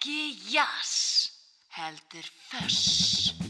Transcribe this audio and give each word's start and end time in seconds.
Ekki 0.00 0.36
jazz, 0.52 1.28
heldur 1.68 2.24
föss. 2.48 3.49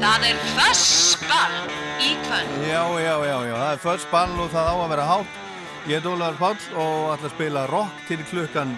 Það 0.00 0.24
er 0.26 0.38
fössball 0.54 1.56
í 2.00 2.14
kvöld. 2.24 2.54
Já, 2.64 2.84
já, 3.00 3.14
já, 3.26 3.36
já, 3.44 3.54
það 3.54 3.72
er 3.72 3.80
fössball 3.84 4.32
og 4.40 4.48
það 4.52 4.70
á 4.70 4.74
að 4.74 4.90
vera 4.94 5.08
hátt. 5.10 5.34
Ég 5.88 5.98
er 5.98 6.08
Ólaður 6.08 6.38
Páll 6.40 6.64
og 6.76 7.12
ætla 7.14 7.28
að 7.28 7.34
spila 7.34 7.66
rock 7.70 8.00
til 8.08 8.24
klukkan 8.30 8.72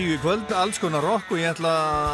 tíu 0.00 0.16
kvöld, 0.22 0.48
alls 0.56 0.78
konar 0.80 1.02
rock 1.04 1.32
og 1.34 1.40
ég 1.40 1.50
ætla 1.50 1.70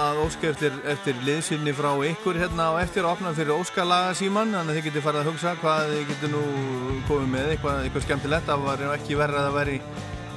að 0.08 0.20
óska 0.24 0.48
eftir, 0.50 0.74
eftir 0.90 1.18
liðsynni 1.22 1.70
frá 1.76 1.92
ykkur 2.08 2.38
hérna 2.40 2.72
og 2.74 2.80
eftir 2.80 3.04
að 3.04 3.12
opna 3.12 3.30
fyrir 3.36 3.54
óskalaga 3.54 4.14
síman, 4.18 4.54
þannig 4.56 4.72
að 4.72 4.78
þið 4.78 4.86
getur 4.88 5.04
farið 5.04 5.20
að 5.20 5.28
hugsa 5.30 5.52
hvað 5.60 5.90
þið 5.92 6.00
getur 6.08 6.32
nú 6.32 6.40
komið 7.06 7.28
með 7.34 7.50
eitthvað, 7.52 7.82
eitthvað 7.84 8.06
skemmtilegt, 8.06 8.48
það 8.48 8.64
var 8.64 8.82
ekki 8.96 9.18
verið 9.20 9.38
að 9.42 9.58
veri 9.58 9.76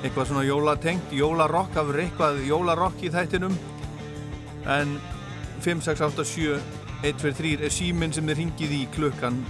eitthvað 0.04 0.30
svona 0.30 0.44
jólatengt, 0.46 1.16
jólarokk, 1.22 1.80
verið 1.80 2.04
eitthvað 2.04 2.44
jólarokk 2.50 3.02
í 3.02 3.12
þættinum. 3.16 3.56
En 4.76 4.94
5, 5.66 5.82
6, 5.88 6.04
8, 6.12 6.28
7 6.36 6.60
1, 7.00 7.18
2, 7.24 7.34
3 7.40 7.56
er 7.66 7.74
síminn 7.74 8.14
sem 8.14 8.30
þið 8.30 8.44
ringið 8.44 8.78
í 8.78 8.84
klukkan 8.94 9.42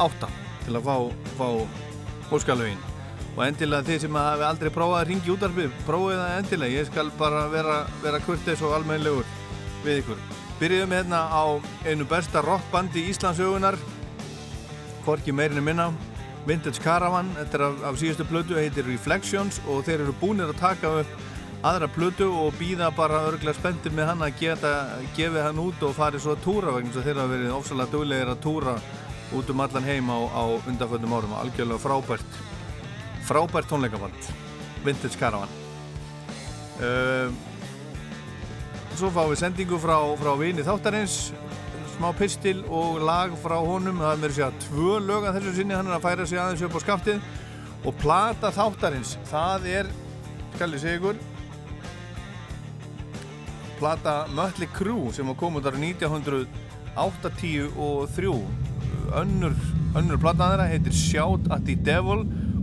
8 0.00 0.32
til 0.64 0.78
að 0.80 0.88
fá, 0.88 0.96
fá 1.36 1.46
óskalögin 2.32 2.91
og 3.32 3.42
endilega 3.46 3.86
þið 3.88 4.04
sem 4.04 4.20
hafi 4.20 4.44
aldrei 4.46 4.70
prófað 4.74 5.00
að 5.00 5.08
ringi 5.08 5.32
útarpið, 5.32 5.72
prófið 5.86 6.20
það 6.20 6.36
endilega. 6.38 6.78
Ég 6.82 6.90
skal 6.90 7.10
bara 7.18 7.46
vera, 7.52 7.80
vera 8.02 8.20
kurtis 8.26 8.62
og 8.62 8.76
almeinlegur 8.76 9.28
við 9.86 10.02
ykkur. 10.02 10.22
Byrjuðum 10.60 10.94
hérna 10.94 11.24
á 11.32 11.44
einu 11.88 12.06
besta 12.06 12.44
rockbandi 12.44 13.02
í 13.02 13.10
Íslandsögunar 13.10 13.78
Korki 15.04 15.32
meirinu 15.34 15.62
minna. 15.64 15.90
Vintage 16.46 16.82
Caravan, 16.82 17.28
þetta 17.38 17.58
er 17.58 17.64
af, 17.68 17.82
af 17.86 17.98
síðustu 18.00 18.24
blödu 18.26 18.56
heitir 18.58 18.86
Reflections 18.88 19.60
og 19.70 19.84
þeir 19.86 20.00
eru 20.02 20.14
búinir 20.18 20.50
að 20.50 20.58
taka 20.58 20.90
upp 21.02 21.20
aðra 21.62 21.86
plötu 21.94 22.26
og 22.26 22.56
býða 22.58 22.88
bara 22.96 23.20
örglega 23.28 23.54
spenntir 23.54 23.94
með 23.94 24.08
hann 24.10 24.24
að 24.26 24.40
geta 24.40 24.72
gefið 25.14 25.44
hann 25.46 25.60
út 25.62 25.84
og 25.86 25.94
farið 25.94 26.24
svo 26.24 26.34
að 26.34 26.42
túra 26.42 26.74
vegna 26.74 27.04
þeir 27.04 27.20
hafa 27.20 27.30
verið 27.30 27.54
ofsalega 27.54 27.94
döglegir 27.94 28.32
að 28.32 28.42
túra 28.42 28.74
út 29.38 29.52
um 29.54 29.62
allan 29.62 29.86
heim 29.86 30.10
á, 30.10 30.18
á 30.18 30.44
undanföldum 30.66 31.14
árum. 31.14 31.38
Algjörlega 31.38 31.84
frábært 31.84 32.42
frábært 33.26 33.70
tónleikaband 33.70 34.28
Vintage 34.84 35.18
Caravan. 35.20 35.50
Uh, 36.82 37.30
Svo 38.92 39.08
fáum 39.08 39.30
við 39.32 39.40
sendingu 39.40 39.78
frá, 39.80 39.96
frá 40.20 40.34
vini 40.36 40.62
þáttarins 40.66 41.32
smá 41.94 42.10
pistil 42.16 42.60
og 42.68 43.00
lag 43.00 43.32
frá 43.40 43.56
honum. 43.56 44.02
Það 44.02 44.12
er 44.12 44.20
mér 44.20 44.32
að 44.32 44.36
segja 44.36 44.60
tvö 44.66 44.98
lög 45.00 45.24
að 45.28 45.38
þessu 45.38 45.52
sinni 45.56 45.76
hann 45.78 45.88
er 45.88 45.96
að 45.96 46.04
færa 46.04 46.26
sig 46.28 46.38
aðeins 46.40 46.64
upp 46.66 46.76
á 46.76 46.80
skaftið. 46.84 47.18
Og 47.88 47.92
plata 47.98 48.48
þáttarins 48.54 49.16
það 49.30 49.60
er, 49.72 49.86
skal 50.56 50.74
ég 50.76 50.82
segja 50.82 51.00
ykkur 51.00 51.16
plata 53.82 54.14
Mötli 54.30 54.68
Krú 54.70 55.10
sem 55.10 55.26
var 55.26 55.34
komið 55.40 55.64
þar 55.66 55.76
1983 55.82 57.66
önnur, 59.18 59.54
önnur 59.98 60.18
plata 60.22 60.46
þeirra 60.52 60.68
heitir 60.70 60.94
Shout 60.94 61.50
at 61.50 61.64
the 61.66 61.74
Devil 61.74 62.22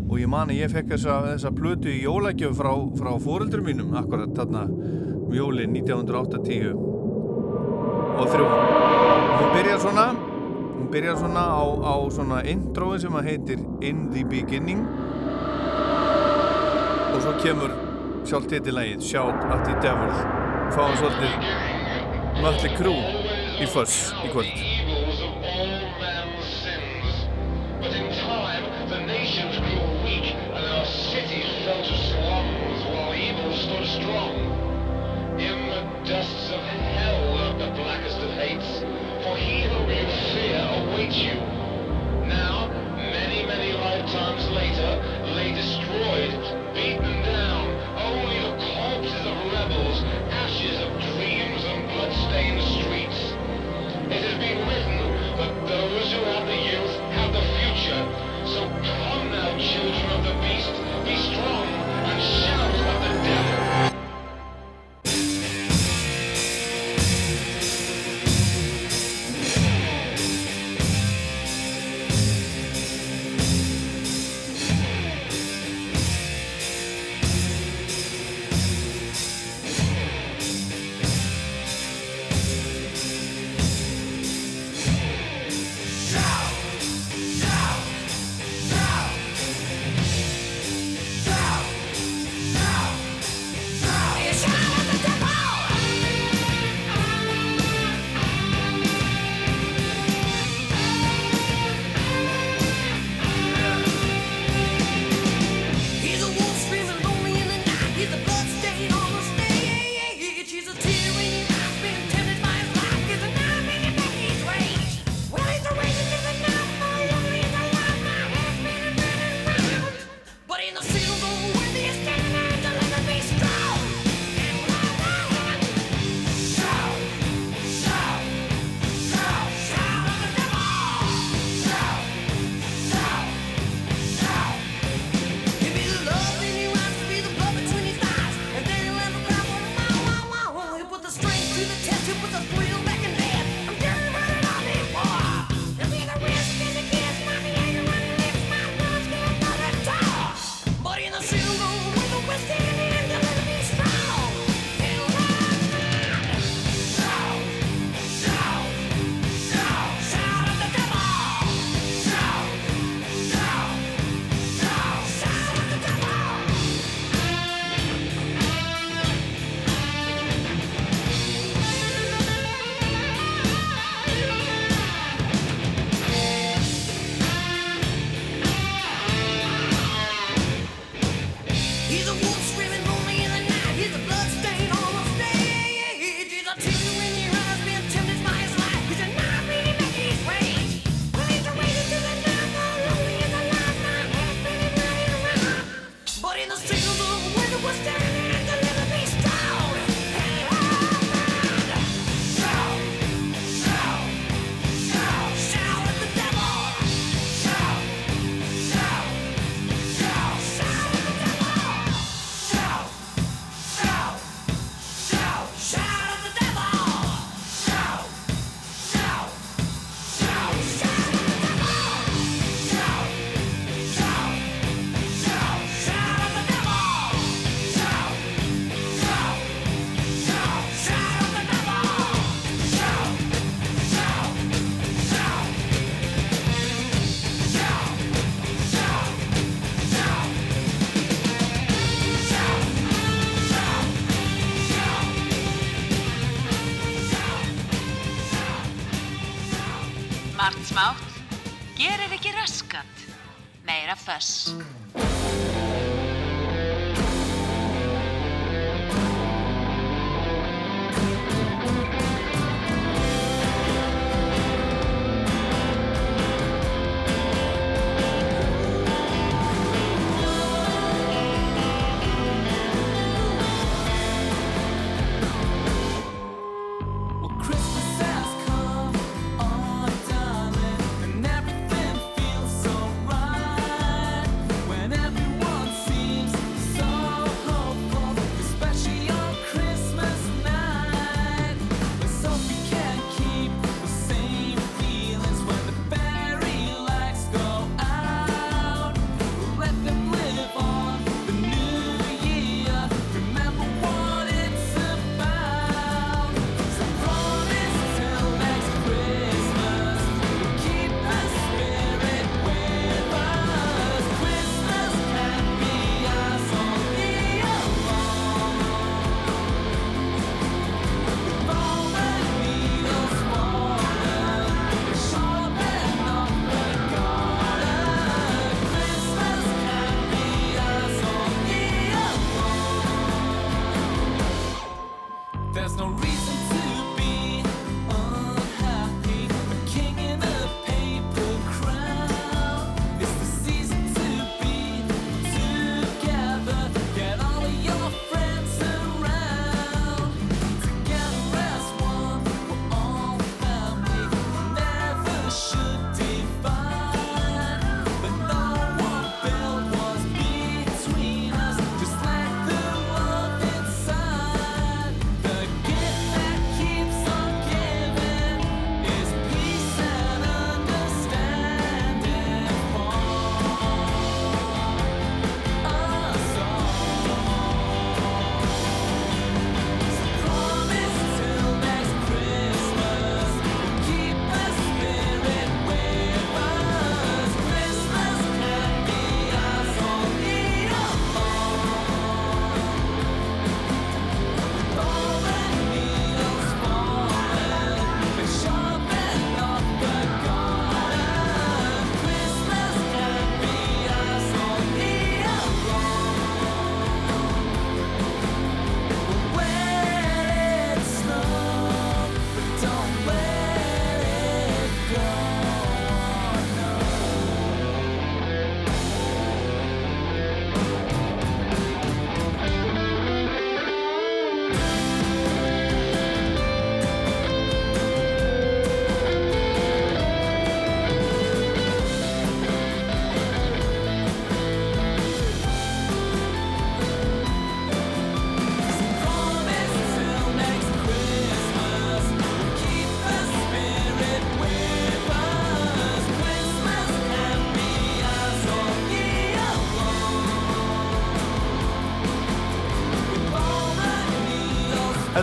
og 0.10 0.18
ég 0.18 0.30
man 0.30 0.50
að 0.50 0.64
ég 0.64 0.72
fekk 0.74 0.96
þessa, 0.96 1.18
þessa 1.28 1.52
plötu 1.54 1.92
í 1.92 2.02
jólagjöf 2.02 2.58
frá, 2.58 2.72
frá 2.98 3.12
fóröldur 3.22 3.62
mínum 3.66 3.94
akkurat 3.98 4.34
þarna 4.38 4.66
um 4.70 5.36
jóli 5.36 5.68
1980 5.70 6.74
og 8.20 8.26
þrjú. 8.34 8.48
Hún 9.40 9.54
byrjar 9.54 9.84
svona 9.84 10.08
hún 10.80 10.90
byrjar 10.92 11.20
svona 11.22 11.46
á, 11.46 11.62
á 11.62 11.96
svona 12.10 12.42
introi 12.50 12.98
sem 13.04 13.16
að 13.20 13.30
heitir 13.30 13.64
In 13.86 14.10
the 14.16 14.26
Beginning. 14.26 14.82
Og 17.14 17.22
svo 17.22 17.36
kemur 17.44 17.78
sjálf 18.26 18.50
titilægið 18.50 19.06
Shout 19.06 19.46
at 19.54 19.66
the 19.68 19.78
Devil. 19.86 20.14
Fáum 20.74 20.98
svolítið 20.98 21.34
Mötli 22.42 22.76
Krú 22.78 22.98
í 23.60 23.70
fuss 23.70 24.14
í 24.24 24.34
kvöld 24.34 24.79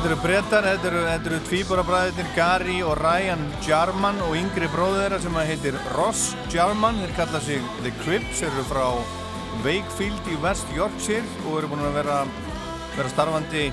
Þetta 0.07 0.15
eru 0.15 0.23
brettar, 0.23 0.63
þetta 0.63 0.87
eru, 0.87 1.01
eru 1.17 1.39
tvíborabræðir 1.49 2.29
Gary 2.37 2.77
og 2.87 2.93
Ryan 3.01 3.41
Jarman 3.67 4.21
og 4.23 4.37
yngri 4.39 4.69
bróður 4.71 5.01
þeirra 5.01 5.19
sem 5.25 5.39
heitir 5.49 5.75
Ross 5.97 6.21
Jarman, 6.53 7.01
þeir 7.01 7.15
kalla 7.17 7.41
sig 7.43 7.59
The 7.81 7.91
Crips, 8.05 8.39
þeir 8.39 8.53
eru 8.53 8.65
frá 8.69 8.87
Wakefield 9.65 10.25
í 10.31 10.37
West 10.45 10.69
Yorkshire 10.77 11.27
og 11.49 11.57
eru 11.59 11.67
búin 11.73 11.89
að 11.89 11.99
vera, 11.99 12.19
vera 12.95 13.11
starfandi 13.17 13.65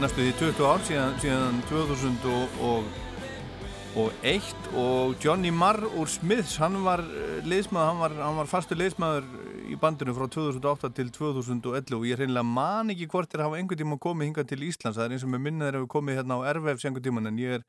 næstu 0.00 0.24
því 0.24 0.32
20 0.40 0.64
ár 0.70 0.80
síðan, 0.88 1.20
síðan 1.20 1.60
2001 1.68 4.64
og 4.72 5.20
Johnny 5.20 5.52
Marr 5.52 5.84
úr 5.84 6.08
Smiths, 6.08 6.56
hann 6.64 6.80
var 6.88 7.04
liðsmaður, 7.44 7.92
hann 7.92 8.00
var, 8.06 8.16
hann 8.24 8.40
var 8.40 8.48
fastu 8.56 8.72
liðsmaður 8.80 9.28
í 9.68 9.76
bandinu 9.80 10.14
frá 10.16 10.26
2008 10.30 10.90
til 10.96 11.10
2011 11.14 11.96
og 11.96 12.06
ég 12.08 12.18
reynilega 12.20 12.46
man 12.46 12.92
ekki 12.92 13.08
hvort 13.12 13.30
þeir 13.32 13.44
hafa 13.46 13.58
einhvern 13.60 13.80
tíma 13.80 13.98
komið 14.02 14.28
hinga 14.28 14.44
til 14.48 14.64
Íslands. 14.66 14.98
Það 14.98 15.06
er 15.06 15.14
eins 15.16 15.26
og 15.26 15.32
með 15.32 15.44
minna 15.46 15.68
þeir 15.68 15.78
hafa 15.80 15.90
komið 15.94 16.18
hérna 16.20 16.38
á 16.38 16.46
RVFs 16.52 16.86
einhvern 16.88 17.06
tíman 17.06 17.30
en 17.30 17.40
ég 17.40 17.56
er 17.58 17.64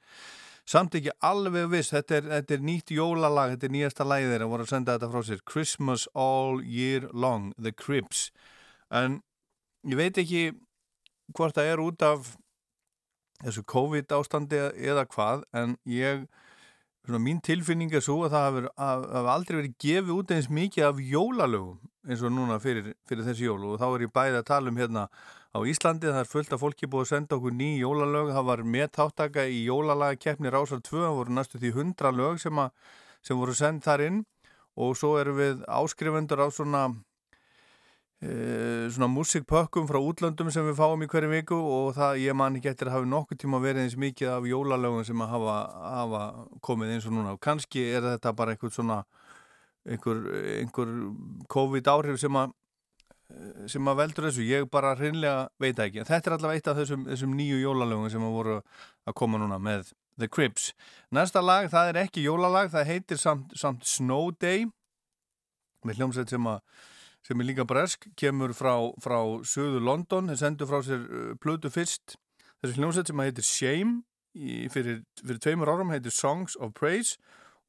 samt 0.70 0.98
ekki 1.00 1.14
alveg 1.26 1.70
viss. 1.72 1.94
Þetta 1.94 2.18
er, 2.18 2.30
þetta 2.34 2.58
er 2.58 2.66
nýtt 2.70 2.96
jólalag 2.96 3.54
þetta 3.54 3.68
er 3.70 3.76
nýjasta 3.76 4.08
lagið 4.08 4.34
þeirra 4.34 4.50
voru 4.52 4.66
að 4.66 4.72
senda 4.74 4.98
þetta 4.98 5.12
frá 5.14 5.28
sér. 5.30 5.44
Christmas 5.54 6.08
All 6.14 6.64
Year 6.64 7.10
Long 7.14 7.52
The 7.60 7.74
Crips. 7.74 8.30
En 8.92 9.22
ég 9.86 10.00
veit 10.00 10.20
ekki 10.22 10.48
hvort 11.36 11.58
það 11.58 11.72
er 11.72 11.84
út 11.84 12.06
af 12.06 12.34
þessu 13.44 13.66
COVID 13.72 14.14
ástandi 14.16 14.60
eða 14.74 15.06
hvað 15.12 15.46
en 15.56 15.78
ég 15.90 16.26
Svona, 17.06 17.20
mín 17.22 17.38
tilfinning 17.46 17.92
er 17.94 18.02
svo 18.02 18.24
að 18.26 18.32
það 18.34 18.46
hefur 18.48 19.28
aldrei 19.30 19.58
verið 19.60 19.74
gefið 19.84 20.14
út 20.16 20.32
eins 20.34 20.48
mikið 20.50 20.86
af 20.88 21.02
jólalögum 21.06 21.76
eins 22.10 22.22
og 22.26 22.32
núna 22.34 22.58
fyrir, 22.62 22.96
fyrir 23.06 23.28
þessi 23.28 23.46
jól. 23.46 23.60
Og 23.70 23.78
þá 23.82 23.86
er 23.92 24.06
ég 24.08 24.14
bæðið 24.16 24.38
að 24.40 24.48
tala 24.50 24.72
um 24.72 24.80
hérna 24.82 25.04
á 25.54 25.60
Íslandi 25.70 26.10
það 26.10 26.22
er 26.24 26.32
fullt 26.32 26.56
af 26.56 26.64
fólki 26.64 26.90
búið 26.90 27.06
að 27.06 27.12
senda 27.12 27.38
okkur 27.38 27.54
ný 27.54 27.70
jólalög. 27.78 28.32
Það 28.34 28.48
var 28.50 28.64
meðtáttaka 28.76 29.46
í 29.46 29.60
jólalagakeppni 29.68 30.54
Rásar 30.54 30.82
2, 30.82 31.04
það 31.04 31.18
voru 31.20 31.38
næstu 31.38 31.62
því 31.62 31.74
100 31.76 32.14
lög 32.18 32.42
sem, 32.42 32.62
að, 32.66 32.74
sem 33.22 33.42
voru 33.42 33.58
sendt 33.58 33.86
þar 33.86 34.06
inn. 34.08 34.24
Og 34.76 34.98
svo 34.98 35.14
erum 35.22 35.38
við 35.40 35.62
áskrifendur 35.70 36.42
á 36.42 36.48
svona 36.50 36.88
svona 38.96 39.10
músikpökkum 39.12 39.88
frá 39.90 40.00
útlöndum 40.02 40.50
sem 40.54 40.66
við 40.66 40.78
fáum 40.80 41.04
í 41.04 41.08
hverju 41.12 41.30
viku 41.32 41.58
og 41.58 41.94
það 41.98 42.22
ég 42.24 42.38
man 42.38 42.58
ekki 42.58 42.72
eftir 42.72 42.90
að 42.90 42.98
hafa 42.98 43.10
nokkuð 43.12 43.42
tíma 43.44 43.62
verið 43.64 43.86
eins 43.86 43.98
mikið 44.02 44.32
af 44.34 44.48
jólalögum 44.50 45.06
sem 45.06 45.24
að 45.26 45.34
hafa, 45.36 45.56
hafa 45.96 46.22
komið 46.66 46.94
eins 46.96 47.08
og 47.10 47.16
núna. 47.18 47.36
Og 47.36 47.42
kannski 47.44 47.88
er 47.92 48.06
þetta 48.08 48.34
bara 48.38 48.56
einhver 48.56 48.74
svona 48.74 49.02
einhver, 49.86 50.22
einhver 50.62 50.94
COVID 51.52 51.92
áhrif 51.92 52.22
sem 52.22 52.40
að 52.42 52.56
sem 53.72 53.88
að 53.90 54.00
veldur 54.00 54.28
þessu, 54.28 54.46
ég 54.46 54.68
bara 54.70 54.94
hreinlega 54.98 55.48
veit 55.62 55.80
ekki, 55.82 56.04
en 56.04 56.08
þetta 56.08 56.30
er 56.30 56.36
allavega 56.36 56.60
eitt 56.60 56.68
af 56.70 56.78
þessum, 56.78 57.06
þessum 57.10 57.32
nýju 57.34 57.62
jólalögum 57.64 58.12
sem 58.14 58.26
að 58.26 58.36
voru 58.36 58.58
að 58.62 59.16
koma 59.18 59.40
núna 59.42 59.58
með 59.58 59.90
The 60.22 60.30
Crips. 60.32 60.70
Næsta 61.10 61.42
lag, 61.42 61.66
það 61.74 61.90
er 61.90 62.02
ekki 62.06 62.26
jólalag, 62.26 62.70
það 62.74 62.92
heitir 62.92 63.20
samt, 63.20 63.56
samt 63.58 63.88
Snow 63.90 64.30
Day 64.38 64.68
með 65.86 66.00
hljómsveit 66.00 66.32
sem, 66.32 66.52
sem 67.26 67.42
er 67.42 67.50
líka 67.50 67.66
bresk, 67.68 68.08
kemur 68.20 68.54
frá, 68.54 68.76
frá 69.02 69.18
söðu 69.48 69.82
London, 69.82 70.30
þeir 70.30 70.42
sendu 70.42 70.68
frá 70.70 70.82
sér 70.86 71.06
uh, 71.06 71.32
plötu 71.42 71.72
fyrst. 71.74 72.20
Þessi 72.62 72.80
hljómsveit 72.80 73.10
sem 73.10 73.24
heitir 73.24 73.48
Shame, 73.48 73.96
í, 74.36 74.66
fyrir, 74.74 75.02
fyrir 75.24 75.42
tveimur 75.42 75.72
árum 75.72 75.94
heitir 75.94 76.14
Songs 76.14 76.58
of 76.60 76.76
Praise 76.78 77.18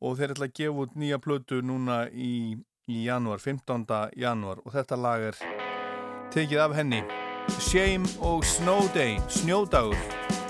og 0.03 0.19
þeir 0.19 0.35
ætla 0.35 0.51
að 0.51 0.57
gefa 0.61 0.85
út 0.85 0.97
nýja 1.01 1.21
plötu 1.23 1.63
núna 1.65 2.05
í, 2.13 2.57
í 2.91 3.05
janúar, 3.07 3.41
15. 3.41 3.87
janúar 4.19 4.61
og 4.65 4.75
þetta 4.77 5.01
lag 5.01 5.31
er 5.31 5.41
tekið 6.35 6.65
af 6.67 6.77
henni. 6.77 7.05
Shame 7.63 8.11
og 8.27 8.45
Snow 8.45 8.91
Day, 8.95 9.21
snjódagur. 9.31 10.46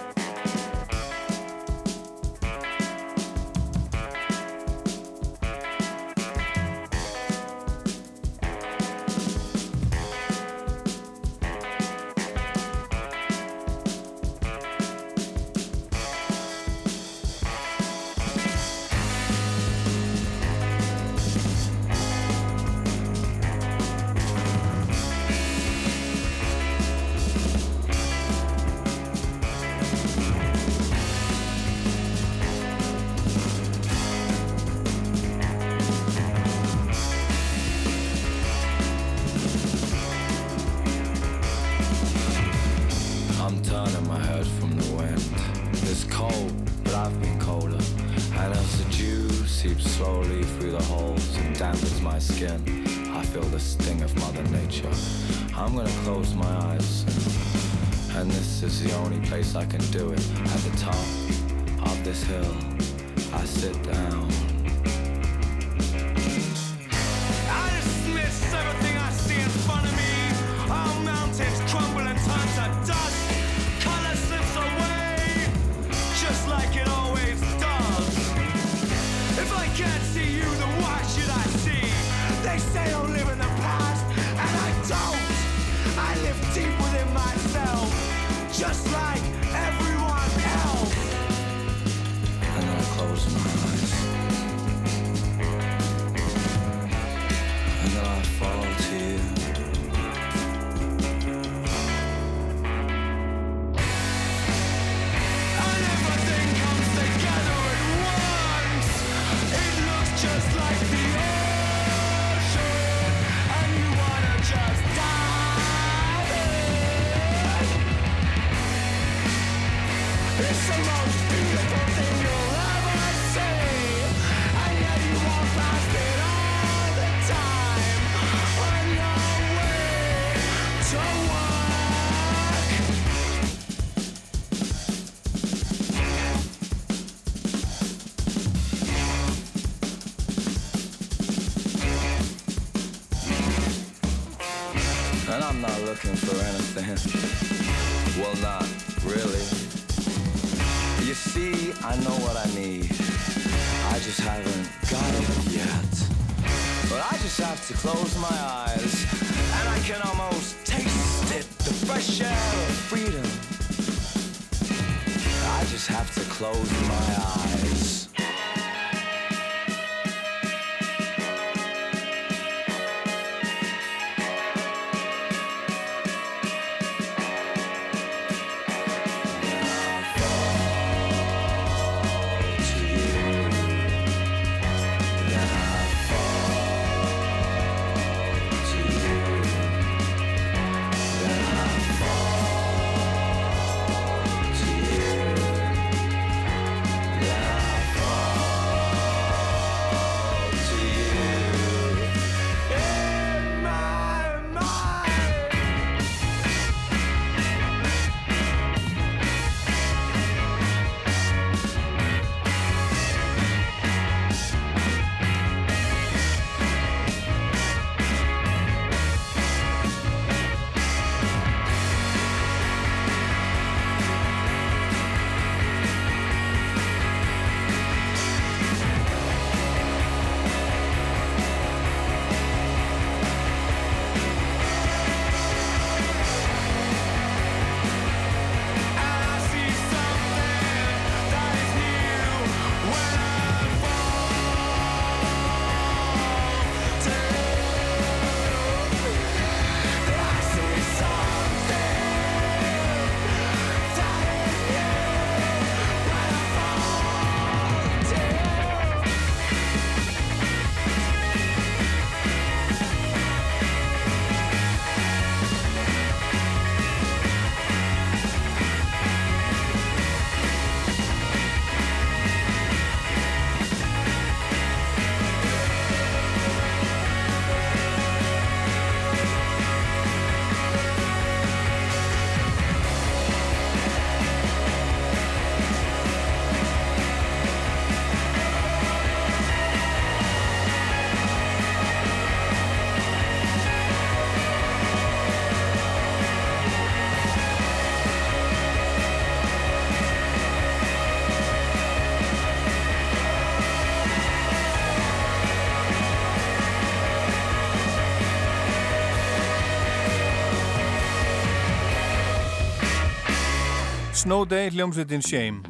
Snow 314.26 314.42
Day 314.50 314.70
hljómsveitin 314.70 315.22
Shame. 315.22 315.60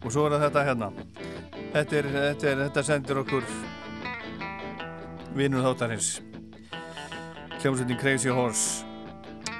Og 0.00 0.12
svo 0.14 0.22
er 0.24 0.32
það 0.32 0.44
þetta 0.46 0.60
hérna. 0.64 0.86
Þetta, 1.74 1.96
er, 1.98 2.06
þetta, 2.14 2.46
er, 2.48 2.60
þetta 2.62 2.84
sendir 2.88 3.20
okkur 3.20 3.50
vinnur 5.36 5.66
þáttarins. 5.66 6.08
Hljómsveitin 7.58 8.00
Crazy 8.00 8.32
Horse. 8.32 8.86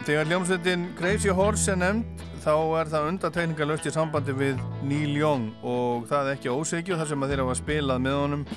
Þegar 0.06 0.30
hljómsveitin 0.30 0.88
Crazy 0.96 1.28
Horse 1.28 1.74
er 1.74 1.82
nefnd 1.82 2.24
þá 2.40 2.54
er 2.80 2.94
það 2.94 3.10
undatekningalöst 3.10 3.90
í 3.92 3.94
sambandi 3.98 4.38
við 4.38 4.64
Neil 4.80 5.20
Young. 5.20 5.50
Og 5.60 6.08
það 6.08 6.32
er 6.32 6.40
ekki 6.40 6.54
ósegju 6.56 6.96
þar 6.96 7.12
sem 7.12 7.28
þeirra 7.28 7.48
var 7.50 7.60
spilað 7.60 8.02
með 8.08 8.18
honum 8.22 8.48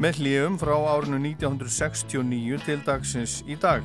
með 0.00 0.24
hljöfum 0.24 0.56
frá 0.64 0.74
árinu 0.96 1.20
1969 1.34 2.64
til 2.64 2.80
dagsins 2.88 3.42
í 3.44 3.60
dag 3.60 3.84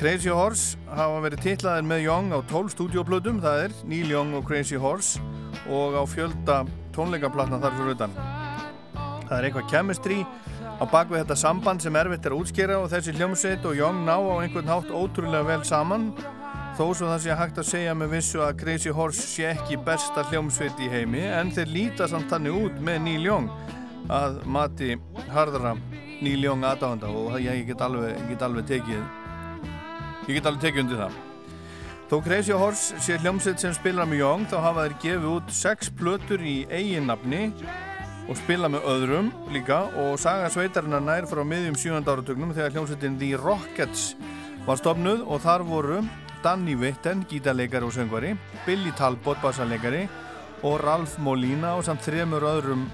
Crazy 0.00 0.30
Horse 0.32 0.78
hafa 0.88 1.18
verið 1.20 1.42
titlaðir 1.44 1.84
með 1.84 1.98
Young 2.06 2.30
á 2.32 2.40
12 2.48 2.70
stúdioplötum, 2.72 3.42
það 3.44 3.64
er 3.66 3.72
Neil 3.84 4.08
Young 4.08 4.30
og 4.38 4.46
Crazy 4.48 4.78
Horse 4.80 5.20
og 5.68 5.92
á 5.92 6.08
fjölda 6.08 6.56
tónleikaplatna 6.96 7.58
þar 7.60 7.76
fyrir 7.76 7.98
utan. 7.98 8.14
Það 8.94 9.34
er 9.36 9.48
eitthvað 9.50 9.68
chemistry 9.68 10.16
á 10.80 10.84
bakvið 10.88 11.20
þetta 11.20 11.36
samband 11.42 11.84
sem 11.84 12.00
erfitt 12.00 12.24
er 12.24 12.32
að 12.32 12.46
útskýra 12.46 12.80
og 12.80 12.88
þessi 12.94 13.12
hljómsveit 13.18 13.68
og 13.68 13.76
Young 13.76 14.00
ná 14.08 14.16
á 14.16 14.40
einhvern 14.40 14.72
hátt 14.72 14.88
ótrúlega 14.88 15.44
vel 15.50 15.68
saman 15.68 16.08
þó 16.80 16.86
svo 16.96 17.12
það 17.12 17.20
sé 17.26 17.38
hægt 17.42 17.60
að 17.60 17.70
segja 17.74 17.92
með 18.00 18.16
vissu 18.16 18.40
að 18.40 18.56
Crazy 18.64 18.96
Horse 18.96 19.28
sé 19.28 19.52
ekki 19.52 19.82
besta 19.84 20.24
hljómsveit 20.32 20.80
í 20.80 20.88
heimi 20.88 21.28
en 21.28 21.52
þeir 21.52 21.76
líta 21.76 22.08
samt 22.08 22.32
þannig 22.32 22.56
út 22.56 22.80
með 22.88 23.02
Neil 23.04 23.28
Young 23.28 23.52
að 24.08 24.40
mati 24.48 24.94
harðara 25.28 25.76
Neil 26.24 26.40
Young 26.40 26.64
aðdáðanda 26.64 27.12
og 27.12 27.36
ég 27.44 27.66
get 27.68 27.84
alveg, 27.84 28.16
get 28.32 28.48
alveg 28.48 28.72
tekið 28.78 29.19
Ég 30.28 30.36
get 30.36 30.48
alveg 30.48 30.66
tekið 30.66 30.82
undir 30.84 31.00
það. 31.00 31.18
Þó 32.10 32.16
Crazy 32.26 32.56
Horse 32.58 32.98
sé 32.98 33.16
hljómsveit 33.22 33.62
sem 33.62 33.74
spila 33.76 34.02
með 34.08 34.24
Young 34.24 34.48
þá 34.50 34.56
hafa 34.64 34.84
þeir 34.88 34.94
gefið 35.04 35.26
út 35.30 35.52
sex 35.54 35.90
plötur 35.94 36.42
í 36.42 36.54
eigin 36.66 37.06
nafni 37.06 37.52
og 38.26 38.38
spila 38.38 38.66
með 38.70 38.88
öðrum 38.90 39.28
líka 39.54 39.84
og 39.98 40.16
saga 40.18 40.48
sveitarinnar 40.50 41.04
nær 41.06 41.28
frá 41.30 41.44
miðjum 41.46 41.78
7. 41.78 42.00
áratögnum 42.02 42.50
þegar 42.56 42.74
hljómsveitin 42.74 43.18
The 43.20 43.38
Rockets 43.38 44.08
var 44.66 44.80
stopnuð 44.80 45.22
og 45.22 45.38
þar 45.44 45.64
voru 45.68 46.00
Danny 46.42 46.74
Witten, 46.80 47.22
gítarleikari 47.30 47.86
og 47.86 47.94
söngvari, 47.94 48.34
Billy 48.66 48.90
Talbot, 48.98 49.38
bassalegari 49.42 50.06
og 50.66 50.80
Ralph 50.82 51.14
Molina 51.22 51.76
og 51.78 51.84
samt 51.86 52.02
þremur 52.06 52.48
öðrum 52.56 52.88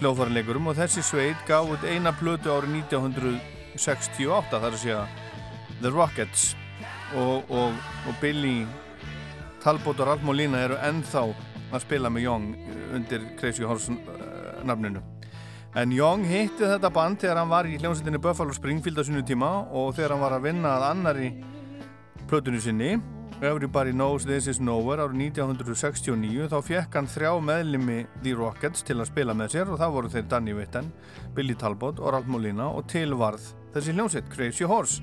hljóðfarleikurum 0.00 0.72
og 0.72 0.80
þessi 0.80 1.04
sveit 1.04 1.44
gaf 1.48 1.68
út 1.76 1.84
eina 1.84 2.14
plötu 2.16 2.56
árið 2.56 2.80
1968 2.86 4.48
þar 4.64 4.72
að 4.72 4.80
segja 4.80 5.04
The 5.82 5.92
Rockets 5.92 6.52
og, 7.18 7.50
og, 7.50 7.80
og 8.08 8.20
Billy 8.20 8.62
Talbot 9.62 10.00
og 10.00 10.08
Ralf 10.08 10.24
Molina 10.26 10.60
eru 10.64 10.78
ennþá 10.82 11.24
að 11.72 11.84
spila 11.84 12.10
með 12.12 12.26
Young 12.26 12.52
undir 12.96 13.24
Crazy 13.38 13.64
Horse 13.64 13.94
uh, 13.94 14.60
nafninu. 14.66 15.02
En 15.78 15.92
Young 15.94 16.26
hitti 16.28 16.66
þetta 16.68 16.90
band 16.92 17.22
þegar 17.22 17.40
hann 17.40 17.52
var 17.52 17.68
í 17.68 17.78
hljómsveitinni 17.80 18.20
Buffalo 18.20 18.52
Springfield 18.52 19.00
á 19.00 19.04
sinu 19.08 19.22
tíma 19.24 19.52
og 19.72 19.94
þegar 19.96 20.16
hann 20.16 20.24
var 20.26 20.36
að 20.36 20.46
vinna 20.50 20.76
að 20.76 20.88
annari 20.90 21.30
plötunni 22.28 22.60
sinni 22.60 22.96
Everybody 23.42 23.90
Knows 23.90 24.26
This 24.28 24.46
Is 24.46 24.60
Nowhere 24.62 25.02
árið 25.02 25.24
1969 25.32 26.44
þá 26.52 26.58
fekk 26.62 26.98
hann 26.98 27.08
þrjá 27.10 27.32
meðlimi 27.42 27.96
The 28.22 28.36
Rockets 28.38 28.84
til 28.86 29.00
að 29.00 29.08
spila 29.08 29.34
með 29.34 29.56
sér 29.56 29.72
og 29.72 29.80
það 29.80 29.96
voru 29.96 30.12
þeir 30.12 30.28
Danny 30.30 30.54
Witten, 30.54 30.92
Billy 31.34 31.56
Talbot 31.58 31.98
og 31.98 32.12
Ralf 32.14 32.28
Molina 32.30 32.68
og 32.70 32.86
tilvarð 32.92 33.48
þessi 33.74 33.96
hljómsveit 33.96 34.30
Crazy 34.30 34.68
Horse 34.68 35.02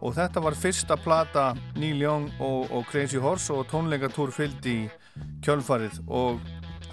og 0.00 0.16
þetta 0.16 0.42
var 0.44 0.56
fyrsta 0.56 0.96
plata 1.00 1.50
Neil 1.76 2.00
Young 2.02 2.28
og, 2.40 2.70
og 2.72 2.88
Crazy 2.90 3.20
Horse 3.20 3.52
og 3.52 3.68
tónleikatúr 3.70 4.32
fylgdi 4.34 4.88
kjölfarið. 5.44 6.00
Og 6.08 6.40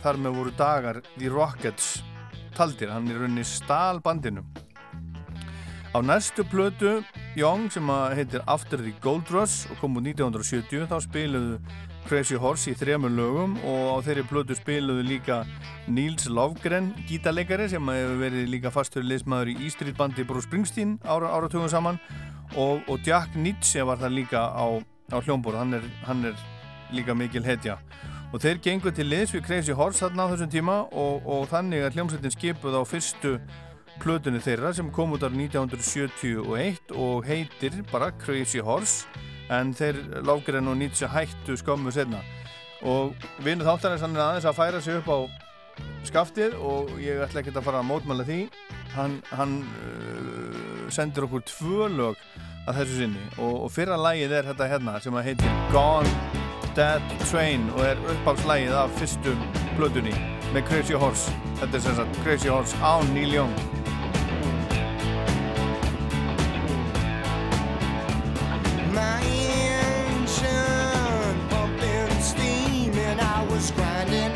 þar 0.03 0.21
með 0.21 0.39
voru 0.41 0.55
dagar 0.59 1.01
The 1.17 1.31
Rockets 1.31 1.97
taldir, 2.57 2.91
hann 2.91 3.09
er 3.11 3.21
runni 3.23 3.45
stál 3.47 4.01
bandinu 4.03 4.43
á 5.97 6.01
næstu 6.01 6.43
plötu 6.43 7.03
Young 7.35 7.71
sem 7.71 7.89
heitir 8.13 8.41
After 8.45 8.77
the 8.77 8.93
Gold 9.01 9.31
Rush 9.31 9.71
og 9.71 9.79
kom 9.81 9.97
úr 9.97 10.05
1970 10.05 10.85
þá 10.89 10.97
spiluðu 11.01 11.57
Crazy 12.07 12.37
Horse 12.39 12.71
í 12.71 12.75
þremur 12.77 13.11
lögum 13.11 13.57
og 13.67 13.99
á 13.99 14.05
þeirri 14.05 14.23
plötu 14.29 14.55
spiluðu 14.55 15.03
líka 15.03 15.41
Níls 15.91 16.29
Lofgren 16.31 16.93
gítarleikari 17.09 17.65
sem 17.67 17.91
hefur 17.91 18.21
verið 18.21 18.47
líka 18.53 18.71
fastur 18.71 19.03
liðsmaður 19.03 19.51
í 19.51 19.55
E-Street 19.67 19.97
bandi 19.99 20.23
Bruce 20.27 20.47
Springsteen 20.47 20.95
ára, 21.03 21.33
áratugum 21.35 21.67
saman. 21.67 21.99
Og, 22.55 22.79
og 22.87 23.03
Jack 23.03 23.35
Nietzsche 23.35 23.83
var 23.83 23.99
það 23.99 24.15
líka 24.21 24.45
á, 24.55 24.79
á 25.11 25.17
hljómbor 25.19 25.59
hann, 25.59 25.75
hann 26.07 26.29
er 26.31 26.39
líka 26.95 27.15
mikil 27.17 27.43
hetja. 27.43 27.75
Og 28.31 28.39
þeir 28.43 28.63
gengur 28.63 28.95
til 28.95 29.09
liðs 29.11 29.35
við 29.35 29.43
Crazy 29.49 29.75
Horse 29.75 30.05
þarna 30.05 30.27
á 30.27 30.31
þessum 30.31 30.53
tíma 30.55 30.77
og, 30.87 31.27
og 31.27 31.47
þannig 31.51 31.83
að 31.83 31.97
hljómsveitin 31.97 32.35
skipuð 32.37 32.79
á 32.79 32.83
fyrstu 32.87 33.35
plötunni 34.01 34.41
þeirra 34.43 34.73
sem 34.75 34.91
kom 34.93 35.15
út 35.15 35.25
á 35.25 35.29
1971 35.29 36.93
og 36.95 37.25
heitir 37.27 37.81
bara 37.91 38.11
Crazy 38.21 38.61
Horse 38.63 39.07
en 39.53 39.73
þeir 39.77 39.99
lágirinn 40.27 40.69
og 40.69 40.77
Nietzsche 40.79 41.09
hættu 41.11 41.57
skömmu 41.59 41.93
senna 41.95 42.21
og 42.85 43.15
vinnu 43.45 43.65
þáttanir 43.65 44.01
sann 44.01 44.15
er 44.17 44.25
aðeins 44.25 44.47
að 44.49 44.57
færa 44.59 44.81
sig 44.83 44.99
upp 44.99 45.09
á 45.09 45.17
skaftið 46.07 46.57
og 46.63 46.93
ég 47.01 47.21
ætla 47.25 47.41
ekki 47.41 47.53
að 47.55 47.65
fara 47.65 47.81
að 47.81 47.89
mótmæla 47.89 48.25
því. 48.27 48.41
Hann, 48.95 49.17
hann 49.35 49.59
uh, 49.83 50.87
sendir 50.93 51.27
okkur 51.27 51.43
tvö 51.45 51.89
lög 51.91 52.21
að 52.67 52.81
þessu 52.81 52.99
sinni 53.01 53.23
og, 53.37 53.65
og 53.65 53.71
fyrra 53.73 53.97
lægið 53.99 54.35
er 54.39 54.49
þetta 54.51 54.69
hérna 54.71 54.97
sem 55.03 55.17
að 55.17 55.29
heitir 55.29 55.59
Gone 55.73 56.13
Dead 56.77 57.13
Train 57.27 57.67
og 57.75 57.83
er 57.85 58.01
uppáhaldslægið 58.15 58.75
af 58.77 58.97
fyrstu 58.99 59.35
blöðunni 59.77 60.15
með 60.53 60.67
Crazy 60.69 60.99
Horse. 60.99 61.33
Þetta 61.61 61.73
er 61.77 61.87
sem 61.87 61.97
sagt 62.01 62.21
Crazy 62.23 62.53
Horse 62.53 62.77
á 62.83 63.01
Neil 63.13 63.33
Young 63.39 63.55
grinding 73.75 74.26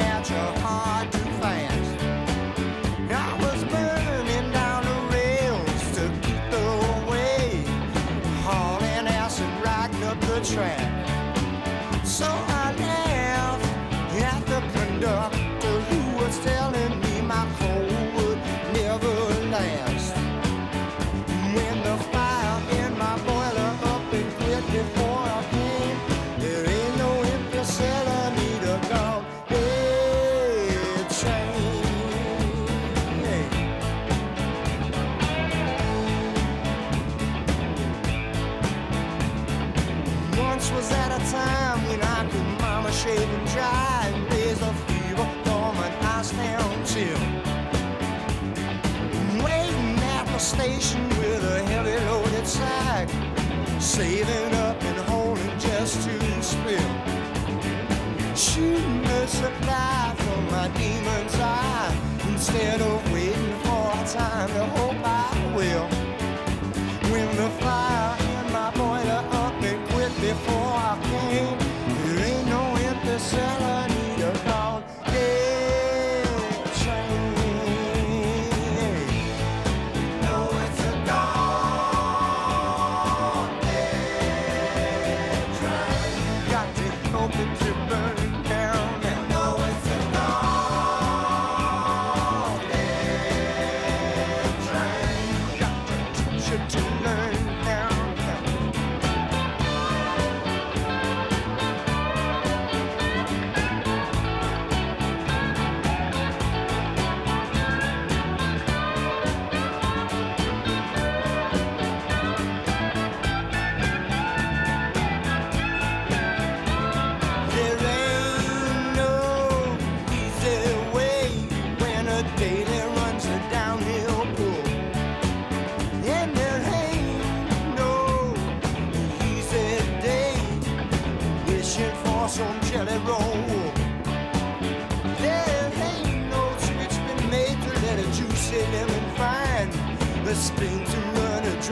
saving 54.02 54.56
up 54.56 54.82
and 54.84 54.98
holding 55.10 55.60
just 55.60 56.02
to 56.08 56.42
spill. 56.42 56.92
Shooting 58.36 59.06
a 59.06 59.28
supply 59.28 60.16
from 60.18 60.42
my 60.50 60.68
demon's 60.70 61.36
eye 61.36 61.96
instead 62.28 62.82
of 62.82 63.11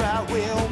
I 0.01 0.21
will 0.31 0.68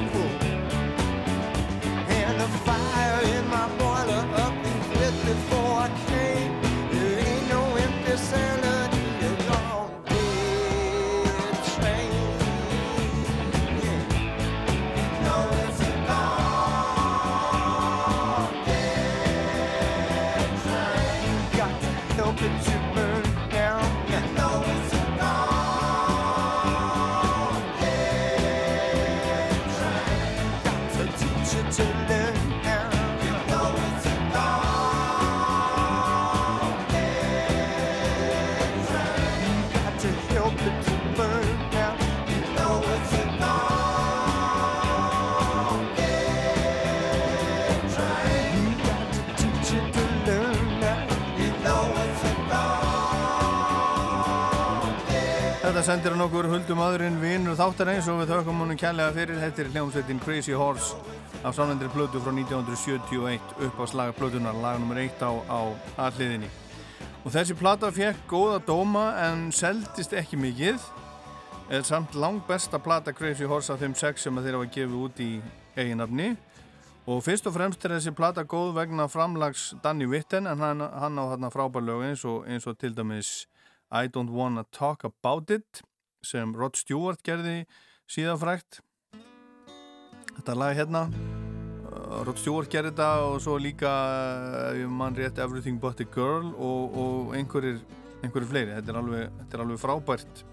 sendir 55.88 56.12
hann 56.12 56.20
okkur 56.26 56.50
huldum 56.52 56.82
aðurinn 56.84 57.20
vinnur 57.22 57.56
þáttar 57.56 57.94
eins 57.94 58.08
og 58.12 58.18
við 58.20 58.34
þökkum 58.34 58.58
honum 58.60 58.80
kærlega 58.80 59.14
fyrir. 59.16 59.38
Þetta 59.40 59.62
er 59.64 59.70
hljómsveitin 59.72 60.20
Crazy 60.20 60.56
Horse 60.58 60.98
af 61.48 61.56
samvendri 61.56 61.88
plötu 61.94 62.20
frá 62.20 62.34
1971 62.34 63.54
upp 63.64 63.80
á 63.80 63.86
slaga 63.88 64.16
plötunar, 64.18 64.58
laga 64.60 64.82
nr. 64.84 65.00
1 65.06 65.24
á, 65.24 65.32
á 65.48 65.60
alliðinni 66.10 66.52
og 67.24 67.32
þessi 67.32 67.56
plata 67.56 67.94
fekk 67.96 68.28
góða 68.28 68.60
dóma 68.68 69.06
en 69.30 69.48
seldist 69.56 70.12
ekki 70.12 70.40
mikið. 70.40 70.84
Er 71.72 71.88
samt 71.88 72.16
langt 72.16 72.44
besta 72.48 72.80
plata 72.84 73.16
Crazy 73.16 73.48
Horse 73.48 73.72
af 73.72 73.80
þeim 73.80 73.96
sex 73.96 74.28
sem 74.28 74.44
þeir 74.44 74.60
hafa 74.60 74.72
gefið 74.72 75.02
út 75.06 75.24
í 75.24 75.34
eiginafni 75.76 76.34
og 77.08 77.24
fyrst 77.24 77.48
og 77.48 77.56
fremst 77.56 77.84
er 77.88 77.96
þessi 77.96 78.16
plata 78.16 78.44
góð 78.44 78.74
vegna 78.76 79.08
framlags 79.08 79.70
Danny 79.84 80.08
Witten 80.08 80.52
en 80.52 80.64
hann, 80.64 80.84
hann 80.84 81.20
á 81.20 81.24
þarna 81.32 81.52
frábær 81.52 81.84
lög 81.84 82.10
eins 82.10 82.28
og, 82.28 82.44
eins 82.44 82.68
og 82.68 82.76
til 82.76 82.96
dæmis 82.96 83.46
I 83.92 84.08
Don't 84.08 84.30
Wanna 84.30 84.66
Talk 84.72 85.04
About 85.08 85.52
It 85.52 85.82
sem 86.26 86.52
Rod 86.56 86.76
Stewart 86.76 87.22
gerði 87.24 87.62
síðan 88.10 88.40
frækt 88.42 88.82
þetta 90.36 90.56
lag 90.58 90.76
hérna 90.76 91.06
uh, 91.08 92.20
Rod 92.28 92.42
Stewart 92.42 92.72
gerði 92.72 92.92
þetta 92.92 93.08
og 93.30 93.40
svo 93.46 93.56
líka 93.62 93.92
ég 94.76 94.92
mann 94.92 95.16
rétt 95.16 95.40
Everything 95.40 95.80
But 95.80 96.04
a 96.04 96.08
Girl 96.12 96.52
og, 96.52 97.00
og 97.00 97.34
einhverjir, 97.38 97.80
einhverjir 98.22 98.52
fleiri. 98.52 98.76
Þetta 98.76 98.94
er 98.94 99.02
alveg, 99.02 99.34
þetta 99.42 99.58
er 99.58 99.66
alveg 99.66 99.82
frábært 99.82 100.44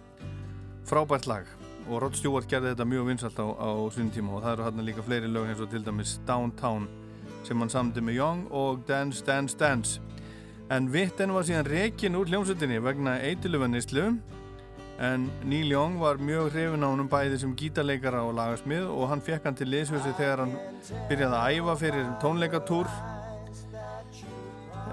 frábært 0.88 1.28
lag. 1.30 1.50
Og 1.88 2.00
Rod 2.00 2.16
Stewart 2.16 2.48
gerði 2.48 2.72
þetta 2.72 2.86
mjög 2.88 3.10
vinsalt 3.10 3.40
á, 3.42 3.46
á 3.50 3.70
svinn 3.92 4.12
tíma 4.14 4.38
og 4.38 4.44
það 4.44 4.54
eru 4.54 4.68
hérna 4.68 4.86
líka 4.86 5.04
fleiri 5.04 5.28
lög 5.28 5.50
eins 5.50 5.64
og 5.64 5.72
til 5.72 5.84
dæmis 5.84 6.18
Downtown 6.28 6.86
sem 7.44 7.60
hann 7.60 7.72
samdi 7.72 8.00
með 8.00 8.20
Young 8.22 8.46
og 8.56 8.86
Dance, 8.88 9.20
Dance, 9.26 9.58
Dance 9.58 10.00
en 10.72 10.88
Witten 10.92 11.32
var 11.34 11.44
síðan 11.44 11.68
rekin 11.68 12.16
úr 12.16 12.30
hljómsveitinni 12.30 12.78
vegna 12.82 13.18
eitilöfanislu 13.20 14.06
en 15.04 15.26
Neil 15.44 15.72
Young 15.72 15.98
var 16.00 16.16
mjög 16.22 16.52
hrifin 16.54 16.86
á 16.86 16.88
honum 16.88 17.10
bæði 17.10 17.40
sem 17.42 17.54
gítarleikara 17.58 18.22
og 18.24 18.36
lagasmið 18.38 18.86
og 18.88 19.08
hann 19.10 19.24
fekk 19.24 19.48
hann 19.48 19.58
til 19.58 19.68
liðsvösi 19.72 20.14
þegar 20.16 20.44
hann 20.44 20.54
byrjaði 21.10 21.40
að 21.40 21.58
æfa 21.58 21.76
fyrir 21.82 22.10
tónleikatúr 22.22 22.90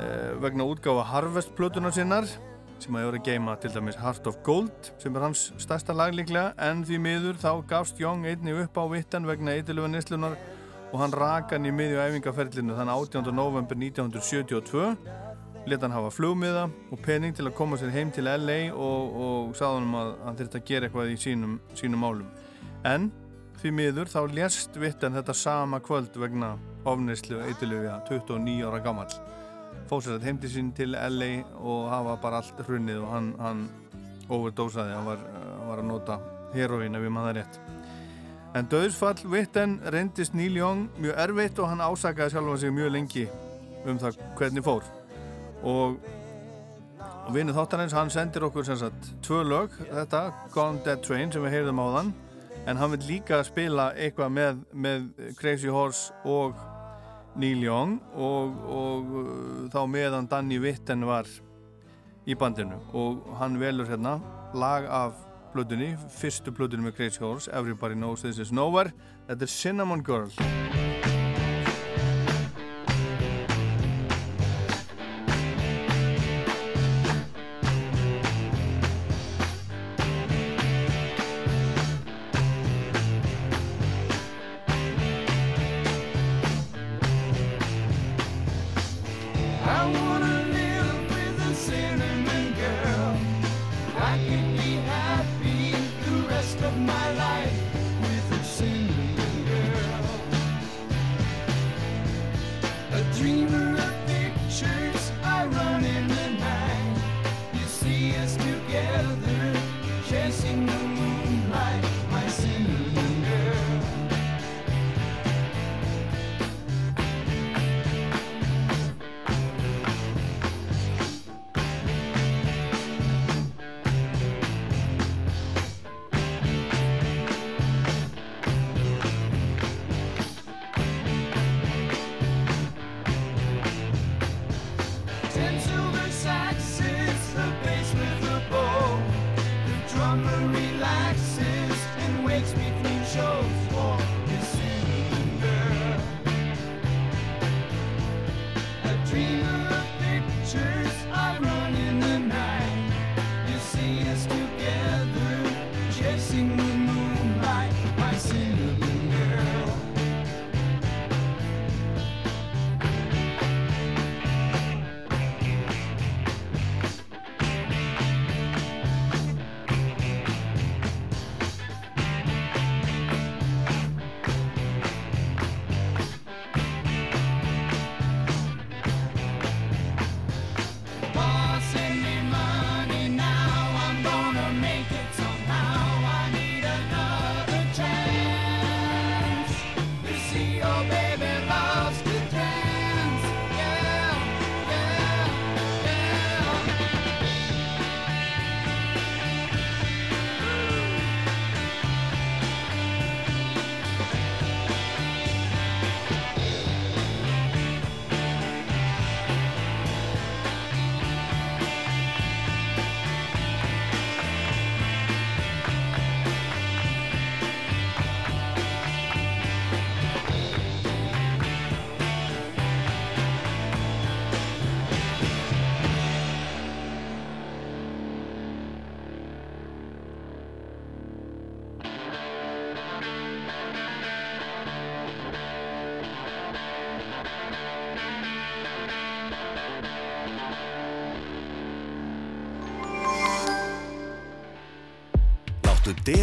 eh, 0.01 0.31
vegna 0.43 0.67
útgáfa 0.67 1.07
Harvest 1.13 1.53
plötunar 1.55 1.95
sinnar 1.95 2.27
sem 2.81 2.97
að 2.97 3.11
að 3.13 3.25
geima 3.29 3.55
til 3.61 3.71
dæmis 3.75 3.99
Heart 4.01 4.27
of 4.27 4.41
Gold 4.43 4.91
sem 4.99 5.15
er 5.15 5.27
hans 5.27 5.51
stærsta 5.61 5.93
lag 5.93 6.15
líklega 6.17 6.55
en 6.57 6.83
því 6.83 6.97
miður 6.99 7.39
þá 7.39 7.51
gafst 7.69 8.01
Young 8.01 8.25
einni 8.25 8.57
upp 8.65 8.75
á 8.75 8.83
Witten 8.89 9.29
vegna 9.29 9.55
eitilöfanislunar 9.55 10.35
og 10.91 10.99
hann 10.99 11.13
raka 11.15 11.55
hann 11.55 11.69
í 11.69 11.71
miðju 11.71 12.01
æfingaferlinu 12.01 12.75
þann 12.75 12.89
18. 12.91 13.29
november 13.31 13.77
1972 13.77 14.97
leta 15.67 15.85
hann 15.85 15.95
hafa 15.95 16.11
flugmiða 16.13 16.67
og 16.91 17.01
pening 17.05 17.35
til 17.37 17.45
að 17.47 17.57
koma 17.57 17.77
sér 17.77 17.93
heim 17.93 18.11
til 18.13 18.25
LA 18.25 18.59
og, 18.73 19.17
og 19.25 19.57
sagði 19.57 19.81
hann 19.81 19.99
að 19.99 20.13
hann 20.25 20.39
þurfti 20.39 20.61
að 20.61 20.69
gera 20.71 20.87
eitthvað 20.87 21.11
í 21.13 21.19
sínum, 21.21 21.59
sínum 21.77 22.01
málum. 22.01 22.31
En 22.87 23.11
því 23.61 23.73
miður 23.77 24.09
þá 24.09 24.21
lést 24.33 24.79
Witten 24.81 25.17
þetta 25.19 25.35
sama 25.37 25.81
kvöld 25.85 26.17
vegna 26.17 26.55
ofnislu 26.89 27.43
eitilöfja 27.45 27.99
29 28.09 28.65
ára 28.65 28.81
gammal 28.81 29.11
fóð 29.91 30.05
sér 30.05 30.17
að 30.17 30.25
heim 30.27 30.39
til 30.39 30.51
sín 30.53 30.71
til 30.75 30.95
LA 30.95 31.31
og 31.59 31.89
hafa 31.91 32.15
bara 32.23 32.39
allt 32.41 32.61
hrunnið 32.63 33.01
og 33.03 33.09
hann, 33.11 33.33
hann 33.41 33.65
overdósaði, 34.31 34.95
hann 34.95 35.09
var, 35.09 35.25
var 35.67 35.81
að 35.81 35.89
nota 35.89 36.17
heroín 36.55 36.95
ef 36.95 37.03
ég 37.03 37.13
maður 37.13 37.41
rétt. 37.41 37.59
En 38.55 38.67
döðsfall 38.71 39.19
Witten 39.31 39.77
reyndist 39.91 40.35
Neil 40.35 40.57
Young 40.59 40.87
mjög 40.99 41.19
erfitt 41.25 41.59
og 41.59 41.71
hann 41.71 41.83
ásakaði 41.83 42.35
sjálf 42.35 42.59
sig 42.63 42.73
mjög 42.75 42.95
lengi 42.95 43.27
um 43.87 43.99
það 43.99 44.19
hvernig 44.39 44.65
fór 44.65 44.87
og, 45.63 46.01
vinnu 47.31 47.53
þáttarins 47.55 47.95
hann 47.95 48.11
sendir 48.11 48.43
okkur 48.47 48.65
sem 48.67 48.77
sagt 48.79 49.13
tvö 49.23 49.43
lög. 49.47 49.77
Þetta, 49.91 50.25
Gone 50.53 50.81
Dead 50.85 51.01
Train 51.05 51.31
sem 51.31 51.43
við 51.45 51.57
heyrðum 51.57 51.81
á 51.81 51.87
þann 51.97 52.13
en 52.69 52.77
hann 52.77 52.91
vil 52.93 53.07
líka 53.07 53.41
spila 53.45 53.91
eitthvað 53.97 54.35
með, 54.35 54.59
með 54.73 55.07
Crazy 55.39 55.71
Horse 55.71 56.13
og 56.27 56.59
Neil 57.39 57.63
Young 57.63 57.97
og, 58.13 58.59
og 58.67 59.15
uh, 59.15 59.33
þá 59.71 59.81
meðan 59.89 60.29
Danny 60.29 60.59
Witten 60.61 61.05
var 61.07 61.29
í 62.27 62.37
bandinu. 62.37 62.77
Og 62.93 63.23
hann 63.39 63.59
velur 63.61 63.89
hérna 63.89 64.19
lag 64.53 64.85
af 64.85 65.17
plötunni, 65.55 65.95
fyrstu 66.19 66.53
plötunni 66.55 66.89
með 66.89 66.99
Crazy 66.99 67.23
Horse 67.23 67.51
Everybody 67.51 67.97
Knows 67.97 68.27
This 68.27 68.39
Is 68.39 68.53
Nowhere. 68.53 68.93
Þetta 69.27 69.47
er 69.47 69.55
Cinnamon 69.55 70.05
Girl 70.05 70.29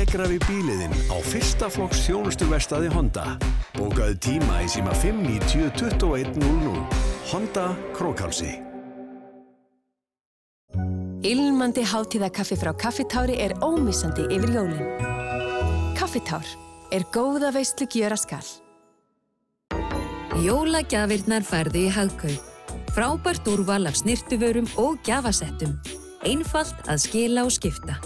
Láttu 0.08 0.24
degrafi 0.24 0.38
bíliðinn 0.48 0.94
á 1.12 1.16
fyrsta 1.20 1.66
flokks 1.68 2.06
þjónustu 2.06 2.46
vestaði 2.48 2.88
Honda. 2.94 3.34
Bókaðu 3.76 4.14
tíma 4.24 4.62
í 4.64 4.68
síma 4.72 4.94
590 4.96 5.68
2100. 5.76 6.94
Honda 7.28 7.64
Krókálsi. 7.92 8.54
Ilmandi 11.28 11.84
hátíðakaffi 11.84 12.56
frá 12.56 12.72
Kaffitári 12.72 13.36
er 13.36 13.52
ómissandi 13.60 14.24
yfir 14.32 14.54
jólinn. 14.56 14.88
Kaffitár 16.00 16.48
er 16.88 17.04
góða 17.12 17.52
veistlu 17.52 17.84
gjöra 17.92 18.16
skall. 18.16 18.48
Jólagjafirnar 20.40 21.44
færðu 21.44 21.84
í 21.84 21.92
hagkaup. 21.92 22.72
Frábært 22.96 23.52
úrval 23.52 23.84
af 23.84 24.00
snirtuvörum 24.00 24.72
og 24.80 25.04
gjafasettum. 25.04 25.76
Einfalt 26.24 26.80
að 26.88 27.04
skila 27.04 27.44
og 27.44 27.52
skipta. 27.52 28.00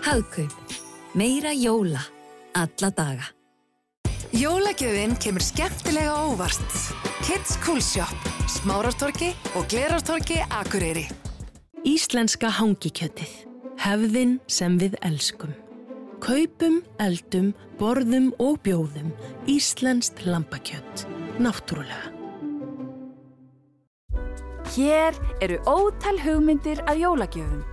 Hagkaup. 0.00 0.75
Meira 1.16 1.48
jóla. 1.52 2.00
Alla 2.52 2.90
daga. 2.96 3.24
Jólagjöfin 4.32 5.16
kemur 5.16 5.40
skemmtilega 5.40 6.12
óvart. 6.28 6.72
Kids 7.24 7.56
Cool 7.64 7.80
Shop, 7.80 8.26
Smárartorki 8.48 9.30
og 9.56 9.64
Glerartorki 9.68 10.42
Akureyri. 10.50 11.06
Íslenska 11.88 12.50
hangikjötið. 12.58 13.32
Hefðin 13.80 14.36
sem 14.46 14.76
við 14.76 14.98
elskum. 15.08 15.56
Kaupum, 16.20 16.82
eldum, 17.00 17.54
borðum 17.80 18.34
og 18.36 18.60
bjóðum. 18.60 19.08
Íslenskt 19.48 20.26
lambakjött. 20.28 21.06
Náttúrulega. 21.40 22.12
Hér 24.76 25.16
eru 25.40 25.62
ótal 25.64 26.20
hugmyndir 26.20 26.84
af 26.84 27.00
jólagjöfum. 27.00 27.64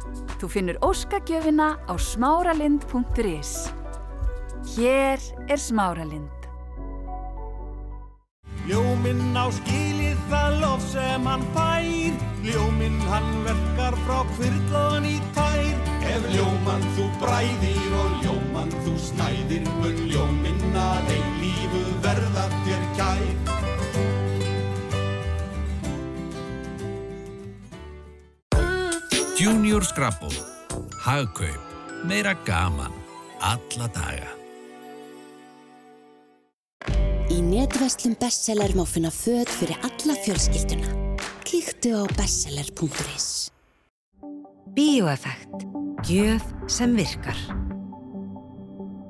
Þú 0.44 0.50
finnur 0.52 0.78
óskagjöfina 0.84 1.66
á 1.88 1.96
smáralind.is. 1.96 3.72
Hér 4.76 5.22
er 5.48 5.56
smáralind. 5.56 6.44
Ljóminn 8.68 9.32
á 9.40 9.48
skilið 9.56 10.20
það 10.28 10.58
lof 10.60 10.84
sem 10.92 11.30
hann 11.32 11.48
fær 11.56 12.20
Ljóminn 12.44 13.00
hann 13.08 13.32
verkar 13.48 13.96
frá 14.04 14.20
kvirlaðan 14.36 15.08
í 15.14 15.16
tær 15.32 16.12
Ef 16.12 16.28
ljómann 16.36 16.86
þú 17.00 17.08
bræðir 17.24 17.98
og 18.04 18.20
ljómann 18.28 18.78
þú 18.84 19.00
snæðir 19.08 19.68
Mun 19.80 20.06
ljóminn 20.12 20.80
að 20.90 21.12
eilífu 21.16 21.88
verða 22.04 22.50
þér 22.68 22.88
kær 23.00 23.53
Junior 29.44 29.84
Scrabble 29.84 30.36
Hagkaup 31.04 31.60
Meira 32.08 32.32
gaman 32.46 32.94
Alla 33.42 33.88
daga 33.92 34.30
Í 37.34 37.42
netverslum 37.44 38.14
bestseller 38.22 38.72
má 38.78 38.86
finna 38.88 39.10
född 39.12 39.50
fyrir 39.52 39.82
alla 39.84 40.16
fjölskylduna. 40.24 41.18
Kíktu 41.44 41.92
á 41.92 42.04
bestseller.is 42.16 43.28
Bíóeffekt. 44.78 45.66
Gjöf 46.08 46.46
sem 46.72 46.94
virkar. 46.96 47.42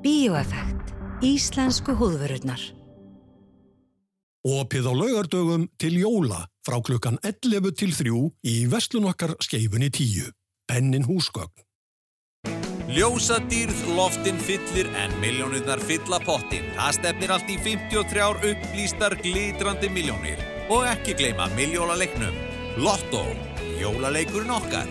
Bíóeffekt. 0.02 0.96
Íslensku 1.22 1.94
húðvörurnar. 2.00 2.64
Opið 4.42 4.90
á 4.90 4.92
laugardögum 4.98 5.68
til 5.78 6.00
jóla 6.02 6.42
frá 6.64 6.80
klukkan 6.80 7.18
11 7.22 7.76
til 7.76 7.92
3 7.92 8.24
í 8.50 8.56
vestlun 8.72 9.10
okkar 9.10 9.36
skeifunni 9.44 9.90
10. 9.92 10.32
Pennin 10.68 11.06
húsgögn. 11.08 11.52
Ljósadýrð, 12.84 13.78
loftin 13.96 14.36
fyllir 14.36 14.90
en 15.00 15.14
miljónirnar 15.22 15.80
fylla 15.80 16.18
pottin. 16.20 16.66
Það 16.76 16.96
stefnir 16.98 17.32
allt 17.32 17.48
í 17.48 17.56
53 17.64 18.50
upplýstar 18.50 19.16
glitrandi 19.24 19.88
miljónir. 19.88 20.42
Og 20.68 20.84
ekki 20.88 21.16
gleyma 21.16 21.48
miljónaleiknum. 21.56 22.36
Lotto, 22.84 23.24
jólaleikurinn 23.80 24.52
okkar. 24.52 24.88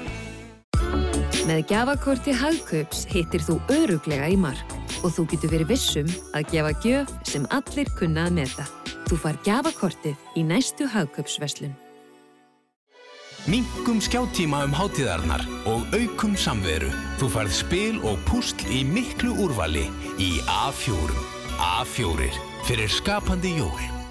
Með 1.45 1.65
gjafakorti 1.69 2.33
Hagkaups 2.39 3.05
hittir 3.13 3.43
þú 3.45 3.59
öruglega 3.77 4.29
í 4.31 4.39
mark 4.39 4.72
og 5.03 5.13
þú 5.15 5.27
getur 5.33 5.53
verið 5.53 5.73
vissum 5.75 6.11
að 6.33 6.49
gefa 6.51 6.73
gjöf 6.83 7.15
sem 7.29 7.47
allir 7.55 7.91
kunna 7.99 8.27
að 8.27 8.37
meta. 8.41 8.67
Þú 9.07 9.19
far 9.19 9.39
gjafakortið 9.45 10.39
í 10.39 10.45
næstu 10.47 10.87
Hagkaupsverslun. 10.89 11.75
Minkum 13.43 13.99
skjáttíma 13.99 14.61
um 14.63 14.71
hátíðarnar 14.71 15.43
og 15.67 15.83
aukum 15.91 16.37
samveru. 16.39 16.87
Þú 17.19 17.27
farð 17.33 17.57
spil 17.57 17.97
og 18.07 18.21
púsl 18.29 18.63
í 18.71 18.85
miklu 18.87 19.35
úrvali 19.43 19.89
í 20.15 20.37
A4. 20.47 21.19
A4 21.59 22.31
fyrir 22.63 22.95
skapandi 23.01 23.57
jól. 23.59 24.02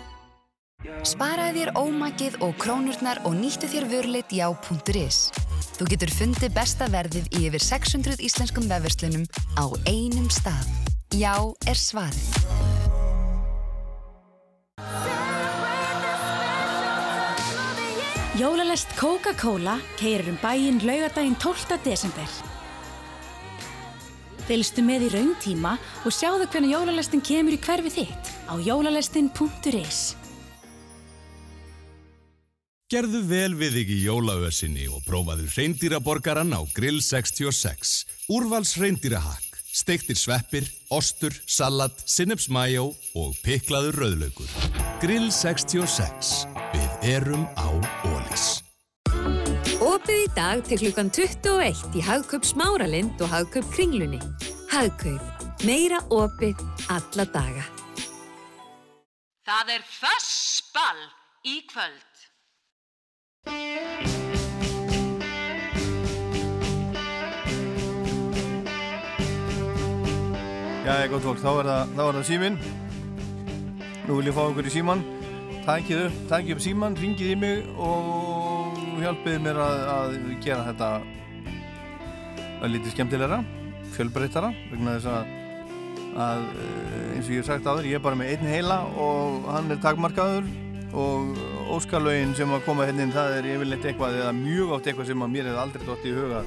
Sparaði 1.07 1.61
þér 1.63 1.71
ómakið 1.79 2.37
og 2.43 2.57
krónurnar 2.59 3.21
og 3.29 3.37
nýttu 3.39 3.69
þér 3.71 3.85
vörleitt 3.91 4.33
já.is. 4.35 5.19
Þú 5.79 5.87
getur 5.93 6.11
fundið 6.11 6.55
besta 6.57 6.89
verðið 6.91 7.29
í 7.39 7.45
yfir 7.47 7.63
600 7.63 8.19
íslenskum 8.27 8.67
vefverslunum 8.71 9.23
á 9.55 9.65
einum 9.87 10.27
stað. 10.31 10.67
Já 11.15 11.37
er 11.71 11.79
svarið. 11.79 12.27
Jólalest 18.41 18.91
Coca-Cola 18.99 19.77
keirir 20.01 20.33
um 20.33 20.39
bæinn 20.43 20.81
laugadaginn 20.83 21.37
12. 21.39 21.79
desember. 21.85 22.27
Fylgstu 24.49 24.83
með 24.83 25.07
í 25.07 25.13
rauntíma 25.15 25.77
og 26.03 26.17
sjáðu 26.17 26.49
hvernig 26.51 26.75
jólalestin 26.75 27.23
kemur 27.23 27.55
í 27.55 27.61
hverfi 27.63 27.95
þitt 28.01 28.35
á 28.51 28.59
jólalestin.is. 28.59 30.22
Gerðu 32.93 33.23
vel 33.25 33.55
við 33.57 33.77
þig 33.79 33.91
í 33.95 33.99
jólaösinni 34.05 34.83
og 34.93 35.01
prófaðu 35.07 35.47
reyndýraborgaran 35.55 36.51
á 36.53 36.61
Grill 36.77 36.99
66. 37.01 38.03
Úrvals 38.29 38.75
reyndýrahakk, 38.77 39.57
steiktir 39.73 40.19
sveppir, 40.21 40.67
ostur, 40.93 41.33
salat, 41.49 41.97
sinnepsmæjó 42.05 42.91
og 43.17 43.39
piklaður 43.47 43.97
rauðlaugur. 44.03 44.53
Grill 45.01 45.31
66. 45.33 46.35
Við 46.75 47.09
erum 47.15 47.49
á 47.57 47.73
Ólís. 48.11 48.61
Opið 49.81 50.27
í 50.27 50.29
dag 50.37 50.61
til 50.69 50.83
klukkan 50.85 51.09
21 51.17 51.97
í 51.97 52.05
Hagkaup 52.05 52.45
Smáralind 52.45 53.25
og 53.25 53.33
Hagkaup 53.33 53.73
Kringlunni. 53.73 54.21
Hagkaup. 54.69 55.49
Meira 55.65 56.05
opið 56.13 56.61
alla 56.93 57.25
daga. 57.25 57.65
Það 59.49 59.77
er 59.81 59.93
fössball 59.97 61.07
í 61.49 61.63
kvöld. 61.73 62.12
Já, 70.83 71.07
gott 71.07 71.23
fólk, 71.23 71.39
þá 71.39 71.51
er 71.51 71.67
það, 71.69 71.93
er 71.95 72.17
það 72.17 72.25
síminn. 72.27 72.57
Nú 74.09 74.17
vil 74.19 74.27
ég 74.27 74.35
fá 74.35 74.41
ykkur 74.49 74.67
í 74.67 74.73
síman. 74.75 75.05
Takkið 75.63 76.01
upp, 76.09 76.17
takkið 76.31 76.57
upp 76.57 76.63
síman, 76.65 76.97
ringið 76.99 77.31
í 77.31 77.37
mig 77.39 77.69
og 77.79 78.81
hjálpið 78.99 79.37
mér 79.45 79.61
að, 79.63 79.83
að 79.93 80.17
gera 80.43 80.65
þetta 80.67 80.89
að 82.63 82.75
lítið 82.75 82.97
skemmtilegra, 82.97 83.39
fjölbreyttara, 83.95 84.51
vegna 84.73 84.97
þess 84.97 85.09
að, 85.13 85.31
að 86.27 86.43
eh, 86.51 87.07
eins 87.15 87.31
og 87.31 87.33
ég 87.35 87.41
hef 87.41 87.49
sagt 87.53 87.67
þér, 87.67 87.89
ég 87.93 87.99
er 87.99 88.05
bara 88.05 88.19
með 88.19 88.35
einn 88.35 88.51
heila 88.51 88.83
og 89.07 89.49
hann 89.55 89.71
er 89.71 89.83
takmarkaður 89.87 90.51
og 90.93 91.39
óskalögin 91.73 92.35
sem 92.37 92.51
að 92.53 92.65
koma 92.67 92.85
hérna 92.89 93.07
inn, 93.07 93.15
það 93.15 93.39
er 93.39 93.49
yfirleitt 93.55 93.87
eitthvað 93.89 94.19
eða 94.21 94.33
mjög 94.37 94.75
oft 94.77 94.89
eitthvað 94.91 95.09
sem 95.09 95.25
að 95.25 95.33
mér 95.33 95.49
hefði 95.49 95.63
aldrei 95.63 95.87
dótt 95.89 96.05
í 96.05 96.15
huga 96.17 96.43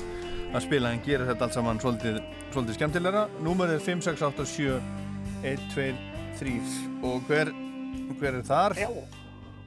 að 0.55 0.63
spila 0.63 0.91
en 0.93 1.01
gerir 1.03 1.27
þetta 1.27 1.47
allt 1.47 1.57
saman 1.57 1.81
svolítið, 1.81 2.19
svolítið 2.53 2.77
skemmtilegra. 2.77 3.25
Númerið 3.43 3.79
er 3.79 3.85
5, 3.87 4.03
6, 4.05 4.25
8, 4.29 4.45
7, 4.53 4.77
1, 5.51 5.65
2, 5.73 5.87
3 6.39 6.53
og 7.09 7.27
hver, 7.29 7.51
hver 8.19 8.39
er 8.39 8.45
þar? 8.45 8.77
Já, 8.79 8.89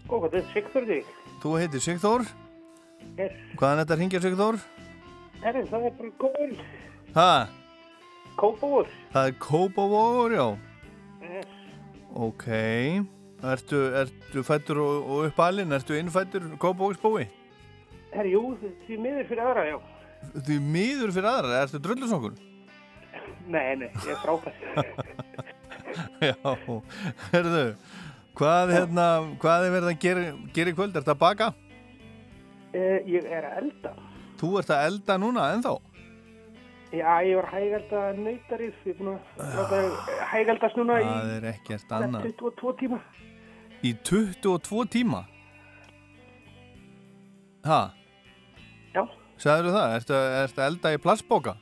og 0.08 0.24
þetta 0.24 0.40
er 0.40 0.48
Sigþór 0.54 0.88
þig. 0.92 1.12
Þú 1.42 1.54
heitir 1.58 1.84
Sigþór. 1.84 2.26
Yes. 3.18 3.36
Hvaðan 3.58 3.82
þetta 3.82 3.98
hringja 4.00 4.22
Sigþór? 4.24 4.60
Herri, 5.42 5.66
það 5.68 5.86
er 5.90 5.94
bara 5.98 6.16
góður. 6.22 6.56
Hæ? 7.18 7.28
Kópavór. 8.38 8.90
Það 9.12 9.30
er 9.30 9.38
Kópavór, 9.42 10.34
já. 10.38 10.48
Yes. 11.26 11.54
Ok. 12.14 12.46
Ertu, 13.39 13.78
ertu 13.95 14.43
fættur 14.43 14.80
og, 14.82 15.05
og 15.07 15.28
uppalinn? 15.28 15.70
Ertu 15.72 15.95
innfættur 15.95 16.43
Kópavóksbói? 16.59 17.28
Herri, 18.11 18.32
jú, 18.34 18.57
því 18.86 18.97
miður 19.05 19.28
fyrir 19.28 19.45
aðra, 19.45 19.64
já. 19.68 19.76
Því 20.49 20.57
miður 20.74 21.12
fyrir 21.14 21.28
aðra? 21.30 21.61
Ertu 21.62 21.80
drullusokkur? 21.84 22.34
Nei, 23.49 23.76
nei, 23.78 23.89
ég 23.93 24.11
er 24.12 24.18
frábært. 24.24 24.59
já, 26.28 26.34
herðu, 27.30 27.62
hvað, 28.36 28.74
hérna, 28.74 29.07
hvað 29.41 29.68
er 29.68 29.74
verið 29.76 29.93
að 29.93 30.01
gera, 30.03 30.24
gera 30.57 30.72
í 30.72 30.78
kvöld? 30.80 30.97
Er 30.97 31.05
þetta 31.05 31.14
að 31.14 31.22
baka? 31.22 31.49
Uh, 32.74 32.99
ég 33.07 33.30
er 33.30 33.47
að 33.47 33.62
elda. 33.62 33.95
Þú 34.43 34.51
ert 34.61 34.74
að 34.74 34.89
elda 34.89 35.18
núna 35.22 35.47
ennþá? 35.55 35.76
Já, 36.89 37.09
ég 37.22 37.36
var 37.36 37.49
hægælda 37.53 38.03
nautarið, 38.16 38.76
ég 38.89 38.95
er 38.95 38.99
búin 38.99 39.14
að 39.14 39.57
láta 39.59 39.80
hægældast 40.32 40.78
núna 40.80 41.01
í 41.03 41.07
Það 41.07 41.32
er 41.36 41.49
ekkert 41.53 41.91
annað 41.99 42.28
22 42.41 42.76
tíma. 42.82 43.01
Í 43.84 43.92
22 44.02 44.84
tíma? 44.90 45.20
Ha? 47.68 47.80
Já. 48.94 49.04
Sagður 49.38 49.74
það? 49.76 49.92
Ertu, 49.98 50.14
að 50.18 50.64
elda 50.66 50.92
í 50.96 51.00
plastbóka? 51.02 51.54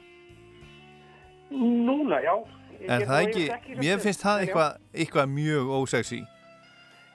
Núna, 1.50 2.20
já. 2.24 2.34
Ég- 2.76 2.88
Er 2.92 3.04
það 3.08 3.20
ekki, 3.26 3.44
ekki 3.50 3.76
mér 3.80 3.96
sem- 3.96 4.00
finnst 4.04 4.22
það 4.22 4.40
eitthvað, 4.44 4.72
eitthvað 4.94 5.28
mjög 5.32 5.68
ósexy 5.80 6.18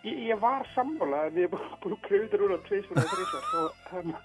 Ég, 0.03 0.17
ég 0.31 0.39
var 0.41 0.65
sammála, 0.73 1.27
en 1.27 1.35
ég 1.37 1.43
er 1.45 1.51
búin 1.51 1.93
að 1.93 2.01
pröfa 2.01 2.23
þetta 2.25 2.37
núna 2.41 2.57
tveisvar 2.65 2.97
og 2.97 3.11
þrísvar 3.11 3.43
og 3.61 3.71
um, 3.99 4.15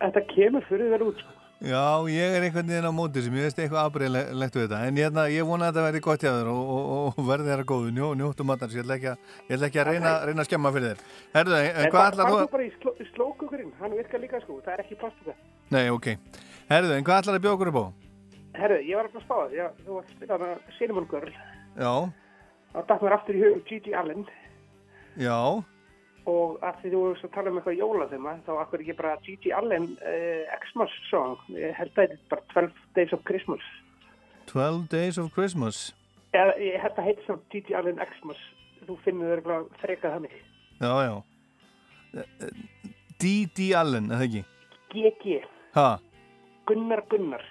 þetta 0.00 0.22
kemur 0.34 0.62
fyrir 0.68 0.92
þér 0.94 1.02
út. 1.08 1.18
sko. 1.18 1.32
Já, 1.62 2.02
ég 2.10 2.36
er 2.36 2.42
einhvern 2.42 2.66
veginn 2.66 2.88
á 2.90 2.94
móti 2.94 3.22
sem 3.22 3.34
ég 3.38 3.44
veist 3.46 3.58
eitthvað 3.62 3.84
afbreyðlegt 3.86 4.56
við 4.58 4.64
þetta. 4.64 4.78
En 4.88 4.96
ég, 4.98 5.18
ég 5.30 5.46
vona 5.46 5.68
að 5.68 5.76
þetta 5.76 5.84
verði 5.86 6.00
gott 6.02 6.24
hjá 6.24 6.32
þér 6.34 6.48
og, 6.50 6.70
og, 6.74 7.02
og 7.12 7.28
verði 7.28 7.52
þér 7.52 7.62
að 7.62 7.68
góðu, 7.70 7.92
njó, 7.94 8.08
njóttu 8.18 8.46
matans. 8.48 8.74
Ég 8.74 8.82
ætla 8.82 8.96
ekki 8.98 9.10
að, 9.12 9.28
ætla 9.46 9.68
ekki 9.68 9.82
að 9.82 9.90
reyna, 9.92 10.14
reyna 10.26 10.42
að 10.42 10.48
skemma 10.50 10.72
fyrir 10.74 10.88
þér. 10.90 11.04
Herðu, 11.36 11.54
en, 11.60 11.78
En 11.84 11.94
hvað 11.94 12.08
ætlar 12.08 12.32
þú 12.32 12.40
þú 12.40 12.48
bara 12.56 12.66
í, 12.66 12.72
sló, 12.80 12.94
í 12.98 13.06
slókukurinn, 13.12 13.72
hann 13.78 13.94
virkar 13.94 14.24
líka 14.24 14.42
sko, 14.42 14.58
það 14.66 14.74
er 14.74 14.82
ekki 14.82 14.98
plastuka. 15.04 15.36
Nei, 15.70 15.84
ok. 15.94 16.08
Herðu, 16.72 16.96
en 16.96 17.06
hvað 17.06 17.22
ætlar 17.22 17.38
að 17.38 17.46
bjóða 17.46 17.58
okkur 17.60 17.70
upp 17.72 17.78
á? 17.78 17.86
Herru, 18.58 18.80
ég 18.84 18.98
var 18.98 19.08
að 19.08 19.22
spá 19.22 19.36
það, 19.38 19.54
já, 19.56 19.66
þú 19.86 19.94
var 19.94 20.02
að 20.02 20.16
spila 20.16 20.38
hana 20.40 20.76
Cinnamon 20.76 21.06
Girl, 21.08 21.30
Já, 25.22 25.38
og 26.30 26.60
að 26.62 26.78
því 26.82 26.92
þú 26.92 27.02
veist 27.06 27.26
að 27.26 27.32
tala 27.34 27.50
um 27.50 27.58
eitthvað 27.60 27.80
jólaþema, 27.80 28.34
þá 28.46 28.52
akkur 28.62 28.84
ekki 28.84 28.96
bara 28.98 29.16
Gigi 29.26 29.52
Allen 29.56 29.88
uh, 29.98 30.54
Xmas 30.66 30.94
song, 31.08 31.38
ég 31.56 31.74
held 31.78 31.92
að 31.96 32.12
þetta 32.12 32.18
er 32.18 32.30
bara 32.30 32.46
12 32.54 32.84
Days 32.98 33.16
of 33.16 33.24
Christmas. 33.28 33.66
12 34.52 34.88
Days 34.92 35.18
of 35.22 35.30
Christmas 35.34 35.92
Eða, 36.32 36.54
ég 36.60 36.80
held 36.80 36.96
að 36.98 37.08
heiti 37.10 37.26
samt 37.26 37.44
Gigi 37.52 37.76
Allen 37.76 38.00
Xmas, 38.14 38.40
þú 38.86 38.96
finnur 39.04 39.36
eitthvað 39.36 39.68
frekað 39.82 40.16
þannig. 40.16 40.38
Já, 40.80 40.92
já 41.06 41.14
D.D. 43.22 43.68
Allen, 43.78 44.10
eða 44.12 44.26
ekki? 44.26 44.42
GG, 44.92 45.42
Ha? 45.72 46.00
Gunnar 46.68 47.04
Gunnar. 47.08 47.44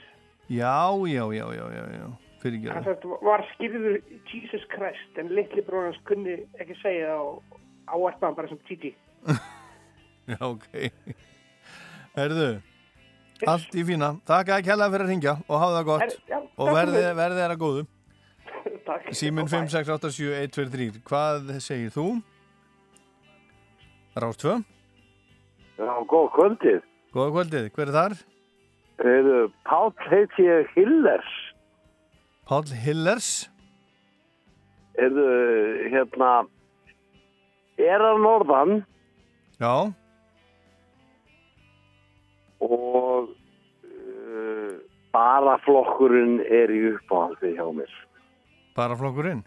Já, 0.51 0.91
já, 1.07 1.23
já, 1.33 1.45
já, 1.55 1.65
já, 1.73 2.05
Fyrir 2.41 2.57
ekki 2.57 2.83
sagt, 2.85 3.05
var 3.21 3.43
skýrður 3.53 3.99
Jesus 4.29 4.63
Christ 4.73 5.19
en 5.21 5.29
litli 5.35 5.61
bróðans 5.65 5.99
kunni 6.09 6.39
ekki 6.59 6.75
segja 6.81 7.11
það 7.13 7.27
og 7.27 7.59
áarpa 7.91 8.27
hann 8.27 8.37
bara 8.37 8.51
sem 8.51 8.59
Gigi. 8.67 8.95
Já, 10.31 10.37
ok 10.41 10.67
Herðu 12.17 12.49
Allt 13.49 13.73
í 13.73 13.83
fína, 13.87 14.11
takk 14.27 14.51
að 14.53 14.67
kella 14.67 14.87
fyrir 14.93 15.07
að 15.07 15.11
ringja 15.15 15.33
og 15.47 15.55
hafa 15.57 15.77
það 15.79 15.87
gott 15.87 16.03
Herðu, 16.03 16.19
já, 16.29 16.39
og 16.61 16.75
verði, 16.75 17.41
að 17.45 17.55
góðu 17.61 17.85
bye. 18.87 19.15
5687123 19.17 21.01
Hvað 21.07 21.55
segir 21.63 21.93
þú? 21.95 22.05
Rástfö 24.21 24.59
Já, 25.81 25.93
góð 26.05 26.27
kvöldið. 26.35 26.81
Góða 27.15 27.31
kvöldið, 27.35 27.69
hver 27.73 27.89
er 27.89 27.95
þar? 27.95 28.13
Heiðu, 29.01 29.37
Páll 29.65 29.93
heit 30.11 30.35
ég 30.37 30.67
Hillers. 30.75 31.31
Páll 32.45 32.73
Hillers 32.83 33.29
Heiðu, 34.99 35.25
hérna, 35.89 36.31
er 37.79 38.01
að 38.03 38.19
norðan 38.23 38.73
Já, 39.61 39.73
og 42.61 43.29
uh, 43.29 44.73
bara 45.13 45.57
flokkurinn 45.65 46.39
er 46.45 46.71
í 46.73 46.81
uppáhaldi 46.95 47.53
hjá 47.57 47.65
mér. 47.77 47.91
bara 48.77 48.95
flokkurinn 48.97 49.43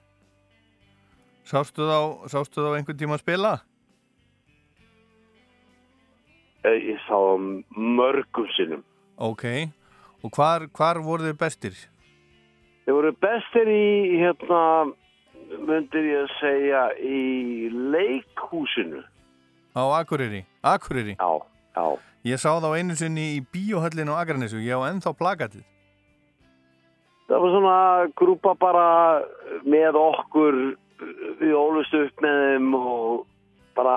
Sástu 1.45 1.85
þá, 1.85 1.99
sástu 2.33 2.63
þá 2.65 2.71
einhvern 2.79 2.97
tíma 3.03 3.19
að 3.19 3.25
spila? 3.27 3.51
Eh, 6.65 6.79
Ég 6.89 7.03
sá 7.05 7.19
mörgum 7.77 8.47
sinnum. 8.57 8.81
Ok, 9.21 9.45
og 10.25 10.33
hvar, 10.33 10.65
hvar 10.73 11.03
voru 11.05 11.27
þið 11.29 11.37
bestir? 11.43 11.77
Þeir 12.87 12.97
voru 12.97 13.11
bestir 13.27 13.69
í, 13.69 13.85
hérna, 14.23 14.63
myndir 15.69 16.09
ég 16.09 16.25
að 16.25 16.33
segja, 16.41 16.83
í 16.99 17.69
leikhúsinu. 17.95 19.05
Á 19.75 19.83
Akureyri? 20.01 20.45
Akureyri? 20.63 21.17
Já, 21.19 21.31
já. 21.77 21.87
Ég 22.25 22.41
sá 22.41 22.55
þá 22.57 22.71
einu 22.79 22.95
sinni 22.97 23.25
í 23.37 23.41
bíóhöllinu 23.53 24.15
á 24.17 24.23
Akranessu, 24.23 24.63
ég 24.65 24.73
á 24.73 24.89
ennþá 24.89 25.13
plakatið. 25.19 25.65
Það 27.29 27.43
var 27.43 27.53
svona 27.53 27.79
grúpa 28.17 28.55
bara 28.61 28.87
með 29.65 29.99
okkur, 30.01 30.57
við 31.41 31.53
ólust 31.57 31.97
upp 31.97 32.25
með 32.25 32.41
þeim 32.45 32.71
og 32.79 33.27
bara 33.77 33.97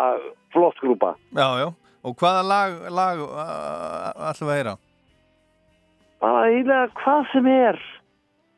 flott 0.52 0.80
grúpa. 0.84 1.14
Já, 1.36 1.48
já, 1.64 1.70
og 2.04 2.18
hvaða 2.20 2.44
lag, 2.48 2.76
lag 2.92 3.24
uh, 3.24 4.30
ætlum 4.32 4.50
við 4.50 4.54
að 4.54 4.60
heyra? 4.60 4.76
Bara 6.24 6.46
eiginlega 6.50 6.92
hvað 7.00 7.32
sem 7.32 7.50
er. 7.54 7.82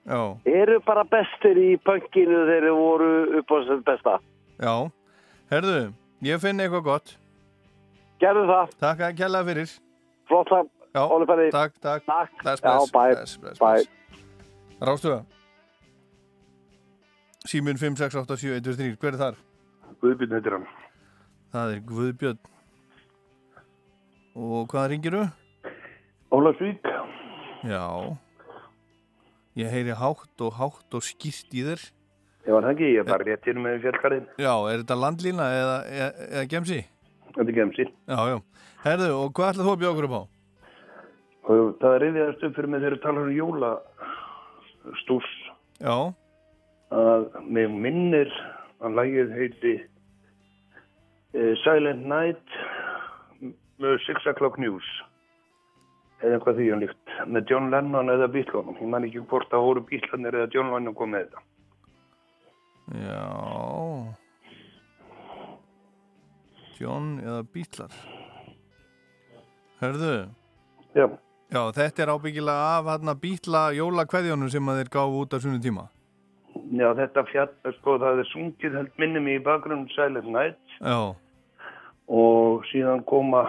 Já, 0.08 0.38
Eru 0.46 0.80
bara 0.86 1.04
bestir 1.04 1.58
í 1.60 1.78
pönkinu 1.86 2.46
þegar 2.48 2.64
þeir 2.66 2.78
voru 2.78 3.10
upp 3.40 3.52
á 3.52 3.56
þess 3.68 3.84
besta. 3.86 4.14
já, 4.60 4.74
herðu, 5.52 5.94
ég 6.26 6.40
finn 6.42 6.60
eitthvað 6.60 6.84
gott. 6.84 7.18
Gerðu 8.20 8.46
það. 8.50 8.72
Takk 8.80 9.00
að 9.00 9.18
kella 9.18 9.44
fyrir. 9.46 9.70
Flott 10.28 10.48
það, 10.50 10.70
Olifæri. 11.14 11.52
takk, 11.52 11.74
takk. 11.82 12.06
Takk. 12.06 12.32
Bless, 12.44 12.62
Já, 12.62 12.72
bless, 12.78 12.92
bye. 12.92 13.14
bless, 13.14 13.38
bless, 13.38 13.60
Bye. 13.60 13.84
bless. 13.84 14.82
Rástuða. 14.82 15.26
Símun 17.48 17.78
5687123, 17.80 18.98
hver 19.00 19.14
er 19.14 19.18
þar? 19.22 19.36
Guðbjörn 20.02 20.34
heitir 20.36 20.52
hann. 20.58 20.66
Það 21.54 21.74
er 21.76 21.80
Guðbjörn. 21.92 22.40
Og 24.36 24.68
hvað 24.72 24.90
ringiru? 24.94 25.24
Ólafsvík. 26.32 26.84
Já. 27.64 28.18
Ég 29.60 29.68
heyri 29.74 29.92
hátt 29.92 30.44
og 30.46 30.54
hátt 30.56 30.96
og 30.96 31.04
skýrt 31.04 31.52
í 31.52 31.64
þér. 31.66 31.82
Ég 32.48 32.56
var 32.56 32.64
það 32.64 32.72
ekki, 32.72 32.90
ég 32.94 33.02
er 33.02 33.08
bara 33.10 33.26
rétt 33.28 33.48
hérna 33.50 33.64
með 33.66 33.82
fjallkarðin. 33.84 34.28
Já, 34.40 34.54
er 34.72 34.84
þetta 34.84 34.96
landlína 34.96 35.48
eða, 35.58 35.74
eða, 35.96 36.28
eða 36.30 36.44
gemsi? 36.54 36.78
Þetta 37.26 37.44
er 37.44 37.58
gemsi. 37.58 37.86
Já, 38.08 38.20
já. 38.30 38.38
Herðu, 38.86 39.10
og 39.18 39.34
hvað 39.36 39.52
ætlað 39.52 39.68
þú 39.68 39.74
að 39.74 39.82
bjóða 39.82 39.92
okkur 39.92 40.08
upp 40.08 40.16
á? 40.16 40.24
Og 41.50 41.74
það 41.82 41.96
er 41.98 42.06
reyðiðast 42.06 42.46
upp 42.48 42.56
fyrir 42.56 42.72
mig 42.72 42.84
þegar 42.86 42.98
talar 43.04 43.28
um 43.28 43.36
jóla 43.36 43.74
stús. 45.02 45.30
Já. 45.84 45.98
Að 46.96 47.28
mig 47.58 47.76
minnir 47.84 48.32
að 48.80 48.96
lagið 49.02 49.36
heiti 49.36 49.76
uh, 51.36 51.54
Silent 51.66 52.08
Night 52.08 52.58
með 53.84 54.00
Six 54.08 54.24
O'Clock 54.32 54.62
News 54.62 54.88
eða 56.20 56.36
eitthvað 56.38 56.58
því 56.60 56.72
hann 56.72 56.84
líkt 56.84 57.14
með 57.28 57.54
John 57.54 57.70
Lennon 57.74 58.14
eða 58.16 58.32
Beatlunum 58.34 58.82
ég 58.82 58.92
man 58.92 59.08
ekki 59.08 59.24
hvort 59.30 59.52
það 59.52 59.66
voru 59.68 59.86
Beatlanir 59.92 60.40
eða 60.40 60.52
John 60.56 60.74
Lennon 60.74 60.98
kom 60.98 61.16
með 61.16 61.28
þetta 61.28 61.48
Já. 62.90 64.16
John 66.80 67.20
eða 67.22 67.44
Beatlar. 67.54 67.96
Herðu. 69.80 70.14
Já. 70.96 71.06
Já, 71.50 71.62
þetta 71.76 72.04
er 72.04 72.12
ábyggilega 72.14 72.66
af 72.78 72.90
hérna 72.90 73.16
Beatla 73.20 73.64
jólakveðjónum 73.78 74.52
sem 74.54 74.70
að 74.70 74.82
þeir 74.82 74.92
gáfu 74.96 75.22
út 75.24 75.34
á 75.34 75.38
sunnu 75.44 75.62
tíma. 75.64 75.88
Já, 76.70 76.88
þetta 76.98 77.24
fjall, 77.30 77.50
sko, 77.80 77.98
það 78.02 78.22
er 78.22 78.30
sungið 78.30 78.78
held 78.78 79.02
minni 79.02 79.22
mig 79.26 79.40
í 79.40 79.44
bakgrunn 79.46 79.88
Silent 79.96 80.30
Night 80.30 80.78
Já. 80.78 81.16
og 82.10 82.66
síðan 82.70 83.02
koma 83.10 83.48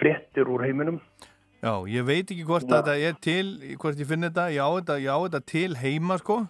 fréttir 0.00 0.50
úr 0.50 0.64
heiminum. 0.66 1.00
Já, 1.62 1.76
ég 1.86 2.02
veit 2.02 2.26
ekki 2.26 2.42
hvort 2.42 2.66
þetta 2.66 2.96
er 2.98 3.14
til, 3.22 3.52
hvort 3.78 4.00
ég 4.00 4.08
finn 4.10 4.26
þetta, 4.26 4.48
já, 4.50 4.64
þetta, 4.80 4.96
já, 4.98 5.12
þetta 5.28 5.40
til 5.46 5.76
heima, 5.78 6.16
sko. 6.18 6.40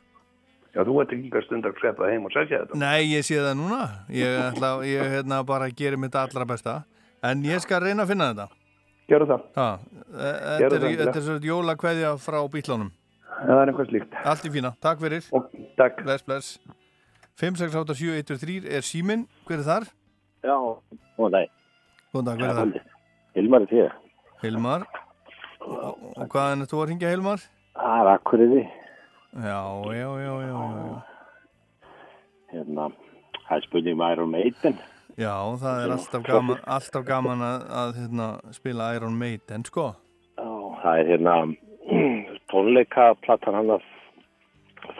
Já, 0.72 0.80
þú 0.88 0.94
ert 1.02 1.10
ekki 1.12 1.26
líka 1.26 1.42
stund 1.44 1.66
að 1.68 1.74
skreppa 1.76 2.08
heim 2.08 2.24
og 2.24 2.32
segja 2.32 2.62
þetta. 2.62 2.78
Nei, 2.80 3.10
ég 3.10 3.26
sé 3.28 3.36
það 3.36 3.58
núna. 3.60 3.80
Ég 4.16 4.38
ætla, 4.46 4.70
ég 4.88 5.10
hérna 5.18 5.42
bara 5.44 5.68
gerir 5.68 6.00
mitt 6.00 6.16
allra 6.16 6.46
besta. 6.48 6.78
En 7.28 7.44
ég 7.44 7.60
skal 7.60 7.82
reyna 7.84 8.06
að 8.06 8.14
finna 8.14 8.30
þetta. 8.30 8.46
Gerðu 9.12 9.28
það. 9.34 9.44
Ha, 9.58 9.66
e- 10.16 10.32
þetta 10.62 10.80
er, 10.80 11.02
er 11.12 11.20
svona 11.28 11.44
jólakveðja 11.50 12.14
frá 12.24 12.40
bílánum. 12.56 12.88
Það 13.42 13.60
er 13.60 13.72
eitthvað 13.74 13.92
slíkt. 13.92 14.16
Allt 14.32 14.48
í 14.48 14.54
fína, 14.56 14.72
takk 14.80 15.04
fyrir. 15.04 15.28
Og, 15.36 15.52
takk. 15.76 16.00
Bless, 16.06 16.24
bless. 16.24 16.56
5687123 17.42 18.72
er 18.80 18.88
síminn, 18.88 19.28
hver 19.44 19.60
er 19.60 19.68
þar? 19.68 19.90
Já, 20.40 20.56
góðan 21.20 21.36
dag. 21.36 21.52
Góðan 22.14 22.30
dag, 22.32 22.40
hver 22.40 22.48
er 22.48 22.60
það? 22.62 22.92
Hilmar 23.36 23.68
er 23.68 23.72
þér. 23.76 23.96
Hilmar. 24.40 24.88
Og, 26.22 26.30
hvaðan 26.32 26.64
er 26.64 26.70
þú 26.70 26.82
að 26.82 26.88
ringja 26.90 27.12
Hilmar? 27.12 27.44
Það 27.78 28.02
er 28.02 28.10
akkuriði. 28.12 28.62
Já, 29.32 29.60
já, 29.96 30.08
já, 30.22 30.32
já, 30.46 30.54
já. 30.76 31.90
Hérna, 32.52 32.88
það 33.46 33.56
er 33.56 33.66
spurning 33.66 33.98
með 34.00 34.16
Iron 34.16 34.32
Maiden. 34.32 34.80
Já, 35.20 35.34
það 35.60 35.82
er 35.82 35.94
alltaf 35.96 36.24
gaman, 36.28 36.62
alltaf 36.76 37.04
gaman 37.08 37.44
að, 37.44 37.66
að 37.82 37.98
hérna, 38.00 38.28
spila 38.56 38.92
Iron 38.96 39.18
Maiden, 39.20 39.64
sko. 39.68 39.90
Já, 40.36 40.50
það 40.84 41.02
er 41.02 41.12
hérna, 41.12 41.36
tónleika 42.52 43.14
platan 43.24 43.54
hann 43.54 43.70
af 43.70 43.84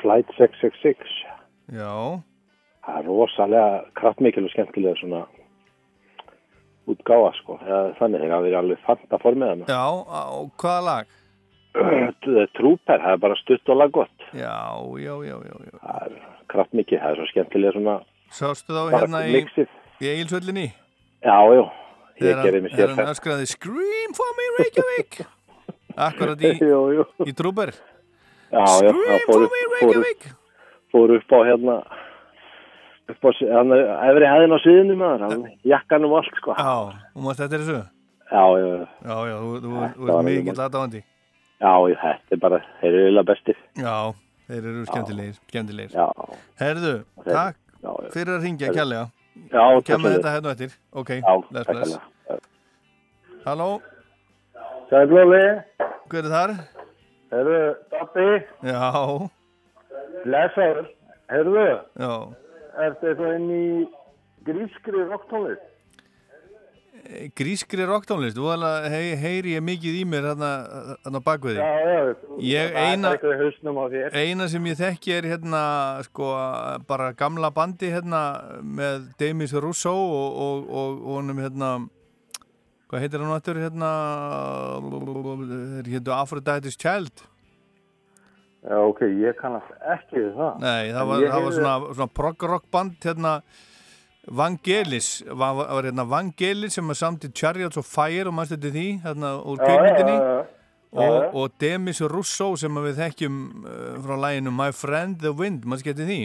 Flight 0.00 0.30
666 0.38 1.12
Já, 1.72 2.22
það 2.86 2.98
er 2.98 3.08
rosalega 3.08 3.80
kraftmikil 3.98 4.46
og 4.46 4.52
skemmtilega 4.54 4.98
svona 5.00 5.22
útgáfa 6.90 7.32
sko 7.38 7.58
þannig 7.98 8.24
það 8.32 8.46
er 8.50 8.56
alveg 8.58 8.80
fanta 8.86 9.18
formið 9.22 9.48
hann 9.52 9.64
já, 9.68 9.82
og 9.86 10.48
hvaða 10.62 10.82
lag? 10.88 11.10
Trúper, 12.56 12.98
það 13.00 13.12
er 13.14 13.20
bara 13.22 13.36
stutt 13.40 13.70
og 13.72 13.78
lag 13.80 13.92
gott 13.94 14.24
Já, 14.36 14.56
já, 15.00 15.14
já, 15.24 15.36
já, 15.40 15.56
já. 15.68 15.76
það 15.82 16.02
er 16.08 16.16
kraftmikið, 16.52 16.98
það 17.04 17.12
er 17.14 17.20
svo 17.20 17.28
skemmtilega 17.30 17.76
svona 17.76 17.94
Sástu 18.32 18.74
þá 18.76 18.82
hérna 18.96 19.22
í, 19.28 19.44
í 20.02 20.10
Egilsvöllinni? 20.12 20.66
já, 21.22 21.38
já, 21.56 21.64
ég 22.22 22.42
gerði 22.44 22.60
mig 22.66 22.72
hann- 22.72 22.78
þegar 22.78 22.92
sér 22.92 23.00
hann 23.02 23.14
öskraði 23.14 23.48
Scream 23.54 24.14
for 24.18 24.36
me 24.38 24.50
Reykjavík 24.58 25.22
Akkurat 26.08 26.40
í, 26.44 26.52
jú, 26.60 26.82
jú. 26.98 27.06
í 27.28 27.34
Trúber 27.36 27.72
Já, 28.52 28.64
já, 28.84 28.92
það 28.92 29.26
fór 29.30 29.46
fór, 29.80 30.06
fór 30.92 31.14
upp 31.16 31.30
á 31.32 31.38
hérna 31.48 31.76
upp 33.10 33.24
á 33.26 33.30
hann, 33.56 33.72
efri 34.10 34.26
hæðin 34.30 34.54
á 34.54 34.58
sviðinu 34.62 34.96
maður, 35.00 35.24
hann 35.28 35.46
jakkan 35.64 36.04
um 36.06 36.14
allt 36.18 36.34
sko. 36.38 36.54
Já, 36.58 36.74
og 37.14 37.22
maður 37.22 37.40
þetta 37.42 37.54
er 37.58 37.64
þessu? 37.64 37.80
Já, 38.32 38.44
já, 38.62 38.66
já. 38.72 38.86
Já, 39.02 39.36
þú, 39.42 39.50
þú, 39.62 39.72
þú 39.96 40.06
alveg 40.08 40.24
mikill 40.28 40.44
magnað. 40.52 40.64
aðdáandi 40.66 41.02
Já, 41.62 41.72
þetta 42.02 42.36
er 42.36 42.40
bara, 42.42 42.58
þeir 42.80 42.92
eru 42.92 43.02
eiginlega 43.06 43.28
bestir. 43.32 43.56
Já, 43.78 43.96
þeir 44.48 44.68
eru 44.72 44.84
skemmtilegir, 44.88 45.34
skemmtilegir 45.50 45.98
Já. 45.98 46.06
Herðu, 46.62 46.94
Þeir- 47.22 47.34
takk 47.36 47.56
já, 47.82 47.90
já. 47.90 48.08
fyrir 48.14 48.32
að 48.38 48.42
ringja 48.46 48.66
Herðu. 48.66 48.78
kærlega 48.78 49.04
Já, 49.52 49.64
fyrir. 49.86 50.16
þetta 50.16 50.32
hérna 50.36 50.50
eftir 50.56 50.72
Ok, 50.92 51.10
Já, 51.20 51.34
bless, 51.50 51.66
takk 51.66 51.76
bless 51.76 51.98
hérlega. 51.98 52.40
Halló, 53.46 53.68
Sæglóli, 54.90 55.44
hver 56.10 56.24
er 56.26 56.32
þar? 56.32 56.50
herru, 57.32 57.60
Dabbi, 57.90 58.26
Já, 58.62 58.92
blessaður, 60.24 60.86
herru, 61.32 61.64
já 61.98 62.12
ertu 62.86 63.10
eitthvað 63.12 63.36
inn 63.36 63.50
í 63.50 63.66
grískri 64.46 65.04
rocktónlist? 65.10 65.68
Eh, 67.02 67.30
Grískri 67.34 67.82
rocktónlist, 67.88 68.36
þú 68.38 68.50
alveg 68.52 68.84
hei, 68.92 69.06
heyri 69.18 69.54
ég 69.56 69.62
mikið 69.64 69.96
í 69.98 70.02
mér 70.06 70.26
hérna, 70.30 70.50
bakveði 71.24 71.56
Já, 71.58 71.70
já, 71.82 72.02
Ég 72.46 72.76
eina- 72.78 73.10
er. 74.04 74.14
Eina 74.14 74.46
sem 74.48 74.64
ég 74.70 74.76
þekki 74.78 75.16
er 75.16 75.26
hérna 75.32 75.62
sko 76.06 76.28
bara 76.86 77.12
gamla 77.18 77.50
bandi 77.50 77.90
hérna 77.90 78.20
með 78.62 79.08
Demis 79.18 79.52
Rousseau 79.52 79.96
og, 79.98 80.38
og, 80.46 80.70
og, 80.70 81.02
og 81.02 81.16
honum 81.18 81.42
hérna 81.42 81.72
hvað 82.92 83.00
heitir 83.06 83.24
hann 83.24 83.34
áttur 83.40 83.58
hérna 83.64 83.90
hérna 85.88 86.12
Aphrodite's 86.20 86.76
Child 86.78 87.24
Já, 88.62 88.78
ok, 88.78 89.00
ég 89.18 89.34
kannast 89.40 89.70
ekki 89.90 90.20
við 90.20 90.34
það. 90.38 90.58
Nei, 90.62 90.90
það 90.94 91.08
var, 91.08 91.22
það 91.26 91.44
var 91.44 91.54
svona, 91.56 91.74
svona 91.96 92.12
prog-rock 92.14 92.66
band 92.70 93.06
hérna 93.08 93.32
Vangelis. 94.38 95.08
Var, 95.26 95.54
var, 95.58 95.70
var 95.74 95.88
hérna 95.88 96.04
Vangelis 96.06 96.78
sem 96.78 96.94
er 96.94 96.98
samt 97.00 97.26
í 97.26 97.32
Chariots 97.34 97.80
of 97.80 97.88
Fire 97.90 98.30
og 98.30 98.36
mannstu 98.36 98.54
þetta 98.54 98.70
því 98.76 98.86
hérna 99.02 99.32
úr 99.50 99.64
já. 99.66 100.44
og, 100.92 101.34
og 101.42 101.58
Demis 101.58 102.02
Rousseau 102.06 102.54
sem 102.60 102.78
við 102.86 103.02
þekkjum 103.02 103.42
uh, 103.64 103.98
frá 104.04 104.14
læginu 104.28 104.54
My 104.54 104.70
Friend 104.76 105.18
the 105.24 105.34
Wind, 105.34 105.66
maður 105.66 105.82
skemmti 105.88 106.08
því? 106.12 106.20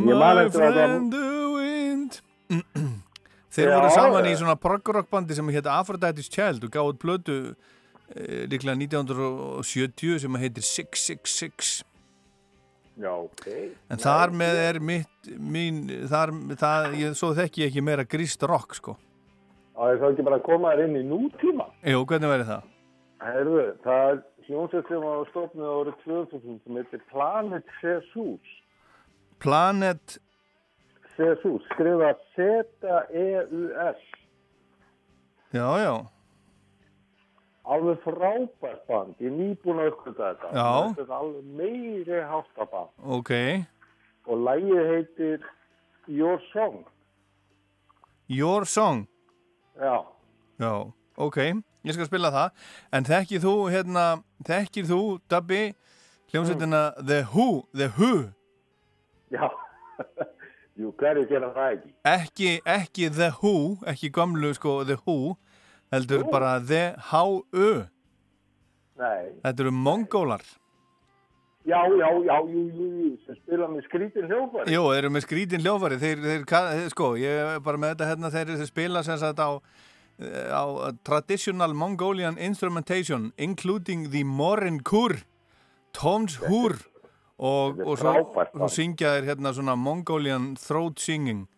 My 0.00 0.48
Friend 0.48 1.12
the 1.12 1.30
Wind. 1.58 2.20
Þeir 3.54 3.70
voru 3.70 3.92
saman 3.92 4.32
í 4.32 4.34
svona 4.38 4.56
prog-rock 4.58 5.12
bandi 5.12 5.36
sem 5.36 5.52
hétt 5.52 5.68
Aphrodite's 5.70 6.32
Child 6.32 6.64
og 6.64 6.72
gáði 6.72 7.00
plötu 7.04 7.38
líklega 8.50 8.76
1970 8.76 10.22
sem 10.24 10.40
heitir 10.42 10.66
666 10.66 11.82
Já, 12.94 13.10
ok. 13.10 13.46
En 13.90 13.98
þar 13.98 14.30
með 14.38 14.58
er 14.60 14.76
mitt, 14.78 15.30
mín, 15.34 15.80
þar, 16.10 16.30
það, 16.60 16.92
ég, 17.00 17.16
svo 17.18 17.32
þekki 17.34 17.64
ég 17.64 17.72
ekki 17.72 17.82
meira 17.82 18.04
gríst 18.06 18.44
rock, 18.46 18.76
sko. 18.78 18.94
Það 19.74 19.90
er 19.90 19.98
þá 19.98 20.06
ekki 20.12 20.26
bara 20.28 20.38
að 20.38 20.44
koma 20.46 20.74
þér 20.74 20.84
inn 20.84 21.00
í 21.00 21.02
nútíma. 21.08 21.66
Jú, 21.90 22.04
hvernig 22.06 22.30
væri 22.30 22.46
það? 22.52 22.68
Herru, 23.24 23.64
það 23.82 24.04
er 24.12 24.20
hljómsveit 24.46 24.92
sem 24.92 25.02
var 25.02 25.26
stofnuð 25.32 25.72
árið 25.72 25.98
2000 26.04 26.60
sem 26.62 26.78
heitir 26.78 27.02
Planet 27.10 27.74
Jesus. 27.80 28.54
Planet, 29.42 30.16
Jesus, 31.16 31.66
skrifa 31.72 32.14
Z-E-U-S. 32.36 34.06
já, 35.54 35.66
já, 35.82 35.94
Alveg 37.64 37.98
frábært 38.04 38.82
band, 38.88 39.14
ég 39.20 39.30
er 39.30 39.36
nýbúin 39.38 39.78
að 39.80 39.86
uppgöta 39.94 40.34
þetta. 40.34 40.48
Þetta 40.52 41.04
er 41.06 41.12
alveg 41.16 41.44
meiri 41.60 42.18
háttaband. 42.28 42.90
ok. 43.04 43.30
Og 44.26 44.38
lægið 44.40 44.90
heitir 44.90 45.46
Your 46.08 46.40
Song. 46.52 46.84
Your 48.28 48.64
Song, 48.64 49.06
Já. 49.80 50.04
já, 50.60 50.92
ok, 51.16 51.36
ég 51.84 51.92
skal 51.92 52.06
spila 52.06 52.30
það. 52.30 52.50
En 52.92 53.04
þekkir 53.04 53.40
þú, 53.42 53.54
hérna, 53.72 54.04
þekkir 54.48 54.84
þú, 54.88 55.00
Dabbi, 55.30 55.74
hljómsveitina 56.32 56.82
The 57.06 57.22
Who, 57.34 57.64
The 57.74 57.88
Who, 57.98 58.12
Já. 59.32 59.48
Jú, 60.80 60.90
hverju 60.98 61.26
gera 61.28 61.52
það 61.54 61.72
ekki? 61.76 61.90
ekki, 62.04 62.48
ekki 62.66 63.10
The 63.10 63.30
Who, 63.42 63.76
ekki 63.86 64.10
gamlu, 64.10 64.54
sko, 64.56 64.84
The 64.84 64.96
Who, 65.06 65.36
heldur 65.94 66.26
Who? 66.26 66.34
bara 66.34 66.58
The 66.60 66.82
H-U, 67.10 67.70
Nei. 69.00 69.32
þetta 69.46 69.66
eru 69.66 69.72
mongólar. 69.74 70.44
Já, 71.64 71.80
já, 71.88 72.08
já, 72.28 72.36
jú, 72.44 72.62
jú, 72.76 72.86
jú, 73.00 73.10
sem 73.24 73.38
spila 73.40 73.70
með 73.72 73.86
skrítin 73.86 74.28
hljófari. 74.28 74.68
Jú, 74.68 74.82
þeir 74.92 75.00
eru 75.00 75.10
með 75.14 75.24
skrítin 75.24 75.62
hljófari 75.64 75.96
þeir, 76.02 76.20
þeir, 76.20 76.42
þeir, 76.50 76.90
sko, 76.92 77.14
ég 77.16 77.40
er 77.54 77.62
bara 77.64 77.80
með 77.80 77.94
þetta 77.94 78.08
hérna 78.10 78.30
þeir, 78.34 78.52
þeir 78.58 78.68
spila 78.68 79.02
sem 79.06 79.20
sagt 79.22 79.40
á 79.40 79.50
á 80.20 80.94
traditional 81.02 81.74
Mongolian 81.74 82.38
instrumentation 82.38 83.32
including 83.36 84.10
the 84.10 84.24
Morin 84.24 84.80
Kur 84.80 85.24
Toms 85.92 86.36
Hur 86.36 86.78
og, 87.38 87.80
og 87.82 87.98
svo, 87.98 88.12
svo 88.54 88.68
syngja 88.70 89.16
þeir 89.16 89.32
hérna 89.32 89.52
svona 89.54 89.74
Mongolian 89.74 90.54
throat 90.54 91.02
singing 91.02 91.48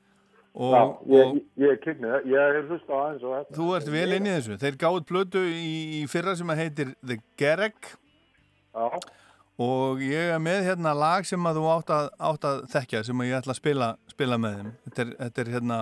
Já, 0.57 0.83
ég, 1.13 1.35
ég 1.61 1.81
kynni 1.85 2.09
það, 2.09 2.27
ég 2.33 2.41
er 2.57 2.63
hlust 2.71 2.89
á 2.89 2.97
aðeins 2.97 3.25
og 3.29 3.33
þetta. 3.37 3.57
þú 3.59 3.67
ert 3.77 3.89
vel 3.93 4.13
inn 4.17 4.27
í 4.29 4.31
þessu. 4.33 4.57
Þeir 4.63 4.79
gáðu 4.81 5.03
plötu 5.11 5.43
í, 5.53 5.73
í 5.99 6.01
fyrra 6.09 6.33
sem 6.39 6.53
að 6.55 6.61
heitir 6.63 6.95
The 7.05 7.19
Gerek 7.37 7.91
Já. 8.77 8.87
og 9.67 10.01
ég 10.05 10.33
er 10.37 10.41
með 10.41 10.63
hérna 10.71 10.95
lag 10.97 11.29
sem 11.29 11.45
að 11.51 11.61
þú 11.61 11.67
átt 11.75 11.93
að, 11.99 12.09
átt 12.31 12.49
að 12.49 12.63
þekkja 12.73 13.03
sem 13.11 13.21
að 13.21 13.29
ég 13.29 13.39
ætla 13.43 13.53
að 13.53 13.61
spila, 13.61 13.91
spila 14.15 14.39
með 14.41 14.57
þeim. 14.61 14.73
Þetta 14.89 15.05
er, 15.05 15.13
þetta 15.21 15.45
er 15.45 15.53
hérna 15.57 15.79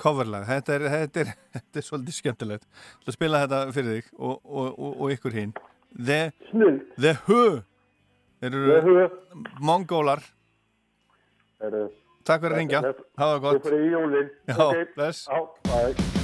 coverlag. 0.00 0.44
Þetta 0.50 0.76
er, 0.76 0.84
þetta 0.98 1.20
er, 1.24 1.32
þetta 1.56 1.80
er 1.82 1.88
svolítið 1.88 2.18
skemmtilegt. 2.18 2.68
Ég 2.68 3.00
ætla 3.00 3.14
að 3.14 3.18
spila 3.18 3.42
þetta 3.46 3.62
fyrir 3.78 3.96
þig 3.98 4.12
og, 4.18 4.36
og, 4.44 4.68
og, 4.76 4.92
og 5.00 5.16
ykkur 5.16 5.38
hinn. 5.40 5.56
The, 5.96 6.20
the 7.00 7.16
Who. 7.26 7.40
Þeir 8.40 8.54
eru 8.56 9.08
mongólar. 9.60 10.22
Heru, 11.60 11.82
takk 12.24 12.44
fyrir 12.44 12.56
að 12.56 12.62
ringja, 12.62 12.80
hafa 13.20 13.34
það 13.34 13.44
gott 13.46 13.60
Þú 13.60 13.68
fyrir 13.68 13.84
í 13.84 13.92
jólinn. 13.96 14.32
Já, 14.50 14.86
bless. 14.96 15.26
Já, 15.28 15.44
bye. 15.70 16.19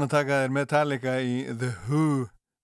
Svona 0.00 0.14
taka 0.16 0.36
þér 0.40 0.52
Metallica 0.56 1.14
í 1.20 1.32
The 1.60 1.68
Who. 1.90 2.04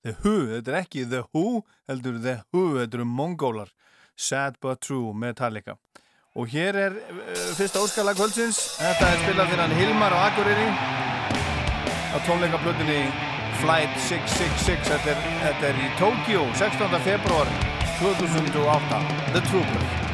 The 0.00 0.14
Who, 0.22 0.30
þetta 0.54 0.70
er 0.70 0.76
ekki 0.78 1.02
The 1.04 1.18
Who 1.34 1.66
heldur 1.84 2.14
The 2.24 2.38
Who, 2.48 2.78
þetta 2.78 2.96
eru 2.96 3.04
mongólar. 3.04 3.74
Sad 4.16 4.56
But 4.64 4.80
True 4.86 5.12
Metallica. 5.12 5.74
Og 6.32 6.48
hér 6.48 6.78
er 6.80 6.96
uh, 6.96 7.42
fyrsta 7.58 7.82
óskala 7.84 8.16
kvöldsins, 8.16 8.62
þetta 8.78 9.10
er 9.10 9.20
spilað 9.26 9.52
fyrir 9.52 9.64
hann 9.66 9.76
Hilmar 9.76 10.16
á 10.16 10.18
Akureyri. 10.30 10.64
Á 12.16 12.18
tónleikablutinni 12.24 13.02
Flight 13.60 14.00
666 14.08 14.88
þetta 14.94 15.12
er, 15.12 15.30
þetta 15.44 15.70
er 15.74 15.84
í 15.84 15.92
Tokyo 16.00 16.48
16. 16.56 16.98
februar 17.04 17.54
2008 18.00 19.04
The 19.36 19.44
Trooper 19.52 20.05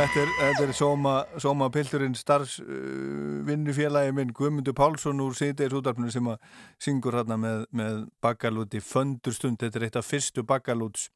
þetta 0.00 0.20
er, 0.22 0.30
þetta 0.38 0.62
er 0.64 0.70
sóma, 0.72 1.12
sóma 1.42 1.66
pilturinn 1.72 2.14
starfsvinnufélagi 2.16 4.14
minn 4.16 4.30
Guðmundur 4.36 4.72
Pálsson 4.76 5.20
úr 5.20 5.34
Sýndeis 5.36 5.74
útarpinu 5.76 6.08
sem 6.12 6.30
að 6.30 6.38
syngur 6.80 7.18
hérna 7.18 7.36
með, 7.40 7.66
með 7.76 7.98
bakkalúti 8.24 8.80
föndurstund, 8.80 9.60
þetta 9.60 9.80
er 9.80 9.86
eitt 9.88 9.98
af 10.00 10.08
fyrstu 10.08 10.44
bakkalúts 10.48 11.10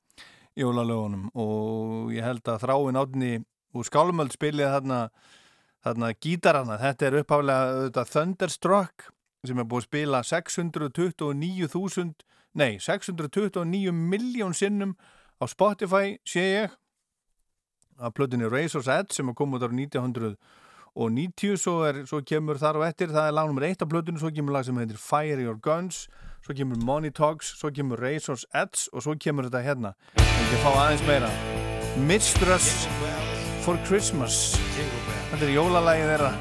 jólalögunum 0.60 1.30
og 1.32 2.12
ég 2.12 2.26
held 2.26 2.44
að 2.50 2.60
þráin 2.66 3.00
átni 3.00 3.32
úr 3.74 3.88
skálmöld 3.88 4.36
spilið 4.36 4.74
þarna, 4.76 5.00
þarna 5.86 6.12
gítarana, 6.20 6.78
þetta 6.84 7.08
er 7.08 7.18
uppháflega 7.22 7.82
þetta 7.86 8.06
Thunderstruck 8.12 9.10
sem 9.48 9.58
er 9.60 9.68
búið 9.70 9.84
að 9.84 9.88
spila 9.88 10.24
629.000 10.28 12.12
nei, 12.60 12.72
629 12.84 13.96
miljón 13.96 14.52
sinnum 14.56 14.98
á 15.40 15.48
Spotify 15.48 16.18
sé 16.28 16.50
ég 16.52 16.80
að 17.98 18.14
plötunni 18.18 18.50
Razor's 18.50 18.90
Edge 18.90 19.16
sem 19.16 19.30
er 19.30 19.36
komið 19.38 19.58
út 19.58 19.66
ára 19.68 19.78
1990 19.78 21.58
svo, 21.60 21.76
er, 21.88 22.02
svo 22.08 22.20
kemur 22.26 22.60
þar 22.60 22.80
og 22.80 22.86
eftir 22.88 23.12
það 23.14 23.30
er 23.30 23.36
lag 23.36 23.50
nummer 23.50 23.66
1 23.66 23.82
af 23.82 23.90
plötunni, 23.90 24.20
svo 24.22 24.32
kemur 24.34 24.56
lag 24.56 24.66
sem 24.66 24.78
heitir 24.78 25.00
Fire 25.00 25.40
Your 25.42 25.58
Guns, 25.62 26.08
svo 26.44 26.56
kemur 26.56 26.80
Money 26.84 27.14
Talks 27.14 27.54
svo 27.58 27.72
kemur 27.74 28.02
Razor's 28.02 28.46
Edge 28.54 28.88
og 28.92 29.06
svo 29.06 29.16
kemur 29.18 29.48
þetta 29.48 29.64
hérna, 29.64 29.94
ég 30.18 30.60
fá 30.64 30.70
aðeins 30.72 31.06
meira. 31.08 31.30
Mistress 32.08 32.88
for 33.64 33.78
Christmas. 33.88 34.58
Þetta 35.30 35.46
er 35.46 35.54
jólalagið 35.54 36.12
þeirra. 36.12 36.34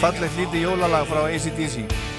Fallegt 0.00 0.38
lítið 0.38 0.68
jólalag 0.68 1.06
frá 1.10 1.24
ACDC 1.28 2.13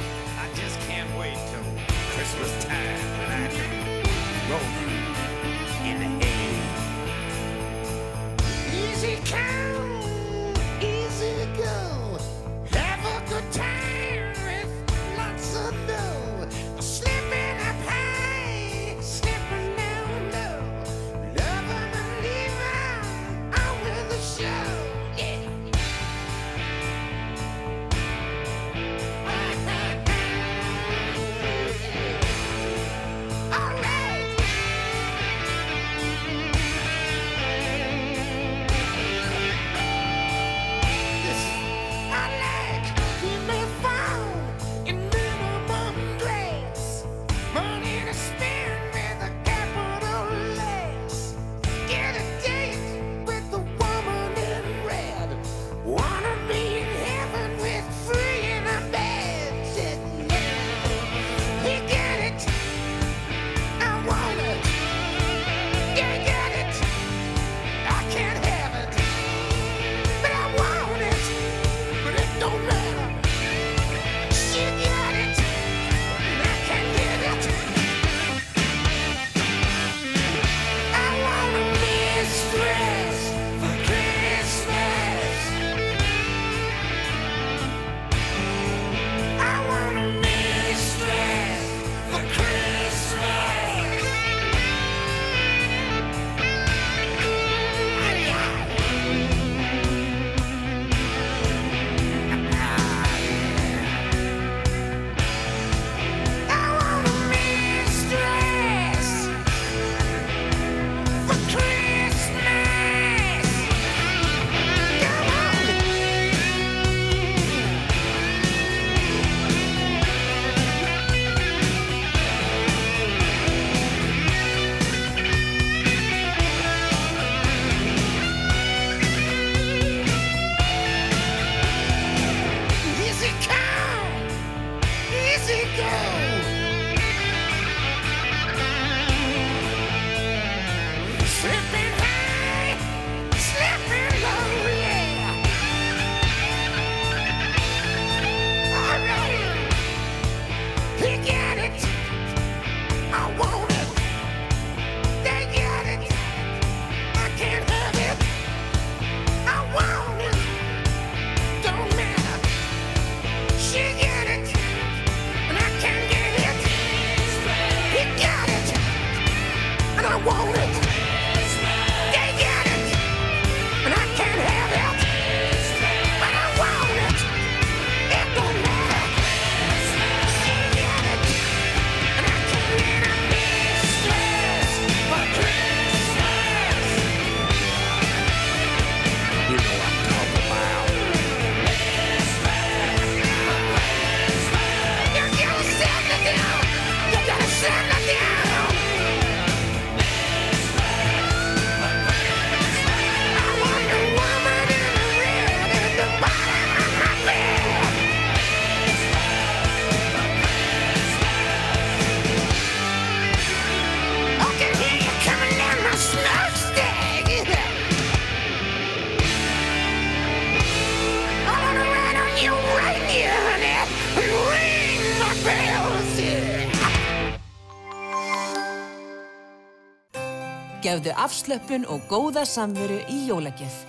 Gefðu 230.95 231.11
afslöpun 231.19 231.83
og 231.91 232.05
góða 232.07 232.45
samveru 232.47 233.01
í 233.11 233.25
jólagjöf. 233.27 233.81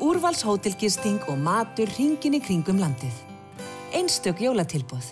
Úrvals 0.00 0.40
hótelgisting 0.40 1.18
og 1.28 1.36
matur 1.44 1.90
ringin 1.98 2.38
í 2.38 2.40
kringum 2.40 2.78
landið. 2.80 3.12
Einstök 3.92 4.40
jólatilbúð. 4.40 5.10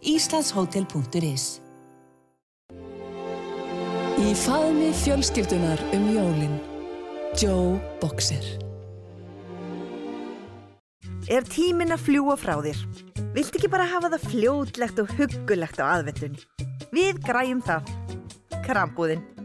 Íslandshótel.is 0.00 1.44
Í 4.24 4.32
faðmi 4.40 4.88
fjölskyldunar 5.02 5.84
um 5.92 6.08
jólin. 6.16 6.56
Joe 7.36 7.76
Boxer. 8.00 8.48
Er 11.28 11.44
tíminn 11.44 11.92
að 11.92 12.08
fljúa 12.08 12.40
frá 12.40 12.56
þér? 12.64 12.84
Vilt 13.36 13.52
ekki 13.52 13.68
bara 13.68 13.92
hafa 13.92 14.14
það 14.16 14.28
fljótlegt 14.32 15.04
og 15.04 15.16
huggulegt 15.20 15.76
á 15.76 15.92
aðvendunni? 15.98 16.40
Við 16.88 17.20
græjum 17.20 17.60
það. 17.68 17.96
Krambúðin. 18.64 19.35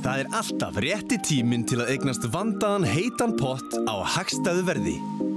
Það 0.00 0.20
er 0.22 0.28
alltaf 0.32 0.78
rétti 0.80 1.16
tíminn 1.20 1.66
til 1.68 1.82
að 1.82 1.90
eignast 1.92 2.22
vandaðan 2.32 2.86
heitan 2.88 3.34
pott 3.36 3.74
á 3.84 4.00
hagstæðu 4.14 4.62
verði. 4.64 4.94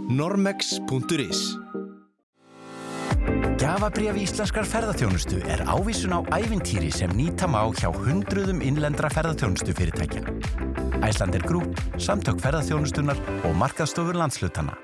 normex.is 0.07 1.41
Gjafabrif 3.59 4.21
íslenskar 4.23 4.67
ferðarþjónustu 4.67 5.41
er 5.51 5.65
ávísun 5.67 6.15
á 6.15 6.19
ævintýri 6.39 6.93
sem 6.95 7.11
nýta 7.15 7.47
má 7.47 7.59
hjá 7.75 7.91
hundruðum 7.91 8.63
innlendra 8.63 9.11
ferðarþjónustu 9.11 9.75
fyrirtækja. 9.75 10.23
Æslandir 11.03 11.43
Grúp, 11.43 11.83
Samtök 11.99 12.39
ferðarþjónustunar 12.43 13.19
og 13.43 13.55
Markaðstofur 13.59 14.15
landslutana. 14.19 14.79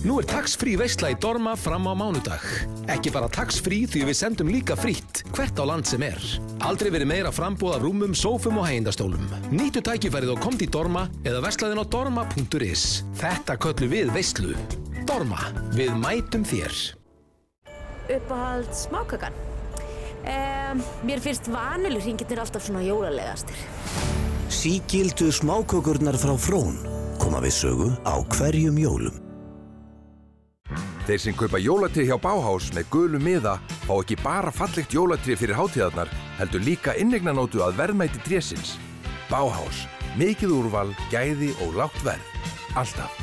Nú 0.00 0.14
er 0.16 0.24
tax-free 0.24 0.78
veistla 0.80 1.10
í 1.12 1.16
Dorma 1.20 1.52
fram 1.60 1.84
á 1.84 1.92
mánudag. 1.92 2.44
Ekki 2.88 3.10
bara 3.12 3.28
tax-free 3.28 3.84
því 3.84 4.06
við 4.08 4.16
sendum 4.16 4.48
líka 4.48 4.72
frítt 4.78 5.20
hvert 5.36 5.60
á 5.60 5.64
land 5.68 5.84
sem 5.84 6.00
er. 6.06 6.16
Aldrei 6.64 6.88
verið 6.94 7.10
meira 7.10 7.32
frambúð 7.34 7.74
af 7.76 7.84
rúmum, 7.84 8.14
sófum 8.16 8.62
og 8.62 8.64
hægindastólum. 8.64 9.28
Nýtu 9.52 9.84
tækifærið 9.84 10.32
og 10.32 10.40
komt 10.40 10.64
í 10.64 10.70
Dorma 10.72 11.04
eða 11.20 11.44
vestlaðin 11.44 11.82
á 11.82 11.86
dorma.is. 11.92 12.86
Þetta 13.20 13.58
köllu 13.60 13.90
við 13.92 14.16
veistlu. 14.16 14.56
Dorma, 15.04 15.44
við 15.76 15.92
mætum 16.00 16.48
þér. 16.48 16.80
Uppáhald 18.16 18.72
smákakan. 18.72 19.36
Um, 20.24 20.80
mér 21.04 21.20
finnst 21.20 21.52
vanilur 21.52 22.00
hringirnir 22.00 22.40
alltaf 22.40 22.64
svona 22.64 22.86
jólalegastir. 22.88 23.66
Sígildu 24.48 25.28
smákökurnar 25.28 26.16
frá 26.16 26.38
Frón 26.40 26.80
koma 27.20 27.44
við 27.44 27.60
sögu 27.60 27.96
á 28.08 28.16
hverjum 28.32 28.80
jólum. 28.80 29.29
Þeir 31.08 31.22
sem 31.22 31.36
kaupa 31.36 31.60
jólatri 31.60 32.04
hjá 32.08 32.16
Bauhaus 32.20 32.68
með 32.76 32.90
gulu 32.92 33.20
miða 33.22 33.56
fá 33.86 33.94
ekki 33.96 34.18
bara 34.20 34.52
fallegt 34.52 34.94
jólatri 34.94 35.36
fyrir 35.38 35.58
hátíðarnar, 35.58 36.12
heldur 36.38 36.62
líka 36.66 36.96
innegnanótu 37.00 37.64
að 37.64 37.80
verðmæti 37.80 38.22
trésins. 38.26 38.76
Bauhaus. 39.30 39.86
Mikið 40.18 40.54
úrval, 40.58 40.88
gæði 41.12 41.52
og 41.64 41.76
lágt 41.78 42.00
verð. 42.06 42.38
Alltaf. 42.78 43.18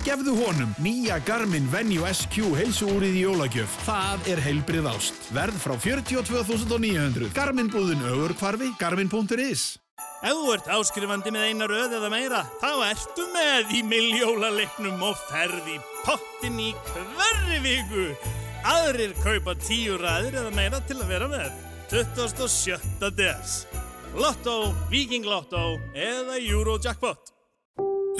Gefðu 0.00 0.32
honum 0.38 0.70
nýja 0.80 1.18
Garmin 1.28 1.66
Venue 1.68 2.08
SQ 2.08 2.54
heilsuúrið 2.56 3.18
í 3.18 3.24
jólagjöf. 3.26 3.74
Það 3.84 4.30
er 4.32 4.40
heilbrið 4.46 4.88
ást. 4.88 5.28
Verð 5.36 5.60
frá 5.60 5.76
42.900. 5.76 7.28
Garmin 7.36 7.68
búðin 7.70 8.00
ögur 8.08 8.32
hvarfi, 8.40 8.72
garmin.is. 8.80 9.74
Ef 10.20 10.36
þú 10.36 10.50
ert 10.52 10.66
áskrifandi 10.68 11.30
með 11.32 11.46
eina 11.48 11.66
röð 11.70 11.94
eða 11.96 12.08
meira, 12.12 12.42
þá 12.60 12.72
ertu 12.90 13.24
með 13.32 13.70
í 13.72 13.80
miljólaleknum 13.88 15.00
og 15.08 15.16
ferð 15.30 15.70
í 15.72 15.78
pottin 16.04 16.58
í 16.60 16.74
hverri 16.90 17.60
viku. 17.64 18.02
Aðrir 18.68 19.14
kaupa 19.24 19.54
tíu 19.56 19.96
ræðir 19.96 20.36
eða 20.42 20.50
meira 20.52 20.80
til 20.84 20.98
að 21.00 21.12
vera 21.14 21.28
með. 21.30 21.54
27. 21.88 23.08
des. 23.16 23.54
Lotto, 24.12 24.74
Viking 24.90 25.24
Lotto 25.24 25.78
eða 25.96 26.36
Eurojackpot. 26.36 27.32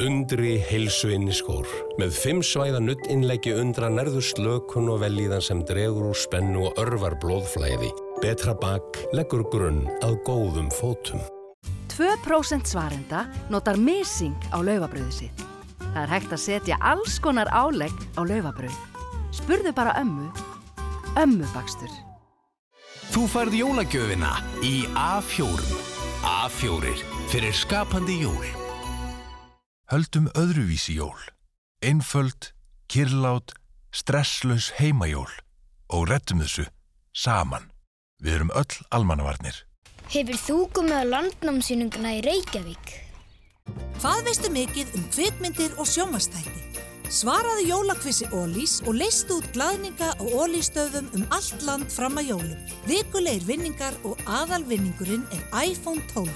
Undri 0.01 0.55
heilsuinni 0.71 1.35
skór. 1.37 1.69
Með 2.01 2.15
fimm 2.17 2.41
svæða 2.47 2.81
nuttinnleggi 2.81 3.53
undra 3.61 3.91
nærðu 3.93 4.23
slökun 4.25 4.89
og 4.89 5.03
velíðan 5.03 5.45
sem 5.45 5.61
dregur 5.69 6.15
úr 6.15 6.17
spennu 6.17 6.65
og 6.71 6.81
örvar 6.81 7.19
blóðflæði. 7.21 7.93
Betra 8.25 8.57
bak 8.57 9.03
leggur 9.13 9.45
grunn 9.53 9.85
að 10.01 10.17
góðum 10.25 10.73
fótum. 10.73 11.21
2% 12.01 12.65
svarenda 12.65 13.27
notar 13.53 13.77
missing 13.77 14.33
á 14.57 14.57
laufabröðu 14.65 15.13
sitt. 15.13 15.43
Það 15.93 16.03
er 16.03 16.13
hægt 16.15 16.33
að 16.33 16.41
setja 16.41 16.79
alls 16.81 17.19
konar 17.21 17.51
álegg 17.53 17.93
á 18.17 18.25
laufabröð. 18.25 18.79
Spurðu 19.37 19.75
bara 19.77 19.93
ömmu. 20.01 20.31
Ömmu 21.21 21.45
bakstur. 21.53 21.93
Þú 23.13 23.27
færð 23.29 23.59
jólagjöfina 23.59 24.33
í 24.65 24.87
A4. 24.97 25.61
A4 26.25 26.97
fyrir 27.29 27.53
skapandi 27.53 28.21
jól. 28.23 28.49
Höldum 29.93 30.33
öðruvísi 30.33 30.97
jól. 30.97 31.21
Einföld, 31.85 32.55
kirlát, 32.89 33.53
stresslaus 33.93 34.71
heimajól. 34.79 35.33
Og 35.93 36.09
rettum 36.09 36.41
þessu 36.41 36.71
saman. 37.13 37.69
Við 38.23 38.39
erum 38.39 38.55
öll 38.55 38.79
almannavarnir. 38.89 39.67
Hefur 40.11 40.39
þú 40.43 40.55
komið 40.75 40.97
á 40.99 41.03
landnámsýninguna 41.07 42.17
í 42.17 42.23
Reykjavík? 42.25 42.89
Hvað 44.03 44.25
veistu 44.27 44.49
mikið 44.51 44.97
um 44.99 45.05
kvikmyndir 45.15 45.77
og 45.79 45.87
sjónvastætti? 45.87 46.83
Svaraðu 47.15 47.69
jólakvissi 47.69 48.27
Ólís 48.35 48.81
og 48.91 48.99
leistu 48.99 49.37
út 49.39 49.47
glaðninga 49.55 50.09
á 50.19 50.25
Ólístöðum 50.35 51.13
um 51.15 51.23
allt 51.31 51.63
land 51.63 51.87
fram 51.95 52.19
að 52.19 52.33
jólum. 52.33 52.59
Vikulegir 52.91 53.47
vinningar 53.47 53.95
og 54.03 54.19
aðalvinningurinn 54.27 55.23
er 55.31 55.47
iPhone 55.63 56.03
12. 56.11 56.27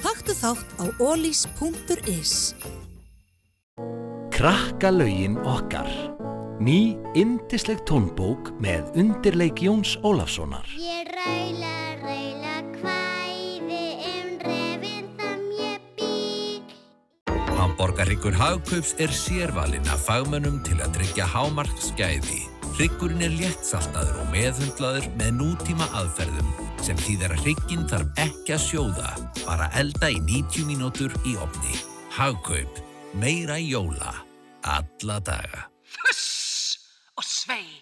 Taktu 0.00 0.36
þátt 0.40 0.72
á 0.80 0.88
ólís.is. 0.96 2.54
Krakkalögin 4.32 5.36
okkar. 5.44 5.92
Ný, 6.56 6.96
indisleg 7.12 7.84
tónbók 7.84 8.54
með 8.64 8.88
undirleik 8.96 9.60
Jóns 9.60 9.98
Ólafssonar. 10.00 10.64
Ég 10.80 11.04
ræla 11.12 11.79
Hamborgarryggur 17.80 18.34
Hagkaups 18.36 18.90
er 19.00 19.08
sérvalinn 19.08 19.86
af 19.88 20.02
fagmönnum 20.04 20.58
til 20.66 20.76
að 20.84 20.98
tryggja 20.98 21.24
hámarksgæði. 21.32 22.42
Ryggurinn 22.76 23.24
er 23.24 23.32
léttsaltaður 23.38 24.18
og 24.20 24.28
meðhundlaður 24.34 25.08
með 25.16 25.32
nútíma 25.38 25.88
aðferðum 25.96 26.52
sem 26.84 27.00
þýðir 27.00 27.38
að 27.38 27.48
rygginn 27.48 27.88
þarf 27.88 28.22
ekki 28.26 28.58
að 28.58 28.64
sjóða, 28.66 29.16
bara 29.46 29.72
elda 29.80 30.12
í 30.12 30.20
90 30.28 30.68
mínútur 30.68 31.16
í 31.24 31.38
opni. 31.40 31.80
Hagkaup. 32.18 32.84
Meira 33.16 33.56
jóla. 33.56 34.12
Alla 34.60 35.22
daga. 35.24 35.70
Fuss 35.80 36.76
og 37.16 37.24
svei. 37.24 37.79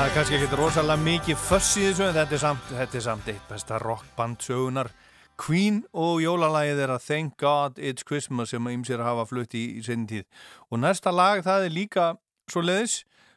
Það 0.00 0.06
er 0.08 0.14
kannski 0.14 0.36
ekkert 0.38 0.54
rosalega 0.56 1.04
mikið 1.04 1.40
föss 1.44 1.74
í 1.76 1.82
þessu 1.84 2.04
en 2.06 2.14
þetta 2.16 2.32
er 2.32 2.40
samt, 2.40 2.68
þetta 2.72 2.96
er 2.96 3.02
samt 3.04 3.26
eitt 3.28 3.50
besta 3.50 3.76
rockband 3.82 4.38
sögunar 4.40 4.88
Queen 5.36 5.82
og 5.92 6.22
jólalagið 6.24 6.78
er 6.86 6.92
að 6.94 7.02
Thank 7.04 7.34
God 7.42 7.76
It's 7.76 8.06
Christmas 8.08 8.54
sem 8.54 8.70
ymsir 8.72 9.02
hafa 9.04 9.26
flutt 9.28 9.52
í, 9.52 9.66
í 9.76 9.82
sinni 9.84 10.08
tíð. 10.08 10.24
Og 10.72 10.80
næsta 10.80 11.12
lag 11.12 11.42
það 11.44 11.66
er 11.66 11.74
líka 11.76 12.06
svo 12.48 12.62
leiðis 12.64 12.94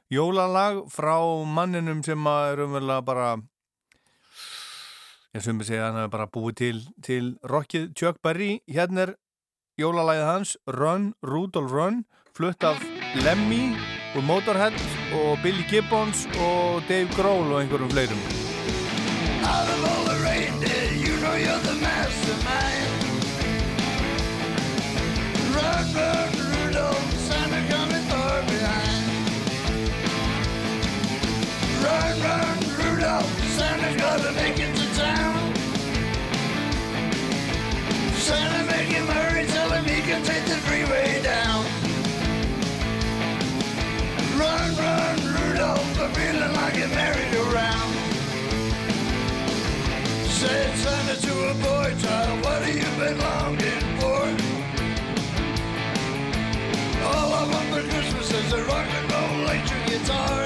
jólalag 0.07 0.85
frá 0.93 1.17
manninum 1.43 1.99
sem 2.07 2.31
að 2.31 2.51
er 2.53 2.61
umverulega 2.69 3.05
bara 3.09 3.27
ég 5.35 5.43
sem 5.43 5.59
við 5.59 5.73
segja 5.73 5.89
hann 5.89 5.99
er 6.05 6.13
bara 6.15 6.29
búið 6.31 6.55
til, 6.61 6.79
til 7.03 7.33
rockið. 7.43 7.89
Chuck 7.91 8.23
Berry 8.23 8.61
hérna 8.71 9.09
er 9.09 9.17
jólalagið 9.83 10.29
hans 10.29 10.55
Run, 10.79 11.11
Rudolph 11.27 11.75
Run 11.75 12.05
flutt 12.31 12.63
af 12.63 12.79
Lemmy 13.19 13.73
og 14.15 14.23
Motorhead 14.23 14.73
og 15.13 15.39
Billy 15.43 15.63
Gibbons 15.69 16.27
og 16.39 16.83
Dave 16.89 17.09
Grohl 17.15 17.51
og 17.53 17.61
einhverjum 17.61 17.91
fleirum 17.91 18.21
Out 19.43 19.69
of 19.73 19.83
all 19.91 20.03
the 20.11 20.17
reindeer, 20.23 20.87
you 21.05 21.13
know 21.23 21.35
you're 21.45 21.63
the 21.69 21.75
mastermind. 21.85 22.91
Run, 25.55 25.85
Rudolph, 26.51 27.07
Santa 27.27 27.59
coming 27.71 28.05
far 28.11 28.41
behind. 28.51 29.03
Run, 31.83 32.13
run, 32.27 32.57
Rudolph, 32.79 33.31
Santa's 33.57 33.95
gotta 34.01 34.31
make 34.41 34.57
it 34.65 34.73
to 34.79 34.85
town. 34.95 35.53
Santa, 38.27 38.63
make 38.71 38.89
him 38.97 39.07
hurry, 39.07 39.45
tell 39.47 39.69
him 39.71 39.83
he 39.83 40.01
can 40.01 40.23
take 40.23 40.45
the 40.45 40.52
Run, 44.77 45.17
Rudolph, 45.35 45.99
I'm 45.99 46.11
feeling 46.13 46.53
like 46.53 46.75
a 46.75 46.87
merry-go-round. 46.87 47.93
Said 50.29 50.75
Santa 50.77 51.15
to 51.21 51.33
a 51.51 51.53
boy 51.53 51.95
child, 51.99 52.43
what 52.43 52.61
have 52.63 52.75
you 52.75 52.91
been 52.99 53.17
longing 53.19 53.87
for? 53.99 54.23
All 57.05 57.33
I 57.33 57.43
want 57.51 57.67
for 57.69 57.83
Christmas 57.89 58.31
is 58.33 58.53
a 58.53 58.63
rock 58.65 58.87
and 58.87 59.11
roll 59.11 59.41
electric 59.43 59.85
guitar. 59.85 60.43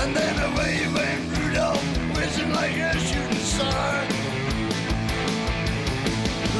And 0.00 0.14
then 0.16 0.36
away 0.52 0.86
went 0.94 1.38
Rudolph, 1.38 1.84
whizzing 2.16 2.52
like 2.52 2.76
a 2.76 2.98
shooting 2.98 3.44
star. 3.54 4.04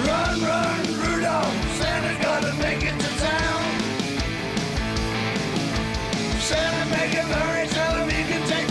Run, 0.06 0.40
run, 0.42 0.82
Rudolph, 1.02 1.78
Santa 1.78 2.22
gotta 2.22 2.52
make 2.54 2.82
it 2.82 2.99
Santa, 6.50 6.90
make 6.90 7.12
him 7.12 7.28
hurry, 7.28 7.68
tell 7.68 7.94
him 7.94 8.08
he 8.08 8.24
can 8.24 8.44
take 8.48 8.70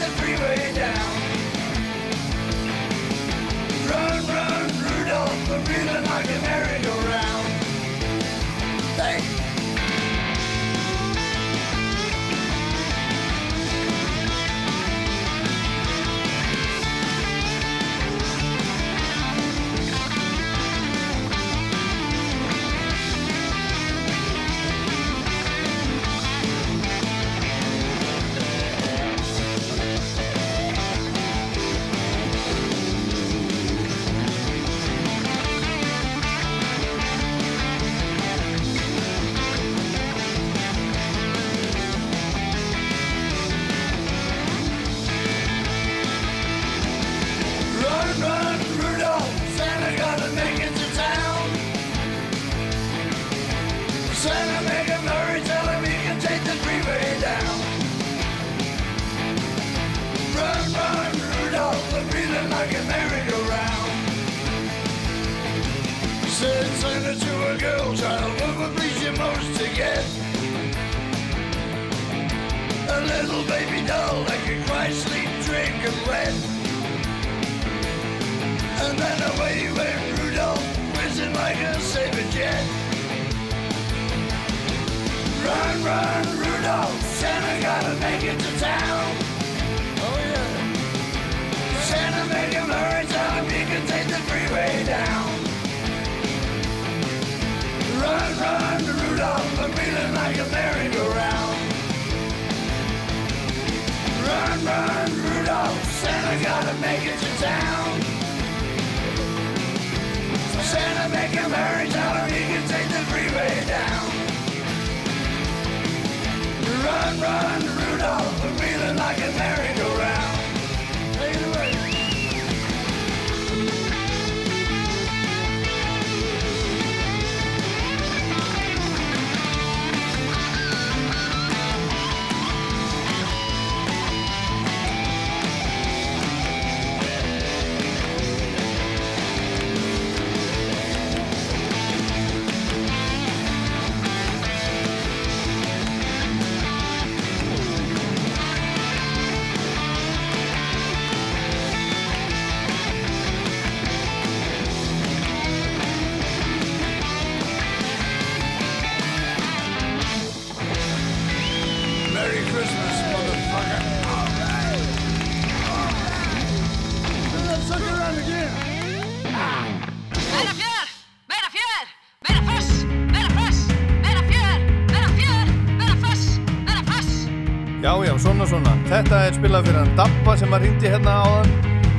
spila 179.40 179.62
fyrir 179.64 179.80
hann 179.80 179.92
Dabba 179.96 180.34
sem 180.40 180.52
að 180.56 180.66
ringdi 180.66 180.90
hérna 180.92 181.14
áðan. 181.24 181.54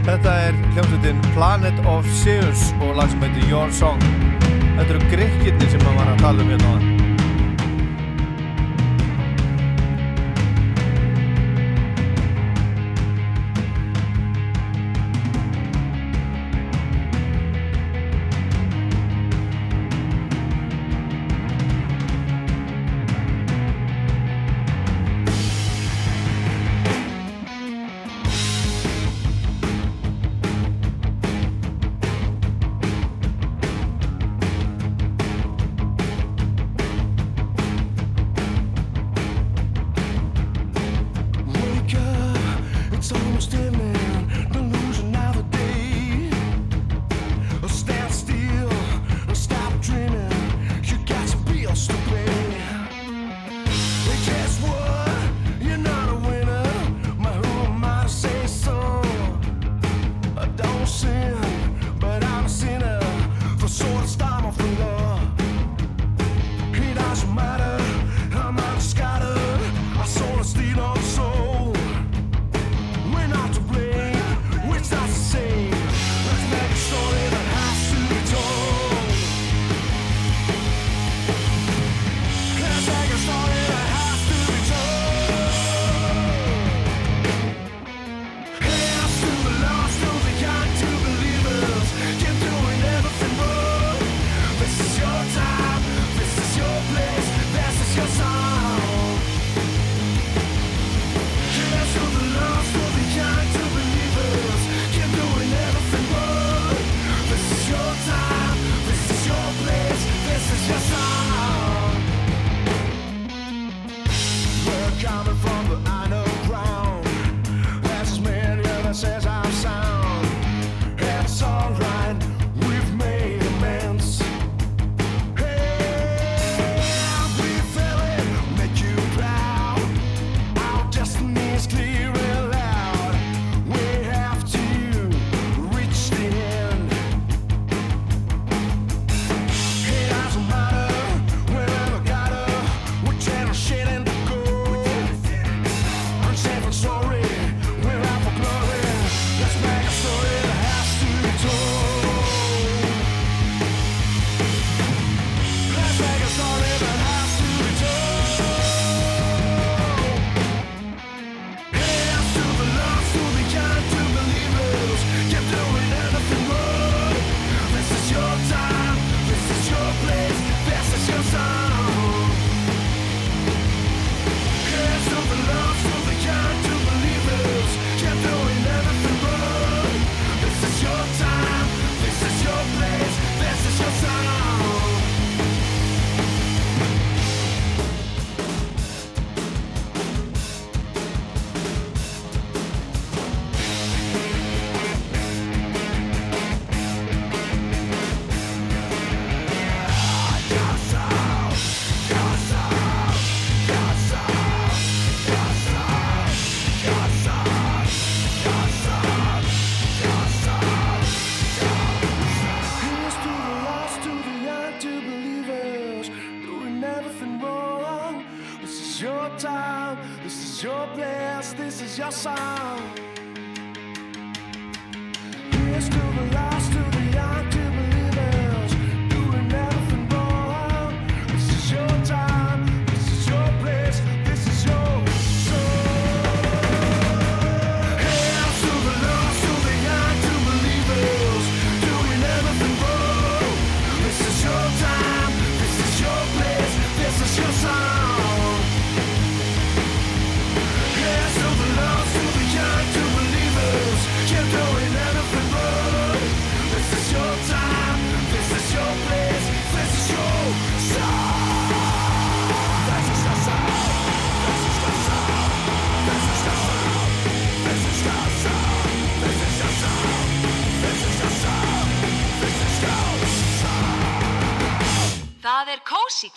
Þetta 0.04 0.34
er 0.44 0.58
hljómsveitin 0.74 1.24
Planet 1.32 1.82
of 1.88 2.08
Zeus 2.20 2.68
og 2.82 2.92
lag 3.00 3.08
sem 3.12 3.24
heitir 3.24 3.48
Your 3.48 3.72
Song. 3.72 4.08
Þetta 4.76 4.88
eru 4.90 5.12
grikkirni 5.14 5.72
sem 5.72 5.88
hann 5.88 6.00
var 6.02 6.16
að 6.16 6.26
tala 6.26 6.44
um 6.44 6.52
hérna 6.52 6.74
áðan. 6.74 6.99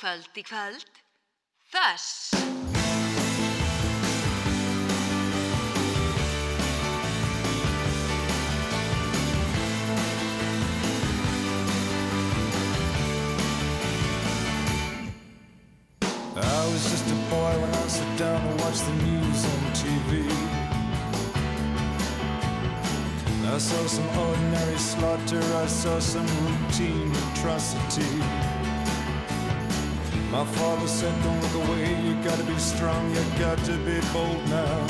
Kvöld 0.04 0.36
í 0.36 0.42
kvöld. 0.44 0.84
Þess. 1.72 2.36
I 16.36 16.66
was 16.68 16.84
just 16.92 17.08
a 17.08 17.16
boy 17.32 17.54
when 17.62 17.72
I 17.72 17.88
sat 17.88 18.18
down 18.20 18.42
and 18.42 18.60
watched 18.60 18.84
the 18.84 18.96
news 19.08 19.46
on 19.54 19.62
TV. 19.72 20.28
I 23.48 23.58
saw 23.58 23.88
some 23.88 24.10
ordinary 24.20 24.78
slaughter, 24.78 25.44
I 25.64 25.68
saw 25.68 26.00
some 26.00 26.28
routine 26.44 27.12
atrocity. 27.32 28.53
My 30.34 30.46
father 30.46 30.88
said, 30.88 31.14
Don't 31.22 31.40
look 31.42 31.68
away, 31.68 31.86
you 32.02 32.16
gotta 32.24 32.44
be 32.44 32.58
strong, 32.58 33.08
you 33.14 33.22
got 33.38 33.56
to 33.66 33.78
be 33.86 34.00
bold 34.12 34.44
now. 34.50 34.88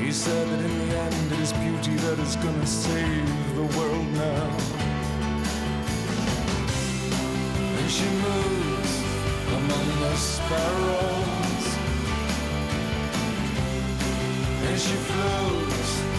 He 0.00 0.10
said 0.10 0.48
that 0.48 0.60
in 0.60 0.78
the 0.80 0.96
end 0.98 1.32
it 1.32 1.38
is 1.38 1.52
beauty 1.52 1.94
that 1.94 2.18
is 2.18 2.34
gonna 2.34 2.66
save 2.66 3.54
the 3.54 3.66
world 3.78 4.08
now. 4.14 4.50
And 7.78 7.88
she 7.88 8.08
moves 8.26 8.92
among 9.58 9.86
the 10.00 10.16
sparrows, 10.16 11.66
and 14.66 14.80
she 14.80 14.96
floats 15.06 16.13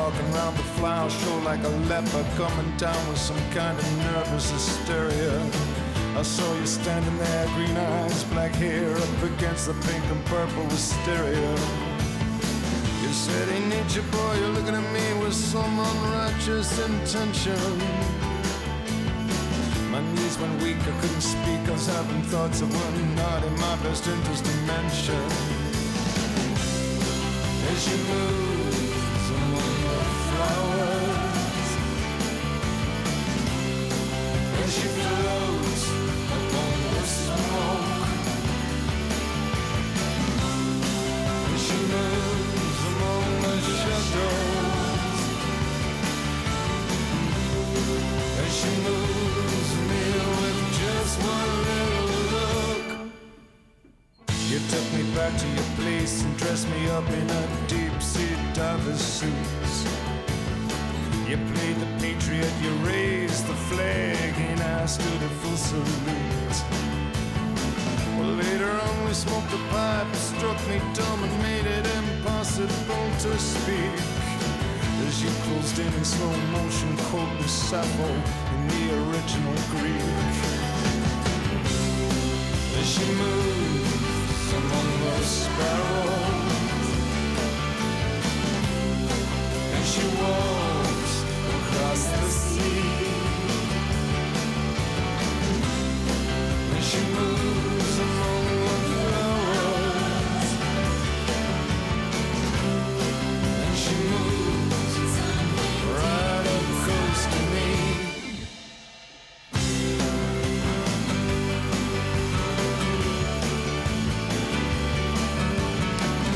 walking 0.00 0.34
around 0.34 0.56
the 0.56 0.68
flower 0.78 1.10
show 1.10 1.36
like 1.50 1.62
a 1.62 1.72
leper 1.90 2.24
coming 2.40 2.70
down 2.78 3.00
with 3.08 3.18
some 3.18 3.42
kind 3.50 3.76
of 3.78 3.86
nervous 3.98 4.50
hysteria. 4.50 5.34
I 6.16 6.22
saw 6.22 6.48
you 6.58 6.64
standing 6.64 7.18
there, 7.18 7.46
green 7.54 7.76
eyes, 7.76 8.24
black 8.32 8.52
hair, 8.52 8.96
up 8.96 9.22
against 9.32 9.66
the 9.66 9.74
pink 9.86 10.04
and 10.14 10.24
purple 10.24 10.64
wisteria. 10.64 11.52
You 13.02 13.10
said, 13.24 13.46
Hey, 13.52 13.62
nature 13.68 14.06
boy, 14.14 14.32
you're 14.40 14.54
looking 14.58 14.76
at 14.82 14.88
me 14.96 15.06
with 15.22 15.34
some 15.34 15.74
unrighteous 15.90 16.70
intention. 16.88 17.72
My 19.92 20.00
knees 20.14 20.38
went 20.38 20.62
weak, 20.62 20.80
I 20.90 20.94
couldn't 21.00 21.26
speak, 21.36 21.62
I 21.68 21.72
was 21.72 21.86
having 21.86 22.22
thoughts 22.32 22.62
of 22.62 22.68
were 22.72 23.06
not 23.22 23.44
in 23.44 23.54
my 23.66 23.76
best 23.82 24.06
interest 24.06 24.46
to 24.46 24.54
mention. 24.72 25.24
As 27.70 27.80
you 27.90 27.98
moves 28.08 28.49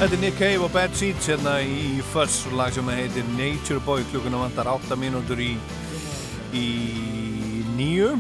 Þetta 0.05 0.17
er 0.19 0.21
Nick 0.21 0.37
Cave 0.37 0.65
og 0.67 0.73
Bad 0.75 0.97
Seeds 1.01 1.27
hérna 1.31 1.53
í 1.65 2.03
Fuss 2.13 2.43
lag 2.53 2.75
sem 2.77 2.89
heitir 2.93 3.25
Nature 3.39 3.81
Boy. 3.87 4.03
Klukkuna 4.11 4.37
vantar 4.37 4.69
8 4.69 4.99
mínútur 5.01 5.39
í, 5.41 5.55
í 6.53 6.65
nýju 7.79 8.11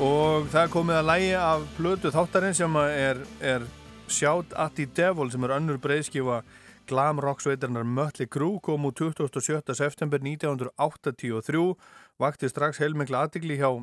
og 0.00 0.46
það 0.54 0.70
komið 0.72 0.96
að 0.96 1.10
lægi 1.10 1.34
af 1.36 1.66
plötu 1.76 2.12
þáttarinn 2.14 2.56
sem 2.56 2.78
er, 2.80 3.20
er 3.44 3.66
Shout 4.08 4.56
at 4.56 4.72
the 4.78 4.86
Devil 4.96 5.28
sem 5.34 5.44
er 5.44 5.52
önnur 5.58 5.76
breyðskifa 5.82 6.38
glam 6.88 7.20
rock 7.20 7.44
sveitarnar 7.44 7.84
Mötli 7.84 8.24
Krú 8.24 8.54
kom 8.64 8.88
úr 8.88 8.96
27. 8.96 9.76
september 9.76 10.24
1983 10.24 11.66
vakti 12.16 12.48
strax 12.48 12.80
heilmengla 12.80 13.26
aðtikli 13.26 13.60
hjá 13.60 13.74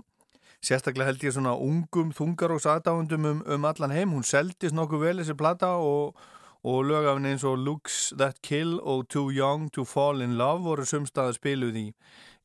sérstaklega 0.57 1.11
held 1.14 1.30
ég 1.30 1.38
svona 1.38 1.53
ungum 1.53 2.10
þungar 2.18 2.57
og 2.57 2.66
satáundum 2.66 3.30
um, 3.36 3.45
um 3.45 3.72
allan 3.76 3.94
heim. 3.94 4.18
Hún 4.18 4.26
seldist 4.26 4.74
nokkuð 4.74 5.06
vel 5.06 5.18
þessi 5.22 5.38
plata 5.38 5.76
og 5.78 6.18
og 6.64 6.90
lögafinn 6.90 7.30
eins 7.30 7.45
og 7.48 7.61
Looks 7.64 8.14
That 8.18 8.41
Kill 8.44 8.80
og 8.80 9.07
Too 9.07 9.31
Young 9.31 9.69
to 9.72 9.86
Fall 9.88 10.22
in 10.22 10.36
Love 10.38 10.65
voru 10.65 10.86
sumstaða 10.86 11.36
spiluð 11.38 11.77
í, 11.80 11.88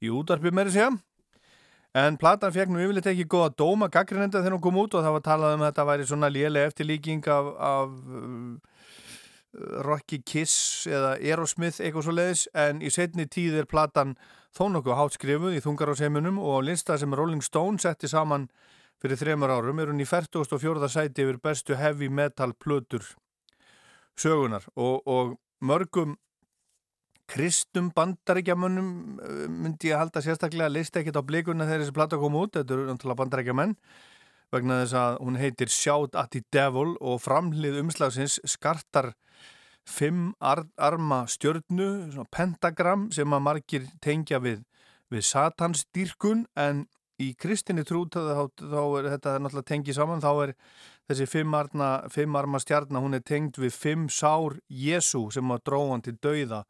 í 0.05 0.13
útarpi 0.13 0.55
með 0.55 0.71
þessi 0.71 1.01
en 1.95 2.19
platan 2.19 2.55
fekk 2.55 2.73
nú 2.75 2.83
yfirleitt 2.83 3.09
ekki 3.11 3.27
góða 3.31 3.53
dóma 3.59 3.89
gaggrinenda 3.93 4.43
þegar 4.43 4.57
hún 4.57 4.63
kom 4.63 4.79
út 4.83 4.95
og 4.95 5.05
það 5.07 5.17
var 5.17 5.27
talað 5.27 5.57
um 5.57 5.63
að 5.63 5.71
þetta 5.71 5.89
væri 5.91 6.07
svona 6.11 6.31
lélega 6.31 6.71
eftirlíking 6.71 7.27
af, 7.31 7.51
af 7.55 7.93
uh, 8.19 8.55
Rocky 9.87 10.21
Kiss 10.27 10.87
eða 10.91 11.15
Aerosmith 11.21 11.79
eitthvað 11.79 12.09
svo 12.09 12.15
leiðis 12.15 12.47
en 12.59 12.83
í 12.83 12.91
setni 12.91 13.29
tíð 13.31 13.61
er 13.63 13.71
platan 13.71 14.17
þó 14.55 14.67
nokkuð 14.75 14.99
hátt 14.99 15.19
skrifuð 15.19 15.59
í 15.59 15.63
þungar 15.63 15.95
á 15.95 15.99
seimunum 15.99 16.39
og 16.43 16.63
á 16.63 16.67
lista 16.67 16.99
sem 16.99 17.15
Rolling 17.15 17.43
Stone 17.43 17.83
setti 17.83 18.11
saman 18.11 18.49
fyrir 19.03 19.19
þremur 19.21 19.55
árum 19.55 19.83
er 19.83 19.91
hún 19.91 20.03
í 20.03 20.07
44. 20.09 20.91
sæti 20.91 21.27
yfir 21.27 21.39
bestu 21.43 21.79
heavy 21.79 22.11
metal 22.11 22.55
plötur 22.59 23.07
sögunar 24.21 24.67
og, 24.77 25.03
og 25.07 25.35
mörgum 25.65 26.17
kristum 27.31 27.91
bandarækjamönnum 27.97 29.21
eh, 29.21 29.47
myndi 29.49 29.91
ég 29.91 29.99
halda 29.99 30.23
sérstaklega 30.23 30.73
leist 30.73 30.97
ekkit 30.97 31.17
á 31.17 31.23
blikuna 31.25 31.67
þegar 31.69 31.85
þessi 31.85 31.97
platta 31.97 32.21
kom 32.21 32.37
út. 32.37 32.57
Þetta 32.57 32.77
eru 32.77 32.89
náttúrulega 32.91 33.21
bandarækjamenn 33.23 33.77
vegna 34.55 34.83
þess 34.83 34.97
að 35.01 35.17
hún 35.25 35.39
heitir 35.41 35.73
Shout 35.73 36.19
at 36.21 36.31
the 36.35 36.45
Devil 36.53 36.95
og 37.01 37.23
framhlið 37.25 37.81
umslagsins 37.81 38.39
skartar 38.47 39.15
fimm 39.89 40.33
ar 40.41 40.65
arma 40.81 41.25
stjörnu 41.29 42.25
pentagram 42.33 43.11
sem 43.13 43.33
að 43.37 43.45
margir 43.45 43.89
tengja 44.05 44.41
við, 44.41 44.63
við 45.13 45.27
satansdýrkun 45.29 46.47
en 46.57 46.87
í 47.21 47.33
kristinni 47.39 47.85
trú 47.87 48.05
þá, 48.11 48.49
þá 48.59 48.83
er 48.99 49.11
þetta 49.15 49.37
náttúrulega 49.39 49.71
tengið 49.71 49.99
saman. 49.99 50.23
Þá 50.25 50.33
er 50.47 50.55
þessi 51.11 51.29
fimm, 51.29 51.55
arna, 51.55 51.91
fimm 52.13 52.37
stjarnar 52.59 53.05
hún 53.05 53.15
er 53.15 53.23
tengd 53.23 53.59
við 53.61 53.73
fimm 53.77 54.09
sár 54.09 54.59
Jésu 54.69 55.31
sem 55.33 55.51
að 55.51 55.65
dróðan 55.69 56.05
til 56.05 56.17
dauða 56.23 56.65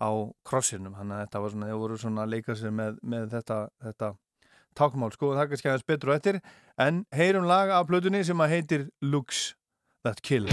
á 0.00 0.10
krossinum. 0.44 0.94
Þannig 0.98 1.16
að 1.16 1.24
þetta 1.24 1.42
var 1.42 1.54
svona, 1.54 1.70
þau 1.70 1.80
voru 1.80 1.98
svona 1.98 2.22
að 2.24 2.32
leika 2.34 2.56
sér 2.56 2.74
með, 2.74 2.98
með 3.02 3.30
þetta, 3.36 3.60
þetta 3.86 4.12
tákmál 4.76 5.12
sko, 5.14 5.32
það 5.36 5.50
kannski 5.52 5.72
aðeins 5.72 5.88
betur 5.88 6.12
og 6.12 6.20
eftir. 6.20 6.40
En 6.76 7.04
heyrum 7.16 7.48
lag 7.48 7.72
af 7.72 7.88
plötunni 7.88 8.24
sem 8.26 8.44
að 8.44 8.56
heitir 8.56 8.88
Looks 9.00 9.54
That 10.04 10.22
Kill 10.22 10.50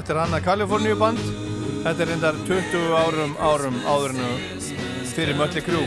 Þetta 0.00 0.14
er 0.14 0.18
annað 0.22 0.44
Kaliforníu 0.46 0.96
band 0.96 1.18
Þetta 1.84 2.00
er 2.00 2.08
reyndar 2.08 2.36
20 2.48 2.94
árum 2.96 3.34
árum 3.36 3.74
áðurinu 3.84 4.30
fyrir 5.10 5.36
Mötli 5.36 5.60
Krú 5.60 5.82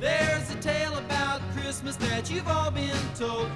There's 0.00 0.50
a 0.54 0.58
tale 0.62 0.98
about 0.98 1.42
Christmas 1.56 1.96
that 1.96 2.30
you've 2.30 2.48
all 2.48 2.70
been 2.70 3.02
told. 3.18 3.50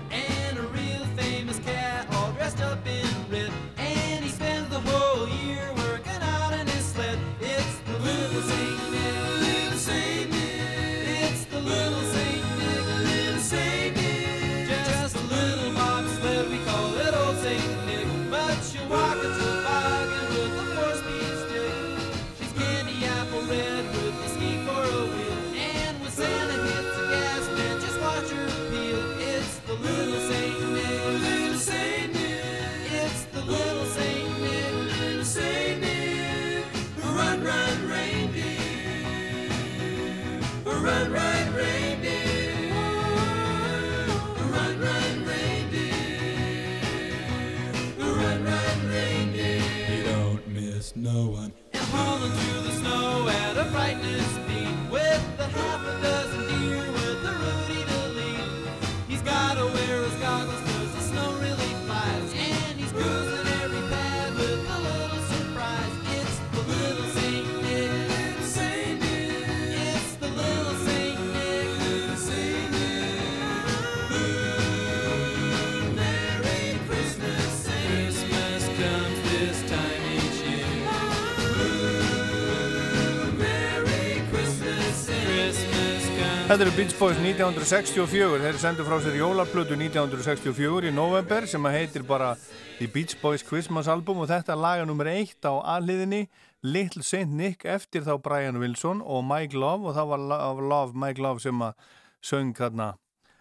Þetta 86.55 86.69
eru 86.69 86.77
Beach 86.77 86.93
Boys 87.01 87.17
1964, 87.19 88.37
þeir 88.39 88.59
sendu 88.63 88.85
frá 88.87 88.95
sér 89.03 89.17
jólaplötu 89.19 89.75
1964 89.75 90.87
í 90.87 90.93
november 90.95 91.49
sem 91.51 91.67
að 91.67 91.75
heitir 91.75 92.05
bara 92.07 92.29
The 92.77 92.87
Beach 92.95 93.17
Boys 93.19 93.43
Christmas 93.43 93.91
Album 93.91 94.21
og 94.23 94.29
þetta 94.31 94.55
er 94.55 94.61
laga 94.63 94.85
nummer 94.87 95.11
eitt 95.11 95.43
á 95.43 95.51
aðliðinni 95.75 96.29
Little 96.63 97.03
Saint 97.03 97.35
Nick 97.35 97.67
eftir 97.67 98.07
þá 98.07 98.23
Brian 98.23 98.63
Wilson 98.63 99.03
og 99.03 99.27
Mike 99.27 99.59
Love 99.59 99.91
og 99.91 99.99
það 99.99 100.15
var 100.15 100.23
Lo- 100.31 100.69
Love, 100.71 100.95
Mike 100.95 101.27
Love 101.27 101.43
sem 101.43 101.59
að 101.59 101.75
söng 102.23 102.55
þarna 102.55 102.93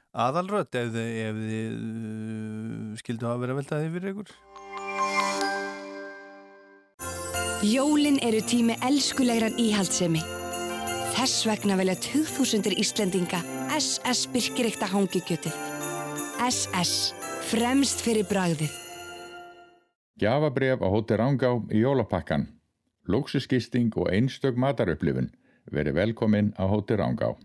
aðalrödd 0.10 0.73
ef 0.81 0.94
þið, 0.98 1.18
uh, 1.38 2.98
skildu 2.98 3.30
að 3.30 3.45
velta 3.53 3.77
því 3.77 3.94
fyrir 3.94 4.15
ykkur. 4.15 4.38
Jólin 7.61 8.18
eru 8.26 8.41
tími 8.41 8.81
elskulegrar 8.81 9.53
íhaldsemi. 9.61 10.41
Þess 11.14 11.44
vegna 11.45 11.76
velja 11.77 11.94
2000 12.02 12.73
Íslendinga 12.81 13.44
SS 13.76 14.26
Birkireikta 14.34 14.88
hangikjötið. 14.90 15.53
SS. 16.41 17.14
Fremst 17.52 18.02
fyrir 18.02 18.26
bragðið. 18.26 18.73
Gjafabref 20.18 20.81
á 20.81 20.88
Hóti 20.90 21.18
Rangá 21.19 21.52
í 21.69 21.84
jólapakkan. 21.84 22.48
Lúksusgisting 23.06 23.94
og 23.94 24.10
einstök 24.10 24.57
matarupplifun. 24.57 25.30
Verið 25.69 25.99
velkomin 25.99 26.49
á 26.57 26.65
Hóti 26.65 26.98
Rangá. 26.98 27.35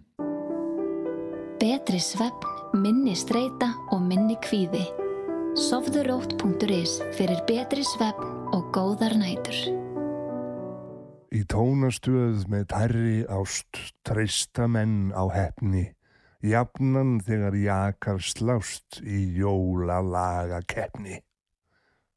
Betri 1.60 2.00
svefn, 2.00 2.48
minni 2.80 3.12
streyta 3.18 3.74
og 3.92 4.00
minni 4.00 4.38
kvíði. 4.48 4.86
Sofðurótt.is 5.68 7.02
fyrir 7.18 7.44
betri 7.44 7.84
svefn 7.84 8.48
og 8.56 8.72
góðar 8.72 9.18
nætur. 9.18 9.87
Í 11.28 11.42
tónastöð 11.44 12.46
með 12.48 12.62
tærri 12.72 13.16
ást 13.28 13.80
treysta 14.08 14.64
menn 14.64 15.10
á 15.12 15.28
hefni, 15.28 15.90
jafnan 16.40 17.18
þegar 17.20 17.56
jakar 17.60 18.22
slást 18.24 19.02
í 19.04 19.26
jólalaga 19.36 20.62
keppni. 20.64 21.18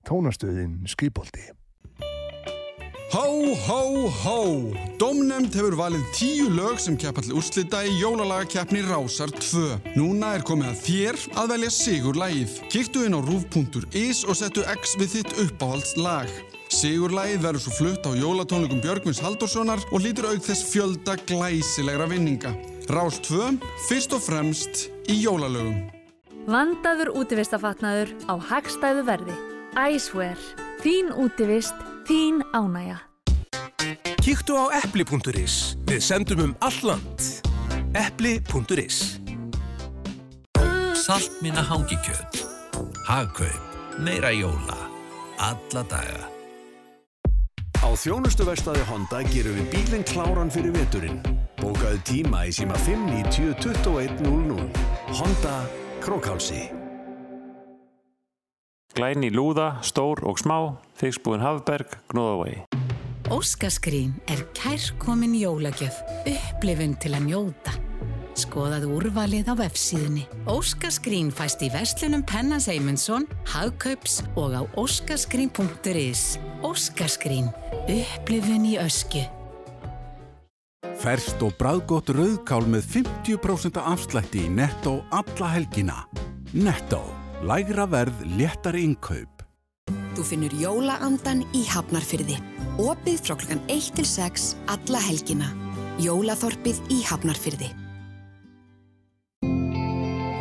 Tónastöðin 0.07 0.85
skipolti. 0.87 1.43
Hó, 3.11 3.27
hó, 3.67 4.07
hó! 4.23 4.39
Dómnefnd 4.95 5.57
hefur 5.59 5.75
valið 5.75 6.05
tíu 6.15 6.47
lög 6.55 6.79
sem 6.79 6.95
keppa 6.95 7.19
til 7.25 7.35
úrslita 7.35 7.81
í 7.83 7.97
jólalagakeppni 7.99 8.85
Rásar 8.87 9.33
2. 9.35 9.81
Núna 9.99 10.37
er 10.37 10.47
komið 10.47 10.71
að 10.71 10.79
þér 10.85 11.19
að 11.43 11.51
velja 11.51 11.73
sigur 11.75 12.21
lagið. 12.21 12.55
Kíktu 12.71 13.03
inn 13.03 13.19
á 13.19 13.19
rúf.is 13.19 14.23
og 14.23 14.39
settu 14.39 14.63
X 14.77 14.95
við 15.03 15.17
þitt 15.17 15.37
uppáhalds 15.43 15.97
lag. 15.99 16.31
Sigurlagið 16.71 17.41
verður 17.43 17.63
svo 17.65 17.73
flutt 17.75 18.05
á 18.07 18.11
jólatónleikum 18.15 18.79
Björgvins 18.83 19.19
Halldórssonar 19.19 19.81
og 19.91 20.05
lítur 20.05 20.29
auk 20.31 20.43
þess 20.45 20.63
fjölda 20.71 21.17
glæsilegra 21.27 22.07
vinninga. 22.07 22.53
Rás 22.91 23.19
2, 23.27 23.57
fyrst 23.89 24.15
og 24.15 24.23
fremst 24.23 24.87
í 25.11 25.19
jólalögum. 25.19 25.89
Vandaður 26.47 27.11
útivistafatnaður 27.21 28.15
á 28.31 28.33
hagstæðu 28.39 29.03
verði. 29.05 29.35
Æsver. 29.75 30.39
Þín 30.81 31.11
útivist, 31.13 31.75
þín 32.07 32.41
ánægja. 32.55 33.01
Kíktu 34.23 34.55
á 34.57 34.71
epli.is. 34.79 35.75
Við 35.91 36.01
sendum 36.01 36.45
um 36.47 36.55
alland. 36.63 37.19
Epli.is 37.99 39.19
Saltminna 41.01 41.63
hangikjöt. 41.67 42.45
Hagkaup. 43.05 43.79
Meira 43.99 44.31
jóla. 44.31 44.77
Alla 45.37 45.83
daga. 45.83 46.30
Á 47.81 47.89
þjónustuverstaði 47.97 48.83
Honda 48.91 49.23
gerum 49.25 49.55
við 49.57 49.71
bílinn 49.73 50.03
kláran 50.05 50.51
fyrir 50.53 50.73
veturinn. 50.75 51.17
Bókaðu 51.57 51.97
tíma 52.05 52.43
í 52.45 52.53
síma 52.53 52.77
590 52.77 53.55
2100. 53.57 54.67
Honda 55.17 55.55
Krókhálsi. 56.01 56.67
Glæni 58.93 59.31
lúða, 59.33 59.79
stór 59.81 60.21
og 60.29 60.37
smá, 60.37 60.77
þykspúin 61.01 61.41
Hafberg, 61.41 61.97
Gnóðavegi. 62.11 62.67
Óskaskrín 63.31 64.17
er 64.29 64.43
kærkomin 64.53 65.33
jólagjöf, 65.39 66.03
upplifun 66.27 66.97
til 67.01 67.15
að 67.17 67.31
njóta. 67.31 67.79
Skoðaðu 68.41 68.95
úrvalið 68.97 69.51
á 69.51 69.55
vefsíðunni. 69.59 70.23
Óskaskrín 70.49 71.29
fæst 71.35 71.61
í 71.61 71.69
verslunum 71.73 72.23
Pennans 72.25 72.67
Eymundsson, 72.71 73.27
Hagkaups 73.51 74.21
og 74.39 74.55
á 74.57 74.61
óskaskrín.is. 74.79 76.39
Óskaskrín, 76.65 77.51
upplifun 77.85 78.65
í 78.65 78.77
ösku. 78.81 79.23
Ferst 81.01 81.41
og 81.41 81.55
bræðgott 81.57 82.11
rauðkál 82.13 82.65
með 82.69 82.85
50% 82.97 83.79
afslætti 83.81 84.45
í 84.45 84.51
Netto 84.53 84.99
alla 85.09 85.49
helgina. 85.55 86.03
Netto. 86.53 87.01
Lægra 87.41 87.87
verð, 87.89 88.19
léttari 88.37 88.83
innkaup. 88.85 89.41
Þú 90.13 90.25
finnur 90.27 90.53
jólaandan 90.59 91.41
í 91.57 91.63
Hafnarfyrði. 91.71 92.37
Opið 92.81 93.17
frá 93.25 93.33
klukkan 93.33 93.63
1 93.65 93.95
til 93.97 94.05
6 94.05 94.51
alla 94.69 95.01
helgina. 95.01 95.49
Jólaþorpið 96.03 96.83
í 96.93 97.01
Hafnarfyrði. 97.09 97.71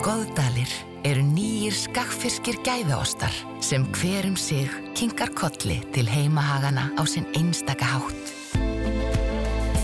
Goðdalir 0.01 0.71
eru 1.05 1.21
nýjir 1.21 1.75
skakfiskir 1.77 2.57
gæðaostar 2.65 3.35
sem 3.61 3.83
hverum 3.99 4.33
sig 4.41 4.71
kingar 4.97 5.29
kolli 5.37 5.77
til 5.93 6.09
heimahagana 6.09 6.87
á 6.97 7.03
sinn 7.05 7.27
einstaka 7.37 7.85
hátt. 7.85 8.31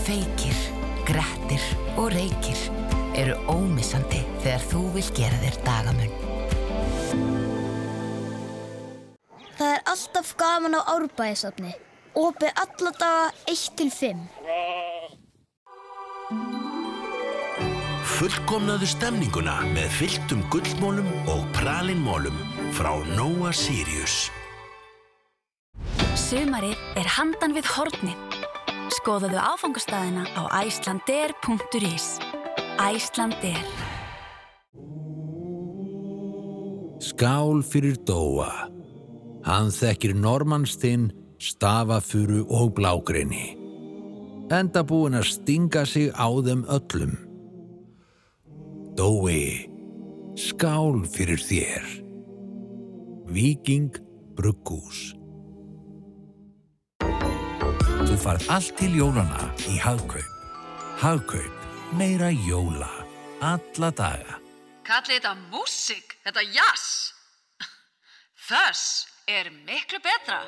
Feykir, 0.07 0.57
grættir 1.05 1.61
og 2.01 2.09
reykir 2.15 2.63
eru 3.13 3.37
ómissandi 3.45 4.23
þegar 4.41 4.65
þú 4.71 4.81
vil 4.97 5.05
gera 5.19 5.37
þér 5.43 5.61
dagamun. 5.69 6.17
Það 9.53 9.69
er 9.69 9.85
alltaf 9.93 10.33
gaman 10.41 10.79
á 10.79 10.81
árbæðisafni. 10.97 11.77
Opið 12.17 12.57
alladaga 12.65 13.29
1-5. 13.53 14.25
Fullkomnaðu 18.17 18.87
stemninguna 18.89 19.59
með 19.75 19.91
fylltum 19.93 20.39
gullmólum 20.49 21.05
og 21.29 21.43
pralinmólum 21.53 22.33
frá 22.73 22.89
Nóa 23.11 23.51
Sirius. 23.53 24.31
Sumarið 26.17 26.73
er 26.97 27.11
handan 27.13 27.53
við 27.53 27.69
hornið. 27.75 28.39
Skoðaðu 28.95 29.37
áfangastæðina 29.37 30.23
á 30.33 30.49
æslander.is 30.63 32.07
Æslander 32.81 33.61
Skál 36.97 37.61
fyrir 37.61 38.01
Dóa. 38.01 38.49
Hann 39.45 39.69
þekkir 39.69 40.17
normannstinn, 40.17 41.11
stafafuru 41.37 42.47
og 42.49 42.73
blágreini. 42.81 43.53
Enda 44.49 44.81
búin 44.81 45.21
að 45.21 45.29
stinga 45.37 45.85
sig 45.85 46.09
á 46.17 46.25
þeim 46.33 46.65
öllum. 46.65 47.26
Dói, 48.97 49.69
skál 50.33 51.03
fyrir 51.05 51.37
þér. 51.37 51.83
Viking 53.29 53.93
Bruggús. 54.33 55.11
Þú 58.07 58.17
farð 58.23 58.47
allt 58.55 58.73
til 58.79 58.95
jólana 58.97 59.51
í 59.69 59.77
Hagkaup. 59.77 60.49
Hagkaup, 60.97 61.67
meira 61.93 62.31
jóla. 62.33 62.89
Alla 63.45 63.91
daga. 63.93 64.39
Kallið 64.89 65.19
þetta 65.19 65.35
músík, 65.53 66.17
þetta 66.25 66.47
jazz. 66.49 67.13
Þess 68.49 69.05
er 69.29 69.53
miklu 69.69 70.01
betra. 70.01 70.41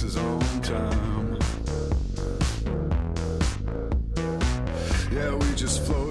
Places 0.00 0.16
on 0.16 0.40
time. 0.62 1.38
Yeah, 5.10 5.34
we 5.34 5.54
just 5.54 5.84
float 5.84 6.07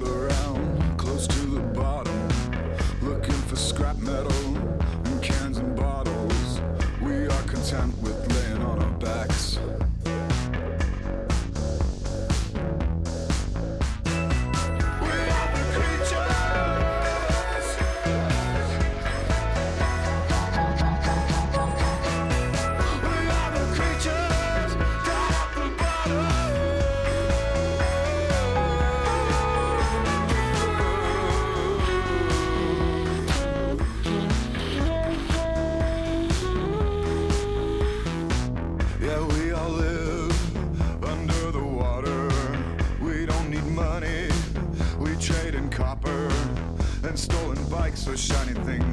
so 48.08 48.16
shiny 48.16 48.54
thing. 48.64 48.87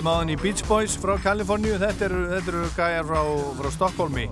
Heyrðum 0.00 0.14
aðan 0.16 0.30
í 0.32 0.34
Beach 0.40 0.60
Boys 0.64 0.94
frá 0.96 1.10
Kaliforníu, 1.20 1.74
þetta 1.76 2.06
eru, 2.06 2.20
þetta 2.30 2.48
eru 2.54 2.68
gæjar 2.72 3.02
frá, 3.04 3.18
frá 3.58 3.66
Stokkólmi, 3.74 4.22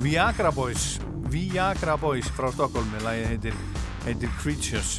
Viagra 0.00 0.52
Boys, 0.56 0.86
Viagra 1.28 1.98
Boys 2.00 2.30
frá 2.32 2.46
Stokkólmi, 2.48 3.02
lagið 3.04 3.26
heitir, 3.28 3.58
heitir 4.06 4.32
Creatures. 4.38 4.94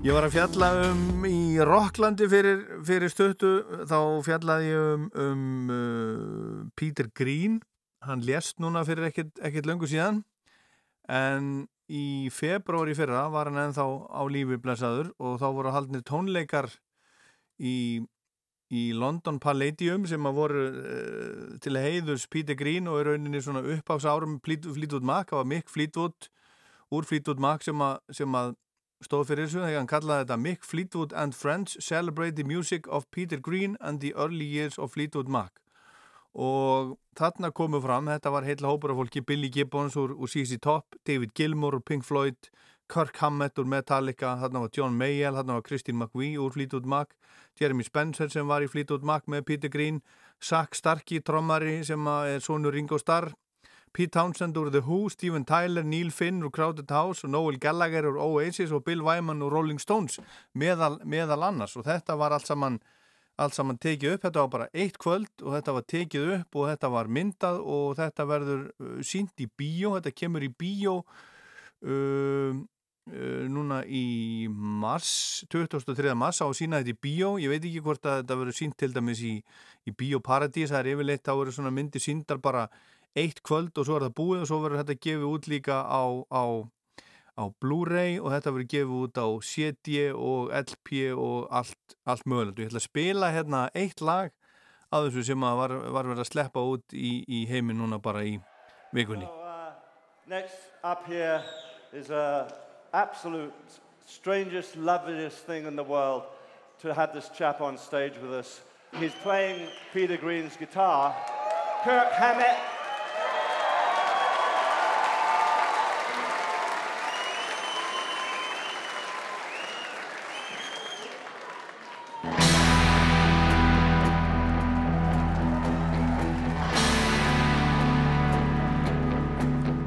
Ég 0.00 0.16
var 0.16 0.24
að 0.24 0.38
fjalla 0.38 0.70
um 0.86 1.28
í 1.28 1.60
Rocklandi 1.60 2.30
fyrir, 2.32 2.64
fyrir 2.88 3.12
stöttu, 3.12 3.52
þá 3.84 3.98
fjallaði 4.30 4.72
ég 4.72 4.88
um, 4.94 5.06
um 5.26 5.76
uh, 5.76 6.64
Peter 6.80 7.12
Green, 7.12 7.60
hann 8.00 8.24
lést 8.24 8.64
núna 8.64 8.86
fyrir 8.88 9.10
ekkert, 9.12 9.68
löngu 9.68 9.92
síðan, 9.92 10.24
en 11.04 11.66
í 11.92 12.32
februari 12.32 12.96
fyrra 12.96 13.28
var 13.28 13.52
hann 13.52 13.66
ennþá 13.68 13.90
á 14.08 14.24
lífi 14.24 14.56
blessaður. 14.56 15.12
Og 15.20 15.36
þá 15.44 15.50
voru 15.52 15.76
haldnir 15.76 16.08
tónleikar 16.08 16.72
í 17.60 18.06
í 18.74 18.90
London 18.96 19.38
Palladium 19.38 20.06
sem 20.10 20.26
að 20.26 20.38
voru 20.40 20.62
uh, 20.66 21.56
til 21.62 21.78
heiðus 21.78 22.26
Peter 22.30 22.58
Green 22.58 22.88
og 22.90 23.00
í 23.00 23.06
rauninni 23.06 23.42
svona 23.42 23.62
uppáks 23.62 24.06
árum 24.08 24.40
Fleetwood 24.42 25.06
Mac, 25.06 25.30
það 25.30 25.42
var 25.42 25.50
Mick 25.52 25.70
Fleetwood 25.70 26.30
úr 26.90 27.06
Fleetwood 27.06 27.42
Mac 27.42 27.66
sem 27.66 27.82
að, 27.82 28.00
sem 28.14 28.38
að 28.38 28.56
stóð 29.04 29.28
fyrir 29.30 29.46
þessu, 29.46 29.62
þegar 29.62 29.80
hann 29.80 29.90
kallaði 29.90 30.24
þetta 30.24 30.40
Mick 30.42 30.66
Fleetwood 30.66 31.14
and 31.14 31.36
Friends 31.36 31.76
Celebrate 31.84 32.36
the 32.36 32.46
Music 32.46 32.88
of 32.88 33.06
Peter 33.10 33.38
Green 33.38 33.76
and 33.80 34.00
the 34.00 34.12
Early 34.16 34.46
Years 34.46 34.78
of 34.78 34.94
Fleetwood 34.94 35.28
Mac. 35.28 35.60
Og 36.36 36.96
þarna 37.16 37.52
komu 37.56 37.80
fram, 37.80 38.10
þetta 38.12 38.32
var 38.32 38.44
heitla 38.44 38.68
hópur 38.68 38.92
af 38.92 38.98
fólki, 39.00 39.22
Billy 39.24 39.48
Gibbons 39.52 39.96
úr, 39.96 40.12
úr 40.12 40.28
CC 40.28 40.58
Top, 40.60 40.98
David 41.08 41.32
Gilmour 41.38 41.78
úr 41.78 41.84
Pink 41.84 42.04
Floyd, 42.04 42.50
Kirk 42.92 43.16
Hammett 43.22 43.58
úr 43.58 43.68
Metallica, 43.68 44.34
þarna 44.42 44.66
var 44.66 44.74
John 44.74 44.98
Mayall, 44.98 45.38
þarna 45.38 45.56
var 45.56 45.64
Christine 45.66 46.02
McVie 46.02 46.36
úr 46.40 46.52
Fleetwood 46.52 46.86
Mac, 46.86 47.16
Jeremy 47.60 47.86
Spencer 47.86 48.28
sem 48.32 48.46
var 48.48 48.64
í 48.64 48.68
Fleetwood 48.70 49.04
Mac 49.06 49.26
með 49.30 49.46
Peter 49.48 49.72
Green, 49.72 50.02
Zach 50.42 50.76
Starkey, 50.76 51.22
trommari 51.24 51.80
sem 51.86 52.08
er 52.12 52.42
sonur 52.44 52.76
Ringo 52.76 52.98
Starr, 53.00 53.30
Pete 53.96 54.12
Townsend 54.12 54.56
úr 54.60 54.68
The 54.70 54.82
Who, 54.84 55.08
Steven 55.08 55.44
Tyler, 55.48 55.84
Neil 55.84 56.10
Finn 56.12 56.42
úr 56.44 56.52
Crowded 56.52 56.90
House 56.92 57.24
og 57.24 57.30
Noel 57.32 57.56
Gallagher 57.56 58.04
úr 58.10 58.18
Oasis 58.20 58.74
og 58.76 58.84
Bill 58.84 59.00
Wyman 59.00 59.40
úr 59.40 59.54
Rolling 59.56 59.80
Stones 59.80 60.18
meðal, 60.52 60.98
meðal 61.08 61.46
annars. 61.48 61.78
Og 61.80 61.86
þetta 61.86 62.18
var 62.20 62.34
allt 62.36 62.44
saman, 62.44 62.76
allt 63.40 63.56
saman 63.56 63.80
tekið 63.80 64.18
upp, 64.18 64.26
þetta 64.26 64.44
var 64.44 64.52
bara 64.52 64.68
eitt 64.76 65.00
kvöld 65.00 65.32
og 65.40 65.56
þetta 65.56 65.76
var 65.78 65.88
tekið 65.94 66.28
upp 66.34 66.60
og 66.60 66.68
þetta 66.74 66.92
var 66.92 67.08
myndað 67.08 67.62
og 67.64 67.96
þetta 68.02 68.28
verður 68.28 68.62
uh, 68.68 69.00
sínt 69.00 69.40
í 69.40 69.48
bíó, 69.48 69.94
þetta 69.96 70.12
kemur 70.12 70.44
í 70.44 70.52
bíó 70.52 70.98
uh, 71.00 72.52
núna 73.06 73.84
í 73.86 74.48
mars 74.50 75.44
23. 75.52 76.14
mars 76.18 76.40
á 76.42 76.46
að 76.48 76.56
sína 76.58 76.80
þetta 76.82 76.94
í 76.94 77.00
bíó. 77.06 77.28
Ég 77.38 77.52
veit 77.52 77.62
ekki 77.62 77.82
hvort 77.84 78.06
að 78.06 78.22
þetta 78.22 78.38
verður 78.40 78.56
sínt 78.58 78.76
til 78.80 78.90
dæmis 78.94 79.22
í, 79.22 79.34
í 79.86 79.94
Bíóparadís, 79.94 80.72
það 80.72 80.80
er 80.80 80.90
yfirleitt 80.94 81.26
þá 81.26 81.32
verður 81.38 81.56
svona 81.58 81.74
myndi 81.74 82.02
síndar 82.02 82.40
bara 82.42 82.66
eitt 83.16 83.42
kvöld 83.46 83.78
og 83.78 83.86
svo 83.86 83.96
er 83.96 84.08
það 84.08 84.16
búið 84.18 84.42
og 84.42 84.50
svo 84.50 84.58
verður 84.64 84.82
þetta 84.82 84.98
gefið 85.06 85.28
út 85.30 85.46
líka 85.48 85.78
á, 85.86 86.04
á, 86.34 86.44
á 87.38 87.44
Blu-ray 87.62 88.18
og 88.18 88.34
þetta 88.34 88.54
verður 88.56 88.70
gefið 88.74 88.98
út 88.98 89.22
á 89.22 89.26
CD 89.52 90.10
og 90.10 90.50
LP 90.50 91.14
og 91.14 91.46
allt, 91.54 91.96
allt 92.04 92.26
mögulegt. 92.26 92.58
Og 92.58 92.66
ég 92.66 92.72
ætla 92.72 92.82
að 92.82 92.88
spila 92.90 93.32
hérna 93.32 93.64
eitt 93.70 94.02
lag 94.02 94.34
að 94.90 95.08
þessu 95.08 95.30
sem 95.30 95.46
að 95.46 95.62
var, 95.62 95.78
var 95.94 96.10
verið 96.10 96.26
að 96.26 96.30
sleppa 96.34 96.68
út 96.74 96.94
í, 96.94 97.22
í 97.22 97.46
heiminn 97.46 97.78
núna 97.78 98.02
bara 98.02 98.26
í 98.26 98.36
vikunni. 98.94 99.30
Next 100.26 100.74
up 100.82 101.06
here 101.06 101.38
is 101.94 102.10
a 102.10 102.65
absolute 102.92 103.52
strangest, 104.06 104.76
loveliest 104.76 105.38
thing 105.38 105.66
in 105.66 105.76
the 105.76 105.84
world 105.84 106.22
to 106.80 106.94
have 106.94 107.12
this 107.12 107.28
chap 107.36 107.60
on 107.60 107.78
stage 107.78 108.14
with 108.22 108.32
us. 108.32 108.60
He's 108.98 109.14
playing 109.22 109.68
Peter 109.92 110.16
Green's 110.16 110.56
guitar. 110.56 111.14
Kirk 111.84 112.12
Hammett. 112.12 112.56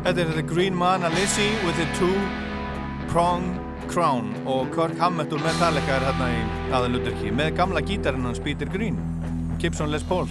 Þetta 0.09 0.21
er 0.21 0.33
The 0.33 0.41
Green 0.41 0.75
Man, 0.75 1.03
a 1.03 1.09
Lizzie 1.09 1.51
with 1.63 1.77
a 1.77 1.85
two 1.99 2.38
prong 3.09 3.57
crown 3.89 4.35
og 4.45 4.69
Kirk 4.75 4.97
Hammett 5.01 5.33
úr 5.33 5.41
Metallica 5.41 5.95
er 5.95 6.03
hérna 6.05 6.27
í 6.29 6.41
aðalutverki 6.77 7.31
með 7.33 7.55
gamla 7.57 7.81
gítarinn 7.81 8.27
hans 8.27 8.41
Peter 8.43 8.69
Green. 8.69 8.99
Gibson 9.59 9.89
Les 9.89 10.03
Paul. 10.05 10.29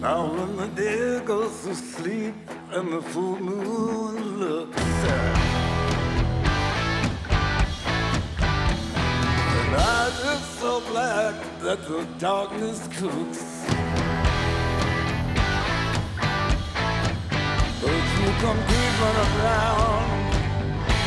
Now 0.00 0.26
when 0.26 0.56
the 0.56 0.66
deer 0.74 1.20
goes 1.20 1.62
to 1.62 1.74
sleep 1.74 2.34
and 2.72 2.92
the 2.92 3.00
full 3.12 3.38
moon 3.38 4.40
looks 4.40 4.82
sad. 4.82 5.36
And 9.54 9.76
eyes 9.76 10.24
are 10.32 10.42
so 10.58 10.80
black 10.90 11.34
that 11.62 11.86
the 11.86 12.06
darkness 12.18 12.88
cooks 12.98 13.55
come 18.40 18.60
creeping 18.68 19.18
around 19.26 20.04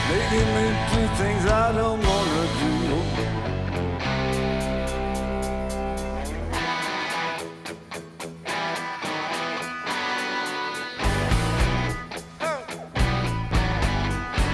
Making 0.10 0.50
me 0.56 0.66
do 0.92 1.02
things 1.20 1.46
I 1.46 1.72
don't 1.72 2.00
wanna 2.10 2.46
do 2.60 2.70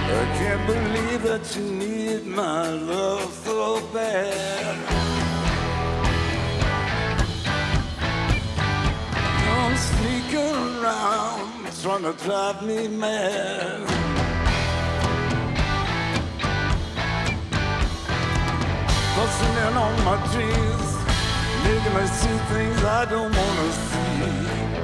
I 0.08 0.24
can't 0.38 0.66
believe 0.66 1.22
that 1.24 1.44
you 1.56 1.62
need 1.62 2.26
my 2.26 2.70
love 2.70 3.32
so 3.44 3.80
bad. 3.92 5.06
Sneaking 9.76 10.75
trying 11.86 12.02
to 12.02 12.24
drive 12.24 12.62
me 12.66 12.88
mad. 12.88 13.86
Busting 19.14 19.56
in 19.66 19.74
on 19.84 19.94
my 20.04 20.16
dreams, 20.32 20.90
making 21.62 21.94
me 21.94 22.06
see 22.08 22.38
things 22.50 22.82
I 22.82 23.04
don't 23.08 23.32
wanna 23.32 23.72
see. 23.72 24.75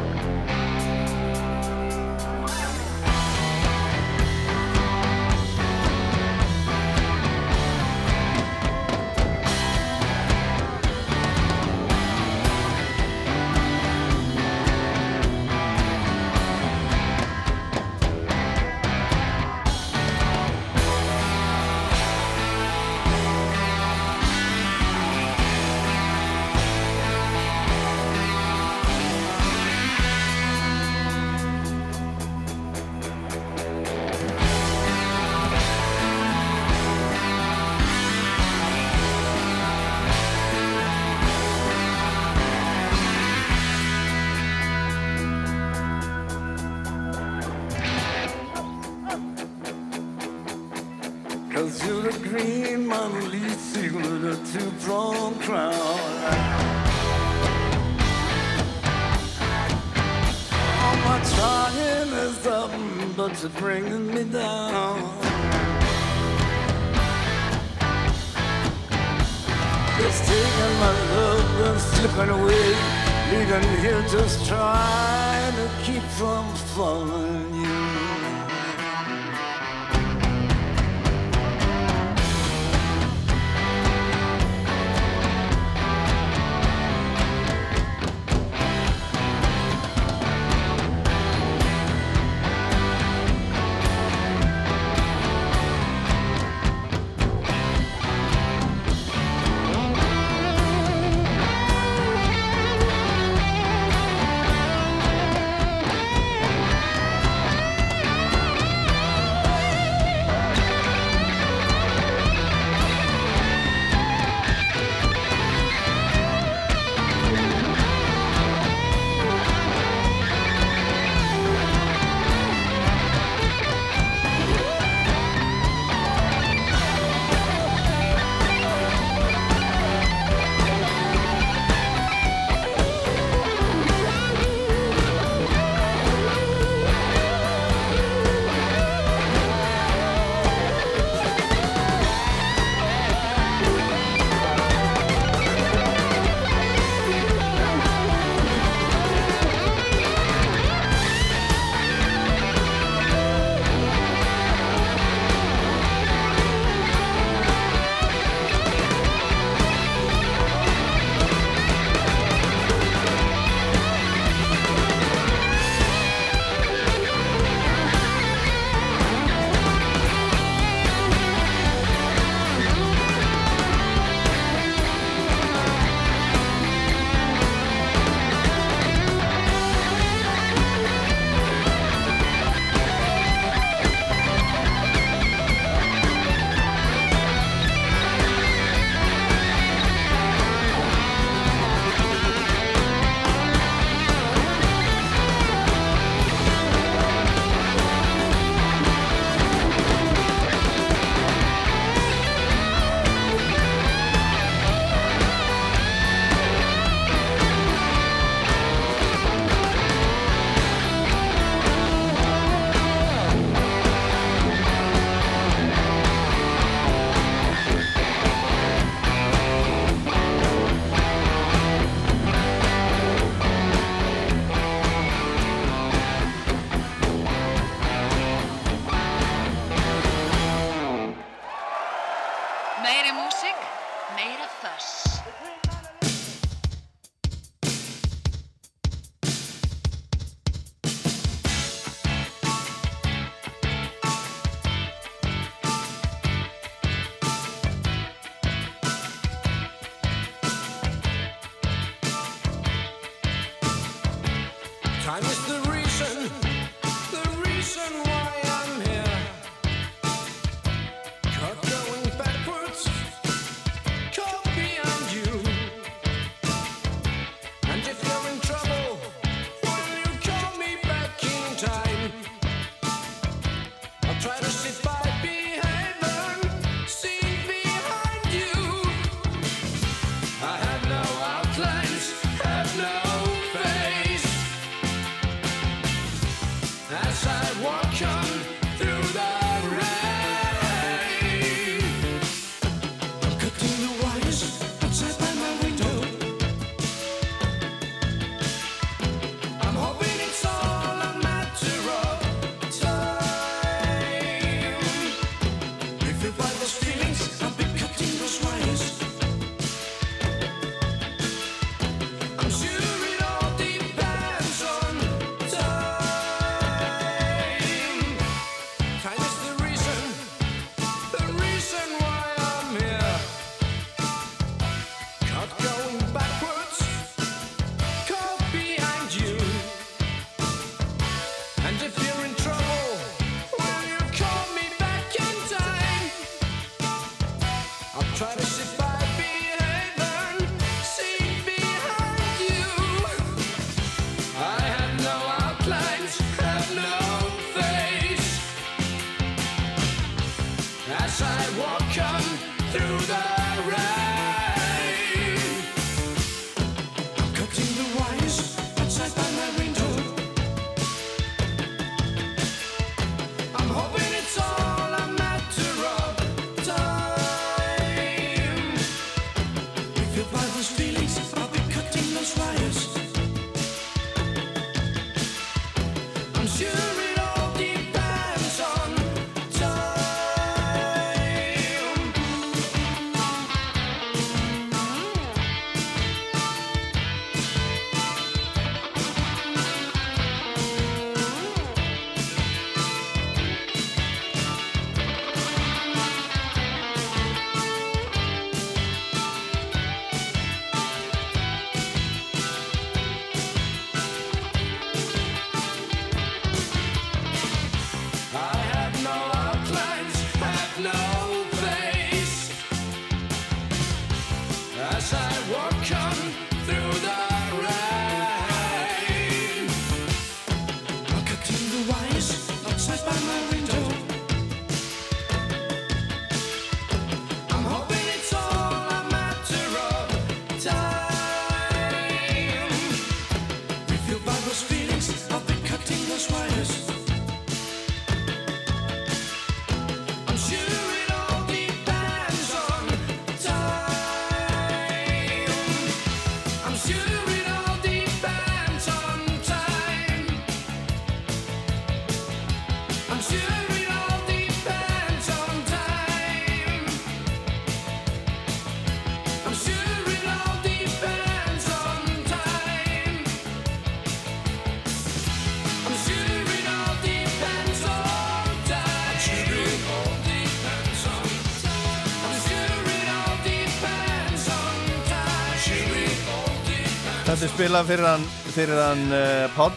spila 477.53 477.83
fyrir 477.85 478.07
hann, 478.07 478.25
fyrir 478.55 478.79
hann 478.81 479.03
eh, 479.13 479.45
uh, 479.45 479.55
Pál 479.57 479.73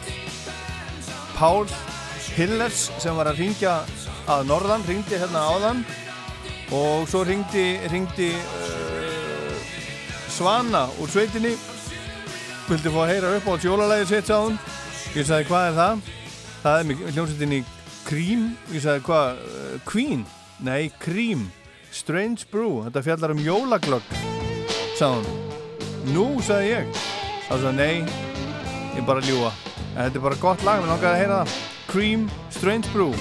Pál 1.35 1.65
Hillers 2.35 2.89
sem 2.99 3.15
var 3.15 3.27
að 3.31 3.41
ringja 3.43 3.77
að 4.31 4.47
norðan, 4.49 4.83
ringdi 4.87 5.19
hérna 5.19 5.43
áðan. 5.51 5.81
Og 6.75 7.05
svo 7.09 7.23
ringdi, 7.27 7.77
ringdi 7.91 8.31
uh, 8.33 8.65
eh, 8.65 9.73
Svana 10.31 10.85
úr 10.99 11.11
sveitinni. 11.11 11.53
Vildi 12.65 12.91
fá 12.91 13.01
að 13.03 13.11
heyra 13.13 13.33
upp 13.37 13.49
á 13.51 13.53
tjólalæði 13.61 14.07
sitt 14.09 14.31
á 14.33 14.39
hún. 14.39 14.59
Ég 15.15 15.27
sagði 15.27 15.49
hvað 15.51 15.67
er 15.69 15.77
það? 15.79 16.07
Það 16.63 16.79
er 16.79 16.87
með 16.89 17.03
hljómsettinni 17.11 17.59
Cream. 18.07 18.47
Ég 18.73 18.85
sagði 18.85 19.05
hvað, 19.09 19.43
eh, 19.43 19.75
Queen? 19.87 20.23
Nei, 20.65 20.81
Cream, 21.03 21.49
Strange 21.91 22.47
Brew. 22.51 22.81
Þetta 22.87 23.05
fjallar 23.05 23.35
um 23.35 23.43
jólaglögg 23.45 24.23
sá 24.97 25.11
hún. 25.11 25.29
Nú 26.15 26.29
sagði 26.43 26.73
ég. 26.73 27.05
Það 27.45 27.55
er 27.55 27.61
svona 27.61 27.77
nei, 27.77 27.97
ég 28.95 28.99
er 29.01 29.05
bara 29.05 29.21
að 29.21 29.29
ljúa. 29.29 29.51
En 29.93 29.99
eh, 30.01 30.05
þetta 30.07 30.17
er 30.17 30.23
bara 30.25 30.41
gott 30.41 30.63
lag, 30.65 30.81
mér 30.81 30.91
langar 30.95 31.11
að 31.11 31.19
heyra 31.21 31.39
það. 31.41 31.57
Cream 31.91 32.27
Strange 32.49 32.93
Brew. 32.93 33.13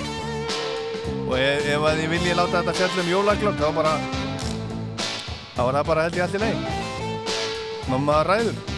Og 1.28 1.34
ef, 1.36 1.42
eh, 1.44 1.72
ef 1.74 1.76
eh, 1.76 1.88
að 1.90 2.05
ég 2.06 2.12
vilji 2.14 2.36
láta 2.38 2.62
þetta 2.62 2.78
fjallum 2.80 3.10
jólaglögg, 3.12 3.60
þá 3.60 3.68
bara, 3.76 3.96
þá 5.55 5.60
er 5.68 5.74
það 5.78 5.90
bara 5.92 6.06
held 6.09 6.20
ég 6.22 6.28
allir 6.28 6.46
leið. 6.46 6.70
Mamma 7.92 8.22
ræður. 8.24 8.73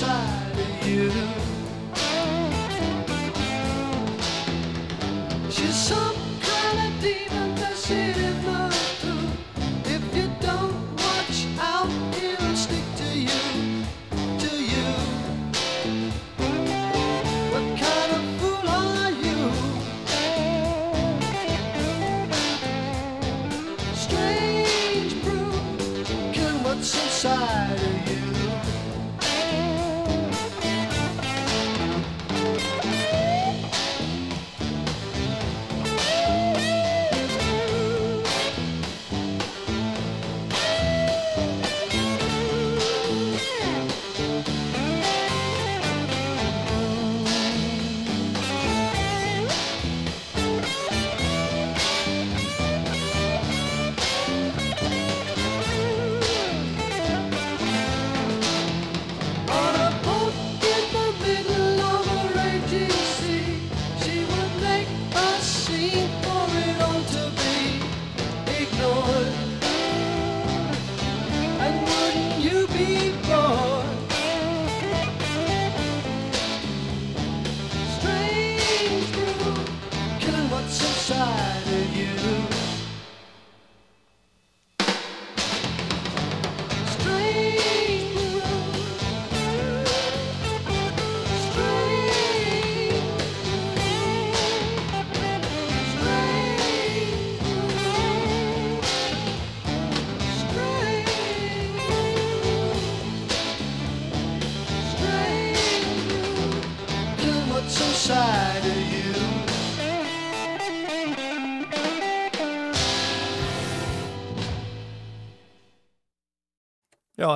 Inside 0.00 0.58
of 0.58 0.88
you. 0.88 1.39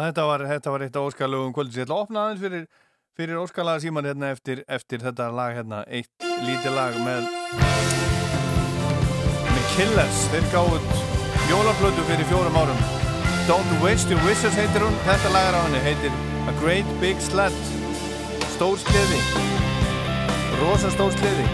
þetta 0.08 0.26
var, 0.30 0.46
þetta 0.50 0.74
var 0.74 0.84
eitt 0.86 0.98
af 0.98 1.08
óskalugum 1.08 1.54
kvöldis 1.56 1.78
Ég 1.80 1.86
ætla 1.86 1.96
að 2.00 2.04
opna 2.06 2.24
aðeins 2.26 2.42
fyrir, 2.44 2.66
fyrir 3.18 3.40
óskalaga 3.40 3.84
síman 3.84 4.08
hérna 4.08 4.32
eftir, 4.34 4.64
eftir 4.68 5.04
þetta 5.04 5.30
lag 5.34 5.56
hérna 5.56 5.84
Eitt 5.88 6.28
lítið 6.44 6.76
lag 6.76 7.00
með 7.04 7.30
með 9.54 9.64
Killers. 9.74 10.20
Þeir 10.30 10.46
gáðut 10.52 10.92
jólablötu 11.50 12.04
fyrir 12.06 12.28
fjórum 12.30 12.60
árum. 12.60 12.84
Don't 13.48 13.74
Waste 13.82 14.14
Your 14.14 14.22
Wishes 14.28 14.54
heitir 14.58 14.86
hún. 14.86 14.94
Þetta 15.08 15.34
lagar 15.34 15.58
á 15.58 15.60
henni 15.66 15.82
heitir 15.84 16.22
A 16.48 16.52
Great 16.60 16.88
Big 17.00 17.20
Sled 17.24 17.54
Stór 18.52 18.76
skliði 18.76 19.20
Rósa 20.60 20.90
stór 20.92 21.12
skliði 21.14 21.46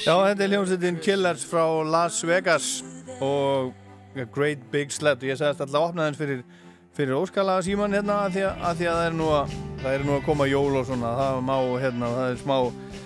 Já, 0.00 0.14
þetta 0.16 0.44
er 0.46 0.52
hljómsveitin 0.54 0.98
Killers 1.04 1.42
frá 1.44 1.64
Las 1.84 2.22
Vegas 2.24 2.68
og 3.20 3.74
Great 4.32 4.62
Big 4.72 4.94
Sled. 4.94 5.20
Og 5.20 5.28
ég 5.28 5.36
sagðist 5.36 5.60
alltaf 5.60 5.76
að 5.76 5.88
opna 5.90 6.06
þenn 6.06 6.16
fyrir, 6.16 6.38
fyrir 6.96 7.18
óskalaga 7.18 7.64
síman 7.66 7.92
hérna 7.92 8.22
að 8.24 8.38
því 8.38 8.44
að, 8.48 8.62
að, 8.64 8.78
því 8.78 8.88
að 8.88 8.96
það, 8.96 9.08
er 9.10 9.18
að, 9.40 9.52
það 9.82 9.96
er 9.98 10.06
nú 10.06 10.14
að 10.14 10.24
koma 10.30 10.46
jól 10.48 10.78
og 10.80 10.86
svona. 10.88 11.10
Það 11.18 11.34
er 11.34 11.44
má, 11.50 11.56
hérna, 11.84 12.10
það 12.16 12.30
er 12.30 12.40
smá 12.40 12.56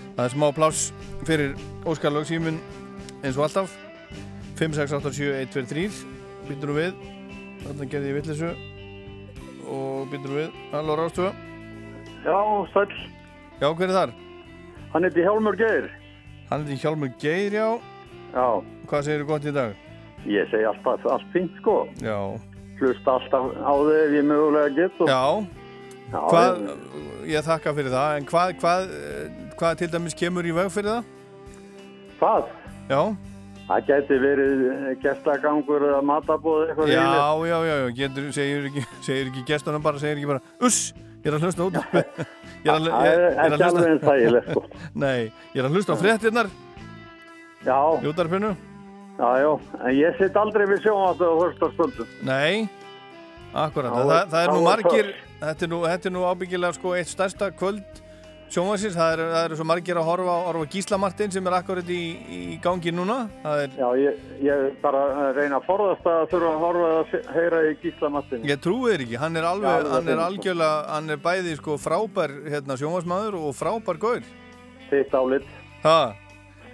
það 0.05 0.23
er 0.25 0.37
smá 0.37 0.47
plás 0.61 0.85
fyrir 1.27 1.57
óskalaga 1.83 2.31
símun 2.31 2.61
eins 3.25 3.35
og 3.35 3.49
alltaf. 3.49 3.75
5687123 4.63 5.99
byttur 6.47 6.75
við. 6.79 6.95
Þarna 7.65 7.91
gerði 7.91 8.13
ég 8.13 8.21
vittlisu 8.21 8.55
og 9.75 10.07
byttur 10.13 10.39
við, 10.39 10.57
halló 10.71 10.99
Rástu 11.01 11.27
Já, 12.23 12.39
Söll 12.75 12.91
Já, 13.59 13.71
hver 13.73 13.89
er 13.89 13.95
þar? 13.97 14.17
Hann 14.93 15.07
heiti 15.09 15.25
Hjálmur 15.25 15.57
Geir. 15.59 15.89
Hann 16.55 16.69
er 16.69 16.71
í 16.71 16.79
Hjálmur 16.79 17.11
Geirjá 17.19 17.65
Já. 18.31 18.47
Hvað 18.87 19.01
segir 19.03 19.23
þú 19.25 19.27
gott 19.27 19.47
í 19.51 19.53
dag? 19.55 19.73
Ég 20.31 20.47
segi 20.53 20.67
alltaf 20.69 21.03
allt 21.11 21.27
fint 21.33 21.57
sko. 21.59 21.75
Já. 21.99 22.19
Hlusta 22.79 23.17
alltaf 23.19 23.49
á 23.59 23.75
þig 23.75 23.99
ef 24.05 24.15
ég 24.15 24.29
mögulega 24.29 24.71
get 24.77 25.01
og... 25.03 25.11
Já, 25.11 25.25
Já 26.13 26.21
Hvað, 26.31 26.63
ég... 26.63 26.87
ég 27.33 27.47
þakka 27.49 27.75
fyrir 27.75 27.95
það. 27.97 28.15
En 28.21 28.29
hvað, 28.31 28.55
hvað, 28.63 28.87
hvað 29.59 29.83
til 29.83 29.91
dæmis 29.97 30.17
kemur 30.19 30.47
í 30.47 30.55
vög 30.55 30.71
fyrir 30.75 30.93
það? 30.93 31.11
Hvað? 32.23 32.55
Já. 32.93 33.03
Það 33.65 33.91
geti 33.91 34.23
verið 34.23 34.65
gestagangur 35.03 35.89
eða 35.91 36.01
matabóð 36.07 36.69
eitthvað 36.69 36.95
Já, 36.95 37.03
já, 37.51 37.59
já, 37.67 37.77
já, 37.83 37.87
getur, 37.99 38.31
segir 38.37 38.71
ekki, 38.71 38.87
ekki 39.25 39.47
gestanum 39.51 39.83
bara, 39.83 40.03
segir 40.03 40.23
ekki 40.23 40.31
bara 40.37 40.45
Uss, 40.63 40.93
ég 41.25 41.33
er 41.33 41.39
að 41.41 41.49
hlusta 41.49 41.67
út 41.67 41.81
Það 42.65 43.09
er 43.09 43.25
ekki 43.31 43.67
alveg 43.69 43.89
eins 43.91 44.05
þægilegt, 44.05 44.53
sko. 44.53 44.63
Nei, 45.05 45.19
ég 45.55 45.61
er 45.61 45.69
að 45.69 45.77
hlusta 45.77 45.97
á 45.97 46.01
fréttirnar. 46.01 46.49
Já. 47.65 47.81
Í 48.01 48.09
útarpinu. 48.11 48.55
Já, 49.15 49.29
já, 49.39 49.51
en 49.79 49.93
ég 49.95 50.17
sitt 50.19 50.39
aldrei 50.41 50.65
við 50.67 50.81
sjónváttu 50.87 51.29
á 51.29 51.35
hörstarskvöldum. 51.39 52.15
Nei, 52.27 52.65
akkurat, 53.53 53.93
Þá 53.95 54.01
það, 54.01 54.23
það 54.33 54.41
er 54.41 54.51
nú 54.51 54.65
margir, 54.65 55.13
þetta 55.43 55.67
er 55.67 55.71
nú, 55.71 55.83
þetta 55.87 56.11
er 56.11 56.15
nú 56.17 56.25
ábyggilega 56.27 56.77
sko 56.79 56.97
eitt 56.99 57.13
stærsta 57.13 57.51
kvöld 57.55 58.03
sjónvarsins, 58.55 58.95
það 58.97 59.13
eru 59.17 59.25
er 59.41 59.55
svo 59.59 59.65
margir 59.67 59.99
að 59.99 60.07
horfa, 60.09 60.35
á- 60.39 60.45
horfa 60.47 60.63
á 60.65 60.73
Gísla 60.75 60.99
Martin 61.03 61.31
sem 61.35 61.47
er 61.51 61.57
akkurat 61.59 61.89
í, 61.91 62.01
í 62.55 62.59
gangi 62.63 62.93
núna, 62.95 63.17
er, 63.45 63.69
Já, 63.75 63.89
ég, 63.99 64.21
ég 64.47 64.77
bara 64.83 65.33
reyna 65.35 65.59
að 65.61 65.67
forðast 65.69 66.07
að 66.07 66.27
þurfa 66.33 66.53
að 66.55 66.65
horfa 66.65 66.91
að 66.95 67.31
heyra 67.35 67.63
í 67.71 67.77
Gísla 67.83 68.11
Martin. 68.15 68.45
ég 68.47 68.61
trúi 68.63 68.93
þér 68.95 69.05
ekki, 69.07 69.19
hann 69.25 69.37
er 69.37 69.49
alveg, 69.51 69.71
Já, 69.85 69.93
hann 69.97 70.09
er 70.15 70.25
algjörlega, 70.29 70.89
hann 70.95 71.11
er 71.11 71.23
bæði 71.29 71.57
sko 71.59 71.77
frábær 71.83 72.37
hérna 72.55 72.79
sjónvarsmaður 72.79 73.39
og 73.43 73.55
frábær 73.59 73.99
gaur. 73.99 74.23
Þitt 74.91 75.15
álit. 75.15 75.47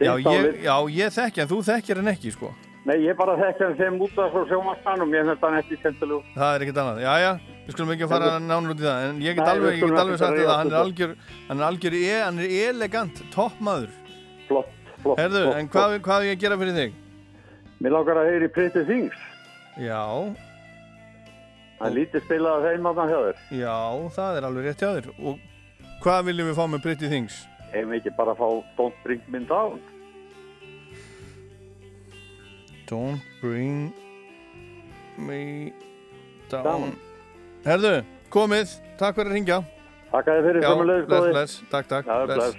Já, 0.00 0.16
ég, 0.16 0.26
álit. 0.26 0.62
já, 0.64 0.74
ég 0.96 1.14
þekki 1.16 1.40
hann, 1.42 1.48
þú 1.50 1.62
þekkir 1.70 1.96
hann 2.02 2.12
ekki 2.14 2.32
sko. 2.32 2.52
Nei, 2.88 2.96
ég 3.04 3.16
bara 3.16 3.34
þekki 3.36 3.64
hann 3.66 3.74
sem 3.76 3.98
út 4.00 4.16
af 4.18 4.30
svo 4.32 4.44
sjónvartanum, 4.48 5.10
ég 5.12 5.26
finnst 5.28 5.42
hann 5.44 5.58
ekki. 5.60 5.76
Það 5.84 6.54
er 6.54 6.62
ekkert 6.64 6.78
annað. 6.80 7.00
Já, 7.04 7.14
já, 7.20 7.32
við 7.70 7.76
skulum 7.76 7.94
ekki 7.94 8.06
að 8.06 8.12
fara 8.12 8.34
nánur 8.42 8.74
út 8.74 8.82
í 8.82 8.86
það, 8.86 9.06
en 9.08 9.22
ég 9.24 9.38
get 9.38 9.50
alveg, 9.54 9.78
ég 9.78 9.86
get 9.86 10.02
alveg 10.02 10.20
sagt 10.20 10.36
þetta, 10.36 10.58
hann 10.58 10.72
er 10.74 10.78
algjör, 10.80 11.16
hann 11.48 11.62
er 11.62 11.68
algjör, 11.70 11.96
e, 12.00 12.12
hann 12.18 12.42
er 12.44 12.54
elegant, 12.66 13.24
toppmaður. 13.34 13.96
Flott, 14.50 14.70
flott. 15.00 15.20
Herðu, 15.22 15.42
flott, 15.46 15.58
en 15.62 15.72
hvað, 15.72 15.96
hvað 16.04 16.24
er 16.24 16.30
ég 16.30 16.38
að 16.38 16.44
gera 16.44 16.60
fyrir 16.60 16.78
þig? 16.80 16.96
Mér 17.80 17.94
langar 17.96 18.20
að 18.20 18.32
heyra 18.32 18.48
í 18.50 18.54
Pretty 18.58 18.86
Things. 18.90 19.26
Já, 19.80 20.04
Það 21.80 21.88
er 21.88 21.94
lítið 21.96 22.24
spilað 22.26 22.58
að 22.58 22.66
þeim 22.68 22.86
að 22.90 22.98
hjá 23.00 23.20
þér. 23.24 23.38
já, 23.56 23.76
það 24.12 24.34
er 24.36 24.46
alveg 24.50 24.66
rétt 24.66 24.82
hjá 24.84 24.90
þér. 24.98 25.06
Og 25.24 25.38
hvað 26.02 26.26
viljum 26.26 26.50
við 26.50 26.58
fá 26.58 26.66
með 26.68 26.82
Pretty 26.84 27.08
Things? 27.08 27.38
Ef 27.70 27.86
við 27.88 27.94
ekki 27.96 28.12
bara 28.18 28.34
fá 28.36 28.48
Don't 28.76 28.98
Bring 29.04 29.22
Me 29.32 29.40
Down. 29.48 29.80
Don't 32.90 33.22
bring 33.40 33.94
me 35.16 35.72
down. 36.50 36.64
Down. 36.64 36.96
Herðu, 37.60 37.92
komið, 38.32 38.70
takk 38.96 39.18
fyrir 39.18 39.28
að 39.28 39.36
ringja. 39.36 39.56
Takk 40.10 40.28
að 40.30 40.38
þið 40.38 40.46
fyrir 40.48 40.64
sömuleiðis, 40.64 41.08
bless, 41.10 41.26
bless, 41.30 41.56
takk, 41.70 41.88
takk, 41.90 42.06
Já, 42.08 42.22
bless. 42.30 42.54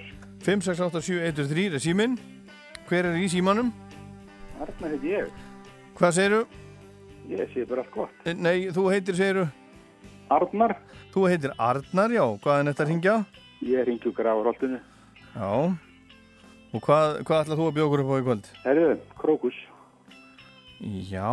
5687103 0.46 1.64
er 1.78 1.82
síminn. 1.82 2.18
Hver 2.90 3.08
er 3.10 3.18
í 3.18 3.30
símanum? 3.32 3.72
Arnar 4.62 4.94
heiti 4.94 5.14
ég. 5.16 5.32
Hvað 5.98 6.14
segirðu? 6.18 6.42
Ég 7.32 7.50
sé 7.54 7.66
bara 7.70 7.82
allt 7.82 7.96
gott. 7.96 8.30
Nei, 8.38 8.70
þú 8.74 8.86
heitir, 8.94 9.18
segirðu? 9.18 9.48
Arnar. 10.32 10.76
Þú 11.16 11.26
heitir 11.32 11.56
Arnar, 11.58 12.14
já. 12.14 12.24
Hvað 12.44 12.60
er 12.60 12.70
þetta 12.70 12.86
að 12.86 12.92
ringja? 12.94 13.16
Ég 13.72 13.88
ringi 13.90 14.10
úr 14.10 14.16
grafurholtinu. 14.18 14.80
Já. 15.34 15.50
Og 16.72 16.86
hvað, 16.86 17.18
hvað 17.28 17.42
ætlað 17.46 17.58
þú 17.60 17.68
að 17.72 17.76
bjóða 17.80 17.90
okkur 17.90 18.04
upp 18.06 18.14
á 18.14 18.18
í 18.22 18.28
kvöld? 18.30 18.52
Herðu, 18.68 18.94
Krókus. 19.18 19.58
Já, 21.10 21.32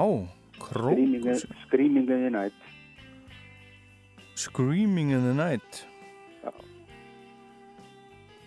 Krókus. 0.59 1.45
Screaming 1.67 2.09
in 2.09 2.25
the 2.25 2.33
Night. 2.33 2.68
Screaming 4.39 5.11
in 5.11 5.25
the 5.27 5.35
Night. 5.35 5.87
Já. 6.45 6.53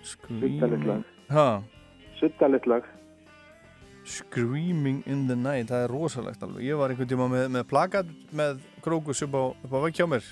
Screaming... 0.04 1.04
Suttalegt 2.20 2.66
lag. 2.66 2.86
Screaming 4.06 5.04
in 5.06 5.28
the 5.28 5.36
Night, 5.36 5.68
það 5.68 5.84
er 5.84 5.92
rosalegt 5.92 6.46
alveg. 6.48 6.64
Ég 6.64 6.80
var 6.80 6.94
einhvern 6.94 7.10
tíma 7.12 7.28
með, 7.34 7.50
með 7.58 7.68
plakat 7.68 8.16
með 8.32 8.64
Krókus 8.86 9.20
upp 9.28 9.36
á, 9.36 9.44
á 9.52 9.78
vekk 9.84 10.00
hjá 10.00 10.08
mér. 10.14 10.32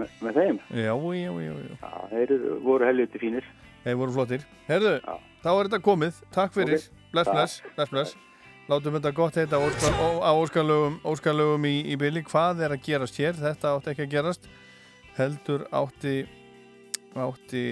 Me, 0.00 0.08
með 0.24 0.40
þeim? 0.40 0.64
Já, 0.72 0.94
já, 0.96 1.32
já, 1.44 1.52
já. 1.52 1.76
Já, 1.76 1.92
þeir 2.16 2.36
voru 2.64 2.88
helviti 2.88 3.20
fínir. 3.20 3.54
Þeir 3.84 4.00
voru 4.00 4.16
flottir. 4.16 4.50
Herðu, 4.66 4.98
þá 5.44 5.50
er 5.52 5.64
þetta 5.68 5.84
komið. 5.92 6.26
Takk 6.32 6.56
fyrir. 6.56 6.80
Ok. 6.80 7.08
Bless, 7.12 7.34
bless, 7.36 7.62
bless, 7.76 7.92
bless. 7.92 8.20
Látum 8.72 8.96
þetta 8.96 9.12
gott 9.20 9.36
heita 9.36 9.60
á 9.60 10.32
óskarlögum 10.40 11.68
í, 11.68 11.78
í 11.92 12.00
bylli. 12.00 12.24
Hvað 12.32 12.64
er 12.64 12.74
að 12.74 12.86
gerast 12.88 13.20
hér? 13.20 13.36
Þetta 13.36 13.76
átti 13.76 13.92
ekki 13.92 14.08
að 14.08 14.16
gerast. 14.16 14.48
Heldur 15.16 15.62
átti, 15.72 16.26
átti 17.16 17.62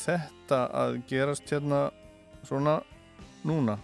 þetta 0.00 0.60
að 0.72 0.94
gerast 1.10 1.50
hérna 1.52 1.90
svona 2.48 2.78
núna. 3.44 3.76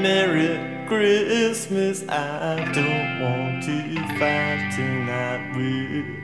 Merry 0.00 0.56
Christmas, 0.88 2.04
I 2.08 2.64
don't 2.72 3.20
want 3.20 3.64
to 3.64 3.76
fight 4.16 4.72
tonight 4.72 5.44
with. 5.56 6.16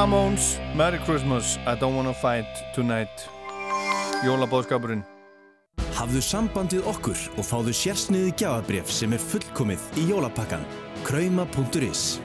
Ramones, 0.00 0.56
Merry 0.74 0.98
Christmas, 1.04 1.58
I 1.66 1.74
don't 1.74 1.94
wanna 1.94 2.14
fight 2.14 2.48
tonight. 2.74 3.28
Jólabóðskapurinn. 4.24 5.02
Hafðu 5.92 6.22
sambandið 6.24 6.86
okkur 6.88 7.20
og 7.36 7.44
fáðu 7.44 7.74
sérsniði 7.76 8.30
gjafabref 8.40 8.88
sem 8.96 9.12
er 9.12 9.20
fullkomið 9.20 9.84
í 10.00 10.06
jólapakkan. 10.08 10.64
Krauma.is 11.04 12.16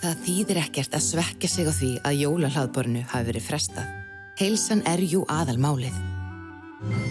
Það 0.00 0.26
þýðir 0.26 0.60
ekkert 0.64 0.98
að 0.98 1.06
svekja 1.06 1.52
sig 1.54 1.70
á 1.70 1.72
því 1.76 1.92
að 2.02 2.18
jólahlaðborinu 2.24 3.04
hafi 3.14 3.30
verið 3.30 3.46
frestað. 3.46 3.94
Heilsan 4.42 4.82
er 4.90 5.06
jú 5.06 5.22
aðal 5.30 5.60
málið. 5.62 6.02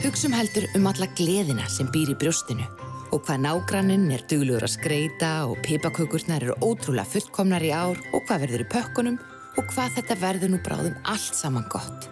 Hugsum 0.03 0.35
heldur 0.35 0.67
um 0.75 0.91
alla 0.91 1.07
gleðina 1.15 1.71
sem 1.71 1.87
býr 1.95 2.11
í 2.11 2.19
brjóstinu 2.19 2.67
Og 3.09 3.23
hvað 3.25 3.41
nágranninn 3.41 4.11
er 4.13 4.21
duglugur 4.29 4.67
að 4.67 4.75
skreita 4.75 5.31
og 5.49 5.57
pipakökurnar 5.65 6.45
eru 6.45 6.57
ótrúlega 6.61 7.09
fullkomnar 7.09 7.65
í 7.65 7.71
ár 7.73 7.97
og 8.13 8.21
hvað 8.27 8.43
verður 8.45 8.65
í 8.65 8.67
pökkunum 8.69 9.17
og 9.57 9.71
hvað 9.71 9.95
þetta 9.97 10.17
verður 10.21 10.53
nú 10.53 10.59
bráðum 10.65 10.99
allt 11.09 11.39
saman 11.39 11.65
gott. 11.73 12.09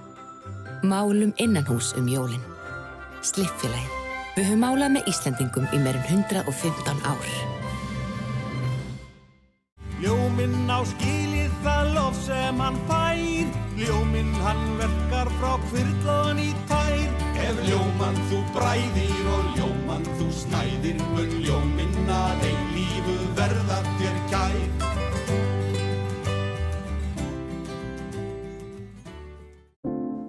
Málum 0.82 1.36
innanhús 1.38 1.94
um 1.98 2.10
jólin. 2.10 2.42
Slippfélagið. 3.22 3.94
Við 4.38 4.50
höfum 4.50 4.66
málað 4.66 4.98
með 4.98 5.14
Íslandingum 5.14 5.70
í 5.74 5.80
meirinn 5.82 6.10
115 6.26 7.06
ár. 7.06 7.30
Ljóminn 10.02 10.70
á 10.70 10.82
skilið 10.86 11.54
það 11.66 11.94
lof 11.96 12.18
sem 12.26 12.60
hann 12.62 12.78
fær 12.90 13.08
Ljóminn 13.78 14.34
hann 14.46 14.64
verkar 14.78 15.30
frá 15.40 15.56
kvirlaðan 15.70 16.42
í 16.42 16.52
tær 16.70 17.26
Ef 17.48 17.62
ljómann 17.66 18.18
þú 18.30 18.42
bræðir 18.54 19.17
Mun 20.48 21.32
ljóminn 21.44 22.10
að 22.14 22.44
eilífu 22.48 23.16
verða 23.36 23.78
þér 23.98 24.20
kær 24.32 24.58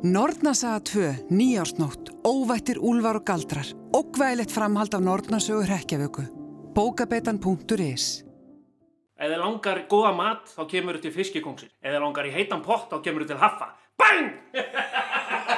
Nortnasaga 0.09 0.81
2, 0.89 1.09
nýjársnótt, 1.35 2.11
óvættir 2.25 2.79
úlvar 2.81 3.19
og 3.19 3.27
galdrar, 3.29 3.69
ógvægilegt 3.93 4.55
framhald 4.55 4.95
af 4.95 5.03
Nortnasögu 5.05 5.67
hrekkjavöku. 5.67 6.25
Bókabetan.is 6.75 8.25
Ef 9.19 9.27
þið 9.27 9.41
langar 9.43 9.83
góða 9.91 10.15
mat, 10.15 10.47
þá 10.55 10.63
kemur 10.71 10.97
þið 10.97 11.09
til 11.09 11.15
fiskikóngsir. 11.19 11.71
Ef 11.83 11.93
þið 11.93 12.03
langar 12.07 12.31
í 12.31 12.35
heitan 12.35 12.63
pott, 12.63 12.87
þá 12.89 13.03
kemur 13.03 13.27
þið 13.27 13.35
til 13.35 13.43
haffa. 13.43 13.73
Bang! 13.99 14.31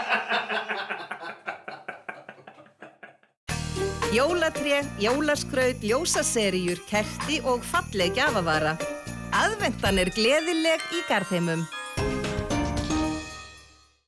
Jólatré, 4.10 4.80
jólaskraut, 4.98 5.84
ljósaseríur, 5.86 6.80
kerti 6.90 7.36
og 7.46 7.62
falleg 7.62 8.16
gjafavara. 8.18 8.72
Aðvendan 9.38 10.00
er 10.02 10.10
gleðileg 10.10 10.82
í 10.98 11.04
garðheimum. 11.06 11.62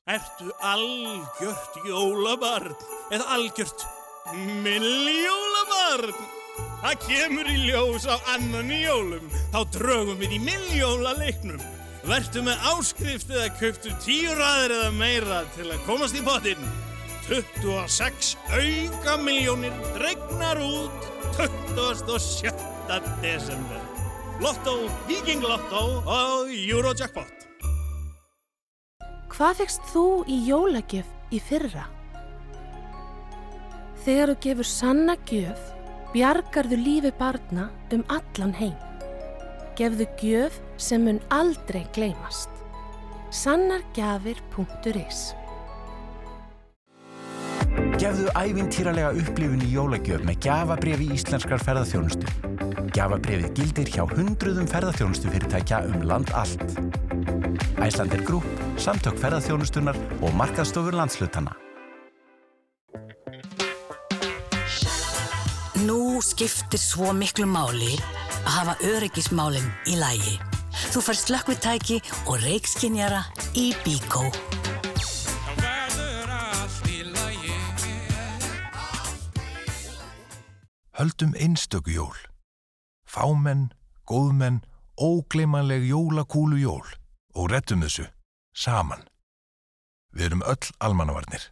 Ertu 0.03 0.51
algjört 0.59 1.79
jólabarn 1.87 2.75
eða 3.15 3.31
algjört 3.37 3.87
milljólabarn? 4.35 6.11
Það 6.83 7.01
kemur 7.07 7.55
í 7.55 7.57
ljós 7.69 8.03
á 8.03 8.19
annan 8.35 8.75
í 8.75 8.83
jólum. 8.83 9.33
Þá 9.55 9.59
drögum 9.79 10.19
við 10.19 10.35
í 10.35 10.45
milljóla 10.51 11.15
leiknum. 11.15 11.63
Vertu 12.03 12.43
með 12.43 12.71
áskrift 12.75 13.31
eða 13.31 13.53
köftu 13.55 13.95
tíu 14.03 14.35
raðir 14.35 14.81
eða 14.81 14.95
meira 14.99 15.45
til 15.55 15.71
að 15.71 15.85
komast 15.87 16.19
í 16.19 16.27
potinn. 16.27 16.91
26 17.27 18.37
auka 18.51 19.17
miljónir 19.17 19.71
regnar 19.95 20.57
út 20.59 20.91
27. 21.75 22.51
desember. 23.21 23.81
Lotto, 24.41 24.89
Viking 25.07 25.41
Lotto 25.41 26.03
og 26.03 26.51
Eurojackpot. 26.51 27.31
Hvað 29.31 29.61
fegst 29.61 29.85
þú 29.93 30.25
í 30.27 30.41
jólagjöf 30.49 31.07
í 31.31 31.39
fyrra? 31.39 31.85
Þegar 34.03 34.33
þú 34.33 34.35
gefur 34.43 34.67
sanna 34.67 35.15
gjöf, 35.29 35.61
bjargarðu 36.11 36.81
lífi 36.81 37.13
barna 37.17 37.69
um 37.95 38.03
allan 38.11 38.51
heim. 38.59 38.75
Gefðu 39.79 40.09
gjöf 40.19 40.59
sem 40.75 41.07
mun 41.07 41.23
aldrei 41.31 41.85
gleymast. 41.95 42.51
Sannargjafir.is 43.31 45.31
Gefðu 48.01 48.29
ævintýralega 48.37 49.13
upplifun 49.17 49.63
í 49.63 49.71
jólagjöf 49.73 50.23
með 50.27 50.39
gjafabrefi 50.45 51.09
íslenskrar 51.15 51.61
ferðarþjónustu. 51.63 52.27
Gjafabrefið 52.93 53.51
gildir 53.57 53.91
hjá 53.93 54.03
hundruðum 54.11 54.69
ferðarþjónustu 54.69 55.31
fyrirtækja 55.33 55.83
um 55.89 56.05
land 56.09 56.31
allt. 56.37 56.63
Æslandir 57.83 58.23
Grúp, 58.27 58.47
Samtök 58.81 59.17
ferðarþjónustunar 59.21 59.97
og 60.21 60.33
Markaðstofur 60.37 60.97
landslutana. 60.97 61.55
Nú 65.83 66.21
skiptir 66.23 66.79
svo 66.79 67.11
miklu 67.17 67.47
máli 67.49 67.97
að 68.43 68.51
hafa 68.55 68.75
öryggismálinn 68.93 69.69
í 69.89 69.97
lægi. 69.99 70.37
Þú 70.93 71.05
fær 71.07 71.19
slökkvitæki 71.19 72.01
og 72.23 72.37
reikskinjara 72.45 73.25
í 73.59 73.71
Bíkó. 73.83 74.29
Höldum 80.93 81.33
einstöku 81.33 81.89
jól. 81.89 82.17
Fámenn, 83.05 83.73
góðmenn, 84.05 84.61
ógleymanleg 85.01 85.87
jólakúlu 85.89 86.59
jól 86.61 86.85
og 87.33 87.49
rettum 87.49 87.81
þessu, 87.81 88.05
saman. 88.53 89.01
Við 90.13 90.27
erum 90.27 90.43
öll 90.45 90.69
almannavarnir. 90.77 91.47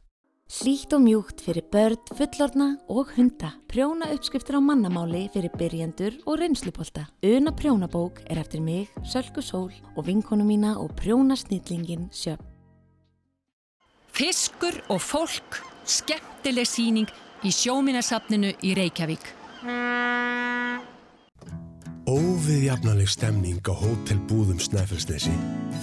Hlýtt 0.51 0.93
og 0.93 1.01
mjúkt 1.01 1.41
fyrir 1.41 1.65
börn, 1.73 1.97
fullorna 2.13 2.67
og 2.85 3.15
hunda. 3.15 3.49
Prjóna 3.65 4.11
uppskriftir 4.13 4.59
á 4.59 4.61
mannamáli 4.61 5.23
fyrir 5.33 5.49
byrjendur 5.57 6.19
og 6.27 6.37
reynslupolta. 6.37 7.07
Una 7.25 7.49
prjónabók 7.49 8.21
er 8.29 8.43
eftir 8.43 8.61
mig, 8.61 8.93
Sölku 9.01 9.41
Sól 9.41 9.73
og 9.95 10.05
vinkonu 10.05 10.45
mína 10.45 10.75
og 10.77 10.93
prjónasnillingin 11.01 12.11
Sjöfn. 12.13 12.45
Fiskur 14.13 14.83
og 14.89 15.01
fólk, 15.01 15.63
skemmtileg 15.87 16.67
síning 16.67 17.09
í 17.45 17.51
sjóminasafninu 17.53 18.53
í 18.61 18.73
Reykjavík. 18.77 19.29
Óviðjafnaleg 22.11 23.09
stemning 23.09 23.61
á 23.69 23.73
hótelbúðum 23.77 24.59
Snæfellsnesi, 24.59 25.33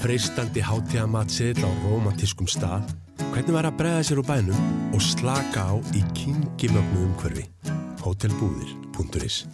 freistandi 0.03 0.61
hátíðamatseðl 0.67 1.65
á 1.65 1.71
romantískum 1.87 2.51
stað, 2.51 2.91
hvernig 3.31 3.55
var 3.55 3.69
að 3.71 3.79
bregða 3.79 4.05
sér 4.05 4.21
úr 4.23 4.29
bænum 4.29 4.93
og 4.93 5.03
slaka 5.03 5.71
á 5.73 5.75
í 5.95 6.03
kingilögnu 6.19 7.07
umhverfi. 7.07 7.47
Hótelbúðir.is 8.03 9.47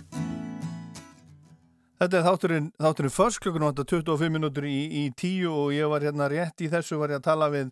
Þetta 2.00 2.18
er 2.18 2.24
þátturinn, 2.26 2.66
þátturinn 2.82 3.12
först 3.14 3.40
klukkun 3.40 3.64
vantar 3.68 3.86
25 3.88 4.32
minútur 4.34 4.66
í, 4.68 4.78
í 4.88 5.04
tíu 5.16 5.52
og 5.52 5.70
ég 5.76 5.88
var 5.88 6.02
hérna 6.04 6.26
rétt 6.28 6.64
í 6.64 6.68
þessu 6.72 6.98
var 7.00 7.14
ég 7.14 7.22
að 7.22 7.28
tala 7.28 7.48
við, 7.52 7.70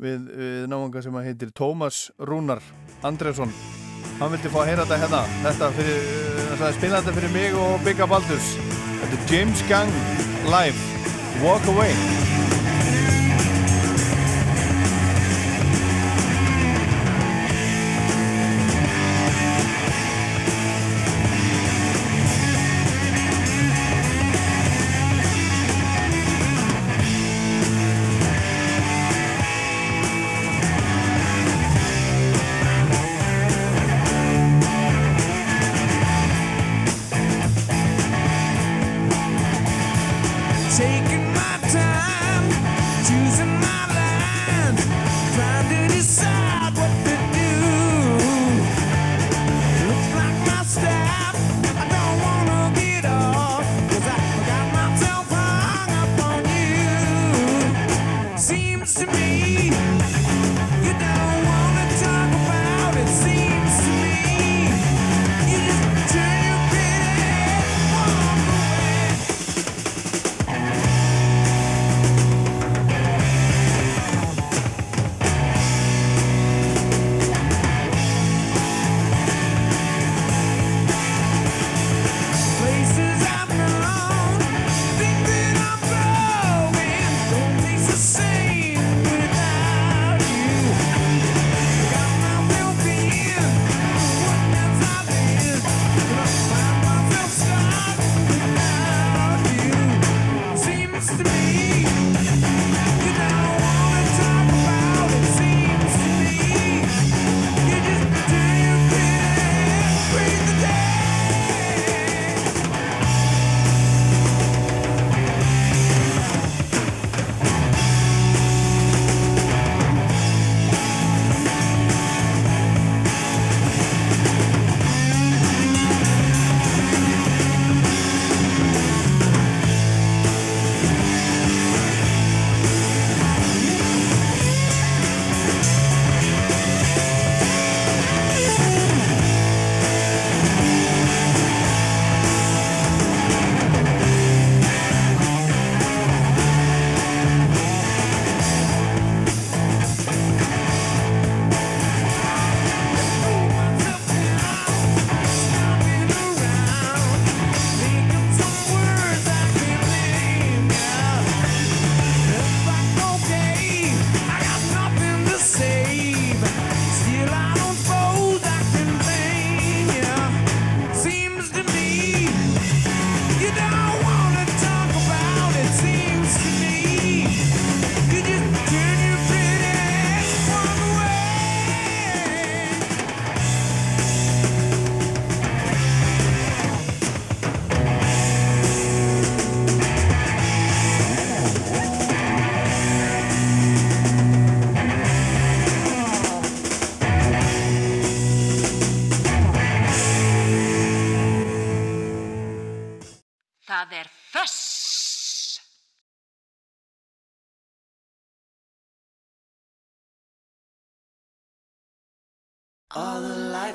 við, 0.00 0.28
við 0.30 0.66
náðunga 0.72 1.02
sem 1.04 1.20
heitir 1.24 1.52
Tómas 1.56 2.06
Rúnar 2.18 2.62
Andresson. 3.02 3.52
Hann 4.20 4.32
vildi 4.34 4.52
fá 4.52 4.60
að 4.62 4.70
heyra 4.70 4.86
þetta 4.86 5.00
hérna, 5.02 5.22
þetta 5.42 5.70
fyrir, 5.78 6.08
uh, 6.46 6.66
spila 6.78 7.02
þetta 7.02 7.16
fyrir 7.18 7.34
mig 7.34 7.58
og 7.58 7.78
Bigga 7.86 8.08
Baldurs. 8.10 8.54
Þetta 9.02 9.18
er 9.18 9.30
James 9.34 9.64
Gang 9.70 10.02
Live, 10.46 10.78
Walk 11.42 11.66
Away. 11.72 12.51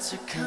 to 0.09 0.17
come. 0.19 0.46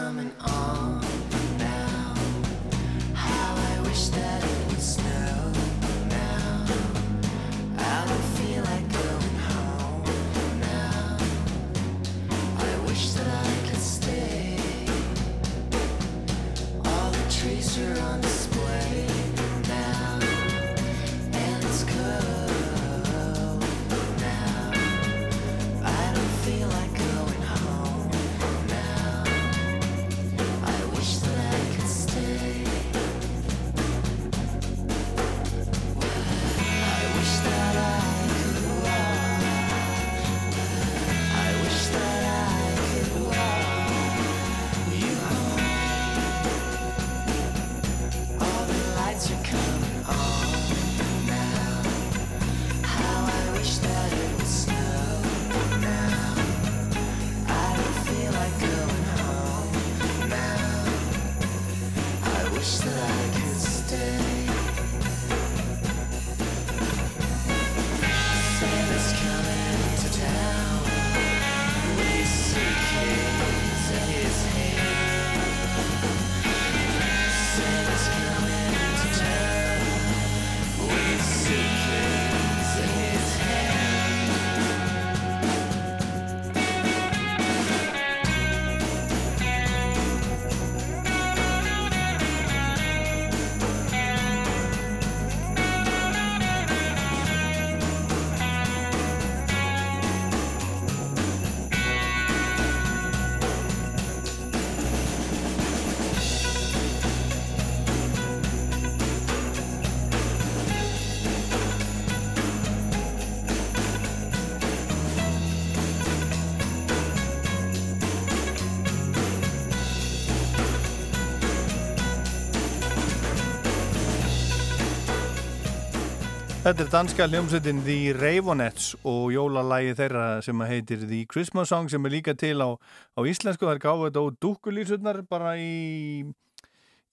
Þetta 126.70 126.84
er 126.84 126.90
danska 126.92 127.24
hljómsveitin 127.26 127.80
The 127.82 128.12
Raveonettes 128.14 128.92
og 129.02 129.32
jólalægi 129.34 129.96
þeirra 129.98 130.26
sem 130.46 130.60
heitir 130.62 131.00
The 131.02 131.24
Christmas 131.26 131.72
Song 131.72 131.88
sem 131.90 132.04
er 132.06 132.12
líka 132.14 132.30
til 132.38 132.62
á, 132.62 132.78
á 133.18 133.20
íslensku. 133.26 133.66
Það 133.66 133.72
er 133.72 133.80
gáðið 133.82 134.04
þetta 134.04 134.22
og 134.22 134.36
dúkulísurnar 134.38 135.18
bara 135.26 135.56
í, 135.58 136.22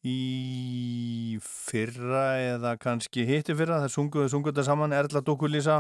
í 0.06 1.40
fyrra 1.42 2.28
eða 2.52 2.76
kannski 2.78 3.26
hitti 3.26 3.56
fyrra. 3.58 3.80
Það 3.88 3.96
sunguðu 3.96 4.44
þetta 4.52 4.68
saman 4.68 4.94
Erla 4.94 5.24
Dúkulísa 5.26 5.80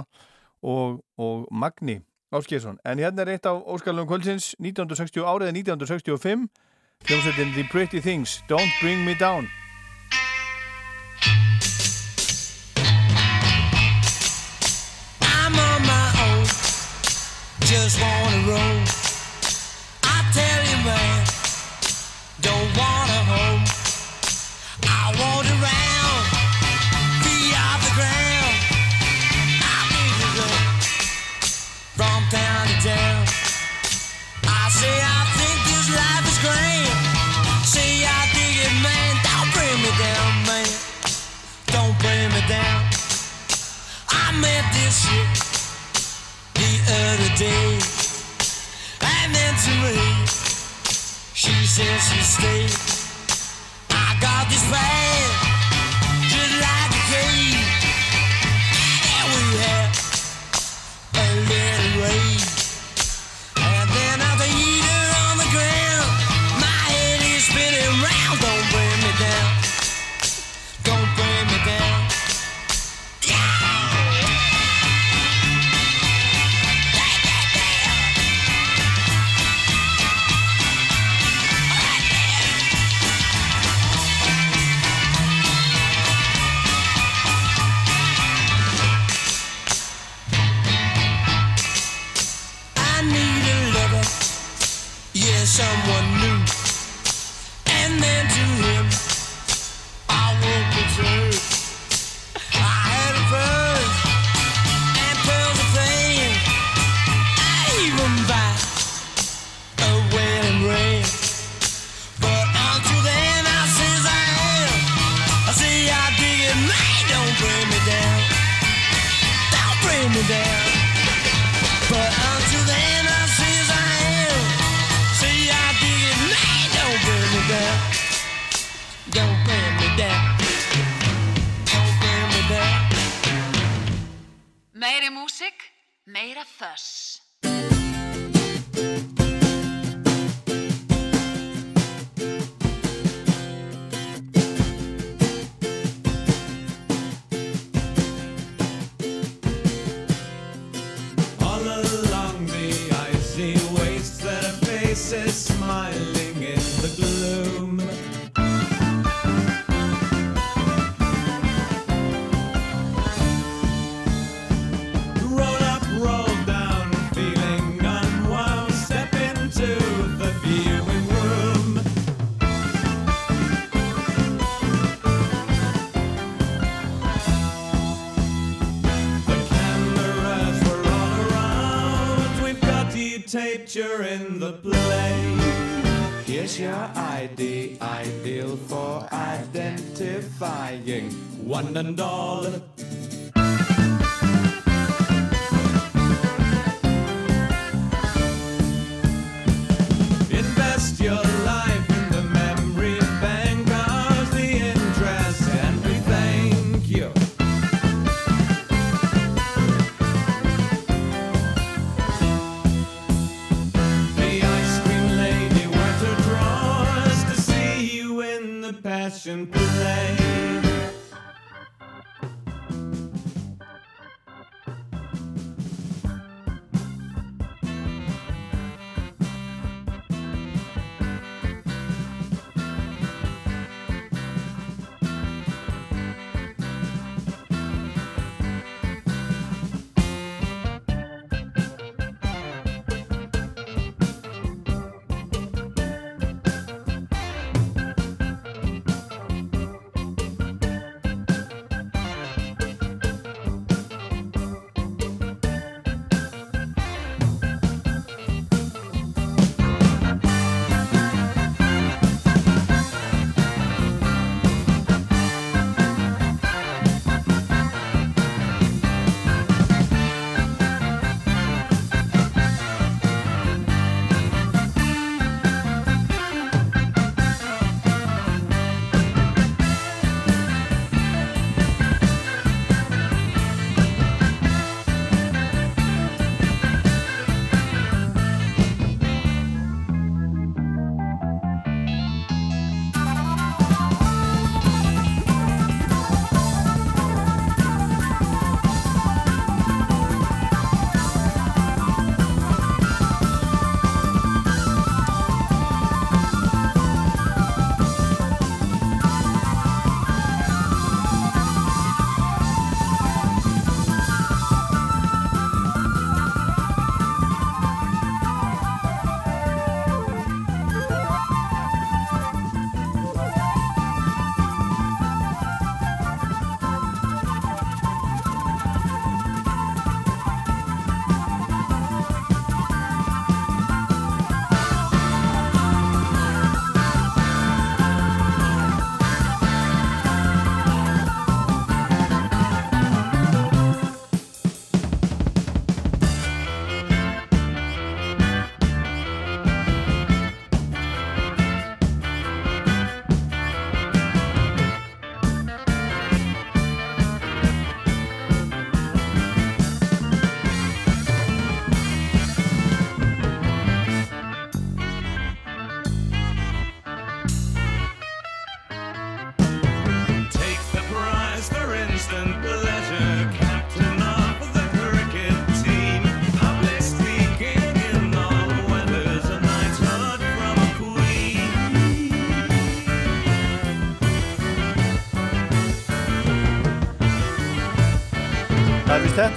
og, 0.65 1.03
og 1.21 1.45
Magni 1.53 1.99
Áskjesson. 2.33 2.81
En 2.81 2.97
hérna 2.97 3.27
er 3.27 3.35
eitt 3.35 3.45
af 3.45 3.61
Óskarlun 3.61 4.09
Kvöldsins 4.09 4.55
1960 4.57 5.21
árið 5.21 5.53
1965 5.53 6.49
hljómsveitin 7.05 7.53
The 7.53 7.69
Pretty 7.69 8.01
Things 8.01 8.39
Don't 8.49 8.73
Bring 8.81 9.05
Me 9.05 9.13
Down. 9.21 9.45
on 15.59 15.81
my 15.85 16.07
own. 16.27 16.43
Just 17.61 17.99
wanna 18.01 18.39
roam. 18.49 18.83
I 20.03 20.17
tell 20.37 20.61
you, 20.69 20.77
man, 20.85 21.25
don't 22.41 22.69
wanna 22.77 23.19
home. 23.33 23.63
I 24.83 25.03
want 25.19 25.47
off 27.55 27.81
the 27.83 27.93
ground. 27.99 28.55
I 29.61 29.79
from 31.97 32.21
town 32.29 32.67
to 32.67 32.87
town. 32.87 33.16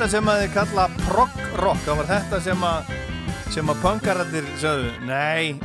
Þetta 0.01 0.15
sem 0.17 0.29
að 0.33 0.39
þið 0.41 0.53
kalla 0.55 0.85
prog 0.97 1.33
rock, 1.61 1.81
það 1.85 1.99
var 1.99 2.07
þetta 2.09 2.39
sem 2.41 2.63
að 2.65 2.93
sem 3.53 3.69
að 3.69 3.81
punkararnir 3.83 4.47
sögðu, 4.57 4.93
nei 5.05 5.59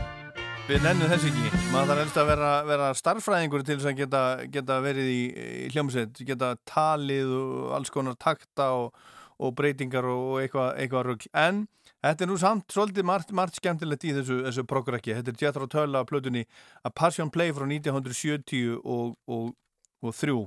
við 0.65 0.81
nennum 0.83 1.07
þess 1.07 1.27
ekki. 1.29 1.51
Maður 1.71 1.85
þarf 1.87 2.01
helst 2.01 2.17
að 2.19 2.27
vera, 2.33 2.49
vera 2.67 2.89
starffræðingur 2.99 3.63
til 3.63 3.77
þess 3.77 3.87
að 3.93 4.01
geta, 4.01 4.23
geta 4.51 4.79
verið 4.83 5.07
í, 5.13 5.21
í 5.29 5.69
hljómsveit 5.71 6.19
geta 6.27 6.49
talið 6.67 7.31
og 7.37 7.69
alls 7.77 7.93
konar 7.95 8.17
takta 8.19 8.67
og, 8.75 9.05
og 9.39 9.55
breytingar 9.55 10.09
og 10.11 10.41
eitthvað 10.41 10.81
eitthva 10.83 11.05
rugg, 11.07 11.23
en 11.31 11.63
þetta 12.03 12.27
er 12.27 12.31
nú 12.33 12.37
samt 12.41 12.75
svolítið 12.75 13.07
margt, 13.07 13.31
margt 13.31 13.61
skemmtilegt 13.61 14.03
í 14.03 14.17
þessu, 14.17 14.41
þessu 14.49 14.67
prograkki, 14.67 15.15
þetta 15.15 15.31
er 15.31 15.45
Jethro 15.45 15.69
Tull 15.71 15.95
af 15.95 16.11
plötunni 16.11 16.43
A 16.83 16.91
Passion 16.91 17.31
Play 17.31 17.55
frá 17.55 17.69
1970 17.69 18.81
og, 18.83 19.15
og, 19.31 19.55
og 20.03 20.19
þrjú 20.19 20.41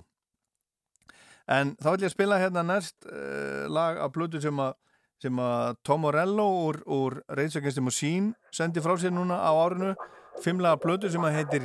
En 1.49 1.73
þá 1.81 1.95
ætlum 1.95 2.07
ég 2.07 2.13
spila 2.13 2.39
hérna 2.41 2.65
næst 2.67 3.09
uh, 3.09 3.65
lag 3.73 3.99
af 4.05 4.13
blötu 4.13 4.41
sem 4.43 4.61
að 4.61 4.77
sem 5.19 5.39
að 5.43 5.79
Tom 5.83 6.05
Morello 6.07 6.45
úr, 6.69 6.77
úr 6.87 7.17
Against 7.27 7.75
the 7.75 7.83
Machine 7.83 8.35
sendi 8.55 8.79
frá 8.79 8.95
sér 8.95 9.11
núna 9.11 9.41
á 9.43 9.51
árinu. 9.51 9.97
Fimmlega 10.45 10.79
blötu 10.79 11.11
sem 11.11 11.25
að 11.27 11.41
heitir 11.41 11.65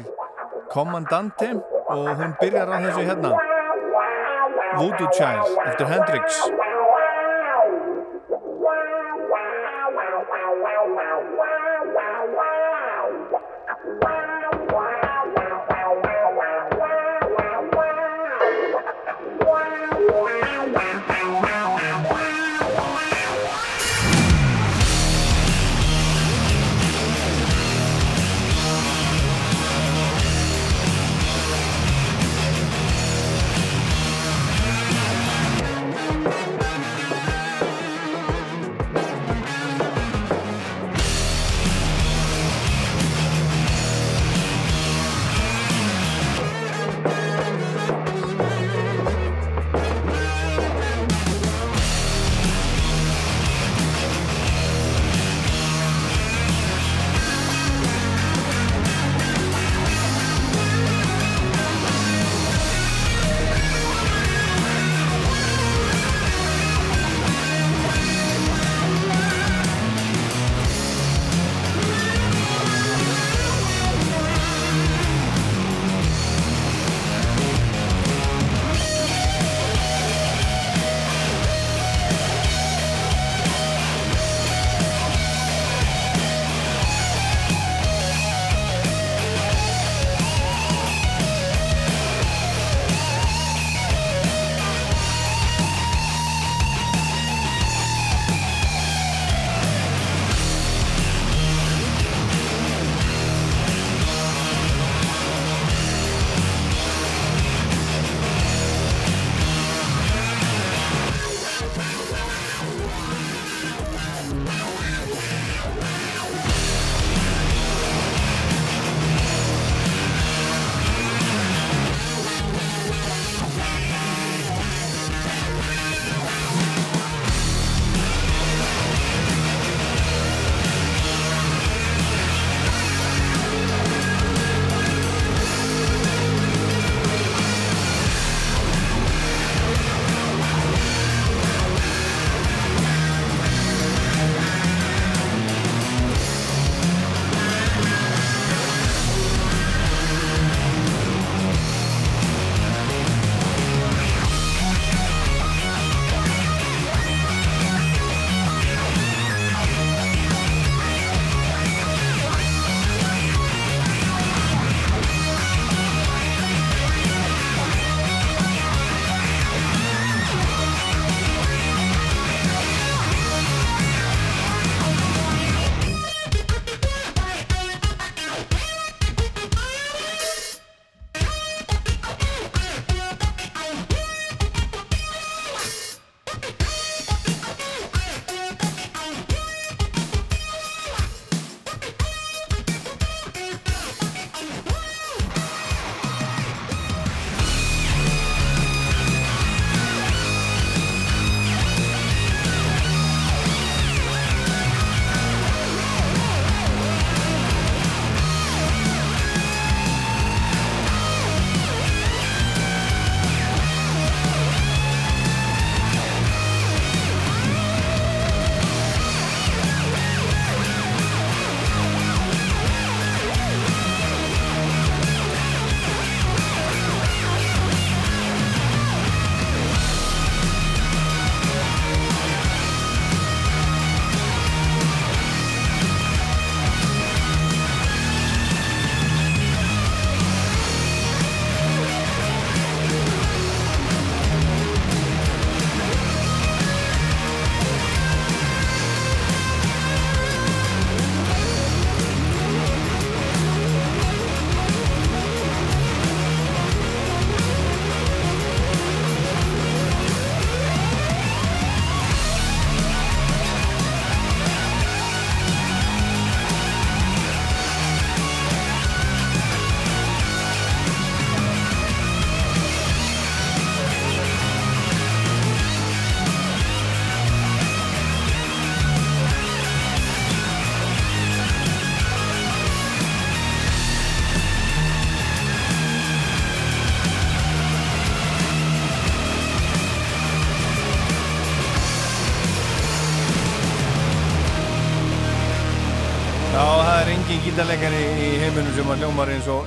Commandante 0.74 1.52
og 1.94 2.10
hún 2.18 2.34
byrjar 2.40 2.74
á 2.74 2.76
þessu 2.82 3.06
hérna. 3.06 3.36
Voodoo 4.80 5.12
Child 5.14 5.60
eftir 5.68 5.92
Hendrix 5.92 6.42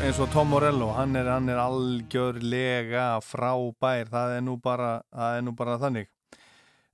eins 0.06 0.20
og, 0.22 0.28
Tom 0.30 0.52
Morello 0.52 0.92
hann 0.94 1.16
er, 1.18 1.26
hann 1.26 1.48
er 1.50 1.58
algjörlega 1.58 3.06
frábær 3.26 4.06
það 4.12 4.34
er 4.36 4.44
nú 4.46 4.54
bara, 4.62 5.00
er 5.34 5.42
nú 5.42 5.54
bara 5.56 5.74
þannig. 5.82 6.06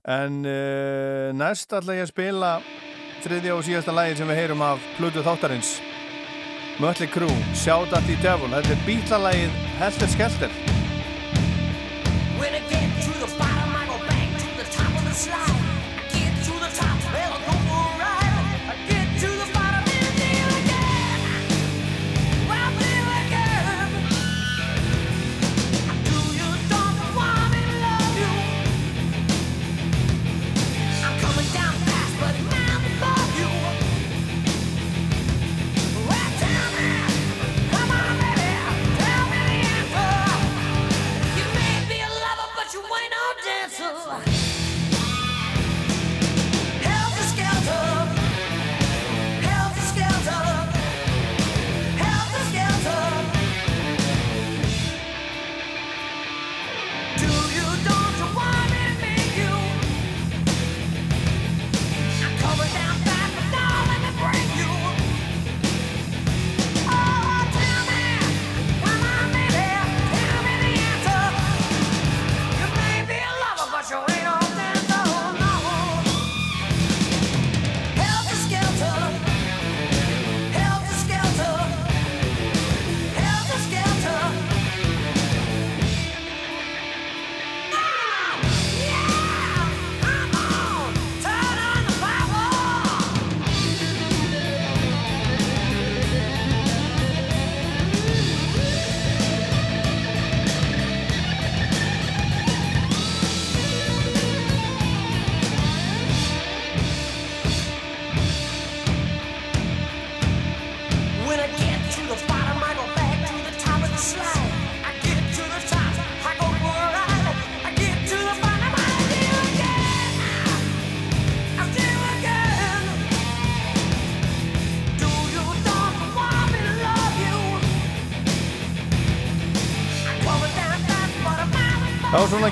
En 0.09 0.41
uh, 0.41 1.29
næst 1.37 1.75
ætla 1.77 1.99
ég 1.99 2.07
að 2.07 2.11
spila 2.11 2.51
þriðja 3.23 3.55
og 3.55 3.65
síðasta 3.67 3.95
lagi 3.95 4.17
sem 4.17 4.29
við 4.33 4.41
heyrum 4.41 4.65
af 4.65 4.81
Plutu 4.97 5.21
Þáttarins. 5.25 5.75
Mötli 6.81 7.05
Krú, 7.13 7.29
Shout 7.53 7.93
at 7.93 8.07
the 8.09 8.17
Devil 8.25 8.49
þetta 8.55 8.73
er 8.73 8.87
bítlalagið 8.87 9.59
Helter 9.77 10.15
Skelter 10.15 10.82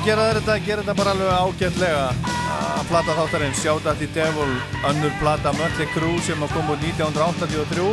svona 0.01 0.15
gera 0.15 0.33
þetta, 0.33 0.55
gera 0.65 0.81
þetta 0.81 0.93
bara 0.97 1.11
alveg 1.11 1.29
ágætlega. 1.29 2.05
Að 2.51 2.87
plata 2.89 3.13
þáttarinn 3.15 3.53
Shout 3.55 3.85
at 3.85 3.99
the 3.99 4.07
Devil, 4.13 4.49
önnur 4.89 5.11
plata 5.19 5.51
Mötli 5.53 5.85
Krú 5.93 6.19
sem 6.25 6.41
að 6.41 6.53
koma 6.55 6.73
út 6.73 6.81
1983 6.81 7.83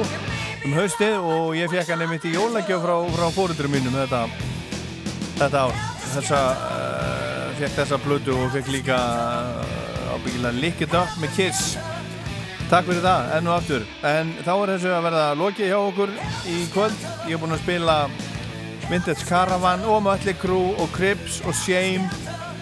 um 0.65 0.73
haustið 0.75 1.19
og 1.19 1.57
ég 1.57 1.71
fekk 1.71 1.93
hann 1.93 2.03
einmitt 2.03 2.25
í 2.25 2.33
jólagjöf 2.35 2.83
frá, 2.83 2.95
frá 3.13 3.27
fórundurum 3.35 3.75
mínum 3.77 3.95
þetta, 3.95 4.23
þetta 5.39 5.67
ár. 5.67 5.85
Þessa, 6.09 6.41
uh, 6.55 7.53
fekk 7.61 7.77
þessa 7.77 8.01
plötu 8.01 8.37
og 8.37 8.51
fekk 8.57 8.73
líka 8.73 8.97
uh, 8.97 10.15
ábyggilega 10.15 10.63
Lick 10.63 10.87
It 10.87 10.97
Up 10.97 11.13
með 11.21 11.37
Kiss. 11.37 11.77
Takk 12.69 12.89
fyrir 12.89 13.05
það, 13.05 13.37
enn 13.37 13.53
og 13.53 13.59
aftur. 13.59 13.85
En 14.09 14.33
þá 14.47 14.55
er 14.57 14.75
þessu 14.75 14.97
að 14.97 15.07
verða 15.11 15.29
lokið 15.45 15.71
hjá 15.73 15.79
okkur 15.83 16.17
í 16.49 16.65
kvöld, 16.73 17.07
ég 17.29 17.37
er 17.37 17.45
búinn 17.45 17.57
að 17.57 17.65
spila 17.67 18.01
Vintage 18.89 19.25
Caravan 19.29 19.83
og 19.85 20.03
Mötli 20.03 20.33
Crew 20.33 20.73
og 20.81 20.89
Crips 20.89 21.43
og 21.45 21.55
Shame. 21.55 22.09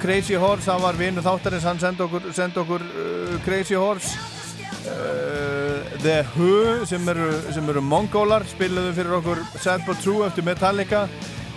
Crazy 0.02 0.34
Horse, 0.34 0.70
hann 0.72 0.82
var 0.82 0.98
vinnu 0.98 1.22
þáttarins 1.22 1.62
hann 1.62 1.78
sendi 1.78 2.02
okkur, 2.02 2.26
sendi 2.34 2.58
okkur 2.58 2.82
uh, 2.82 3.36
Crazy 3.44 3.78
Horse. 3.78 4.18
Uh, 4.90 5.86
The 6.02 6.24
Who 6.34 6.82
sem 6.86 7.06
eru, 7.08 7.30
sem 7.54 7.70
eru 7.70 7.80
mongólar 7.80 8.42
spilaðu 8.50 8.96
fyrir 8.98 9.14
okkur 9.20 9.44
Sad 9.62 9.86
But 9.86 10.02
True 10.02 10.26
eftir 10.26 10.42
Metallica. 10.46 11.04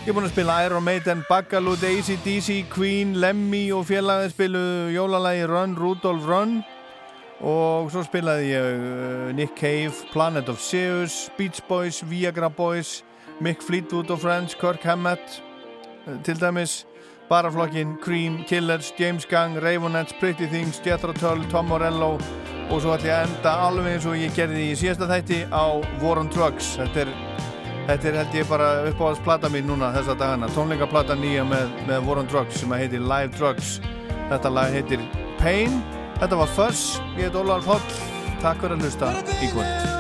Ég 0.06 0.14
er 0.14 0.18
búinn 0.20 0.30
að 0.30 0.36
spila 0.36 0.62
Iron 0.68 0.86
Maiden, 0.86 1.26
Buggaloo, 1.26 1.74
Daisy, 1.82 2.20
DC, 2.22 2.62
Queen, 2.70 3.18
Lemmy 3.18 3.72
og 3.74 3.90
félagið 3.90 4.38
spiluðu 4.38 4.96
jólalagi 5.00 5.50
Run, 5.50 5.78
Rudolph 5.82 6.30
Run. 6.30 6.60
Og 7.42 7.90
svo 7.90 8.06
spilaði 8.06 8.54
ég 8.54 8.82
uh, 8.86 9.28
Nick 9.34 9.58
Cave, 9.58 9.98
Planet 10.14 10.50
of 10.54 10.62
Zeus 10.62 11.26
Beach 11.38 11.66
Boys, 11.66 12.04
Viagra 12.06 12.54
Boys 12.54 13.00
Mick 13.42 13.62
Fleetwood 13.64 14.10
og 14.12 14.20
Friends, 14.20 14.56
Kirk 14.56 14.84
Hammett 14.84 15.44
til 16.24 16.42
dæmis 16.42 16.86
Baraflokkin, 17.30 17.96
Cream, 18.04 18.40
Killers, 18.48 18.94
James 19.00 19.26
Gang 19.26 19.58
Ravenettes, 19.64 20.16
Pretty 20.20 20.48
Things, 20.48 20.82
Jethro 20.86 21.14
Tull 21.14 21.46
Tom 21.52 21.66
Morello 21.66 22.20
og 22.70 22.82
svo 22.82 22.94
ætlum 22.94 23.10
ég 23.10 23.16
að 23.16 23.30
enda 23.30 23.54
alveg 23.66 23.94
eins 23.94 24.06
og 24.10 24.18
ég 24.18 24.36
gerði 24.38 24.68
í 24.72 24.76
síðasta 24.78 25.08
þætti 25.10 25.40
á 25.50 25.66
War 26.02 26.22
on 26.22 26.30
Drugs. 26.34 26.76
Þetta 26.78 27.06
er, 27.06 27.14
þetta 27.88 28.12
er 28.12 28.20
held 28.20 28.38
ég 28.38 28.50
bara 28.50 28.70
uppáhalds 28.90 29.24
plata 29.26 29.50
mín 29.50 29.70
núna 29.70 29.90
þessa 29.96 30.18
dagana. 30.20 30.52
Tónleikaplata 30.54 31.18
nýja 31.18 31.48
með, 31.50 31.74
með 31.90 32.06
War 32.10 32.22
on 32.22 32.30
Drugs 32.30 32.62
sem 32.62 32.76
að 32.76 32.86
heitir 32.86 33.06
Live 33.06 33.34
Drugs. 33.38 33.80
Þetta 34.30 34.54
lag 34.54 34.74
heitir 34.76 35.02
Pain. 35.42 35.82
Þetta 36.20 36.44
var 36.44 36.56
Fuss, 36.58 36.98
ég 37.18 37.30
heit 37.30 37.40
Ólar 37.40 37.66
Foll 37.66 37.82
takk 38.40 38.62
fyrir 38.64 38.78
að 38.78 38.86
hlusta 38.88 39.12
í 39.44 39.52
kvöld 39.52 40.00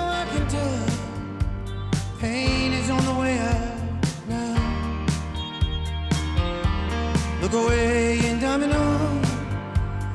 Look 7.52 7.66
away 7.66 8.19
and 8.26 8.40
domino 8.40 9.22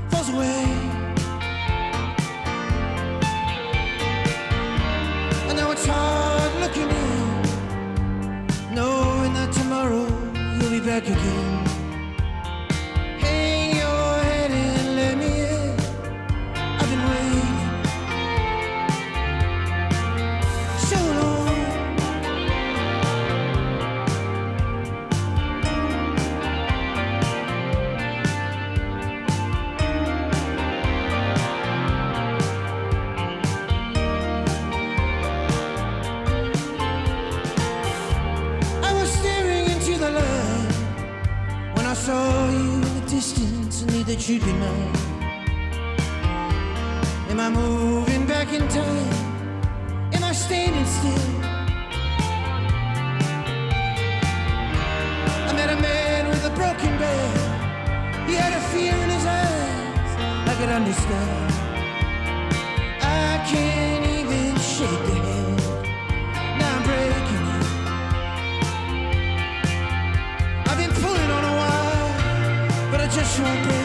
falls 0.08 0.28
away. 0.28 0.64
And 5.48 5.56
now 5.56 5.72
it's 5.72 5.84
hard 5.84 6.52
looking 6.60 6.88
in, 6.88 8.74
knowing 8.74 9.32
that 9.34 9.52
tomorrow 9.52 10.06
you'll 10.60 10.70
be 10.70 10.80
back 10.80 11.08
again. 11.08 11.53
you'd 44.28 44.42
be 44.42 44.52
mine. 44.54 44.92
Am 47.28 47.40
I 47.40 47.50
moving 47.50 48.26
back 48.26 48.52
in 48.54 48.66
time? 48.68 49.12
Am 50.14 50.24
I 50.24 50.32
standing 50.32 50.86
still? 50.86 51.44
I 55.48 55.52
met 55.52 55.70
a 55.76 55.76
man 55.80 56.28
with 56.28 56.44
a 56.46 56.50
broken 56.50 56.96
back. 56.98 58.28
He 58.28 58.34
had 58.34 58.52
a 58.54 58.60
fear 58.72 58.94
in 58.94 59.10
his 59.10 59.26
eyes. 59.26 60.10
I 60.48 60.54
could 60.58 60.70
understand. 60.70 61.52
I 63.02 63.44
can't 63.50 64.06
even 64.06 64.56
shake 64.56 65.04
the 65.08 65.16
hand. 65.26 65.60
Now 66.58 66.76
I'm 66.76 66.82
breaking 66.88 67.46
it. 67.56 67.66
I've 70.68 70.78
been 70.78 70.94
pulling 71.02 71.30
on 71.30 71.44
a 71.52 71.54
while, 71.60 72.90
but 72.90 73.00
I 73.02 73.08
just 73.08 73.38
won't 73.38 73.62
break. 73.64 73.83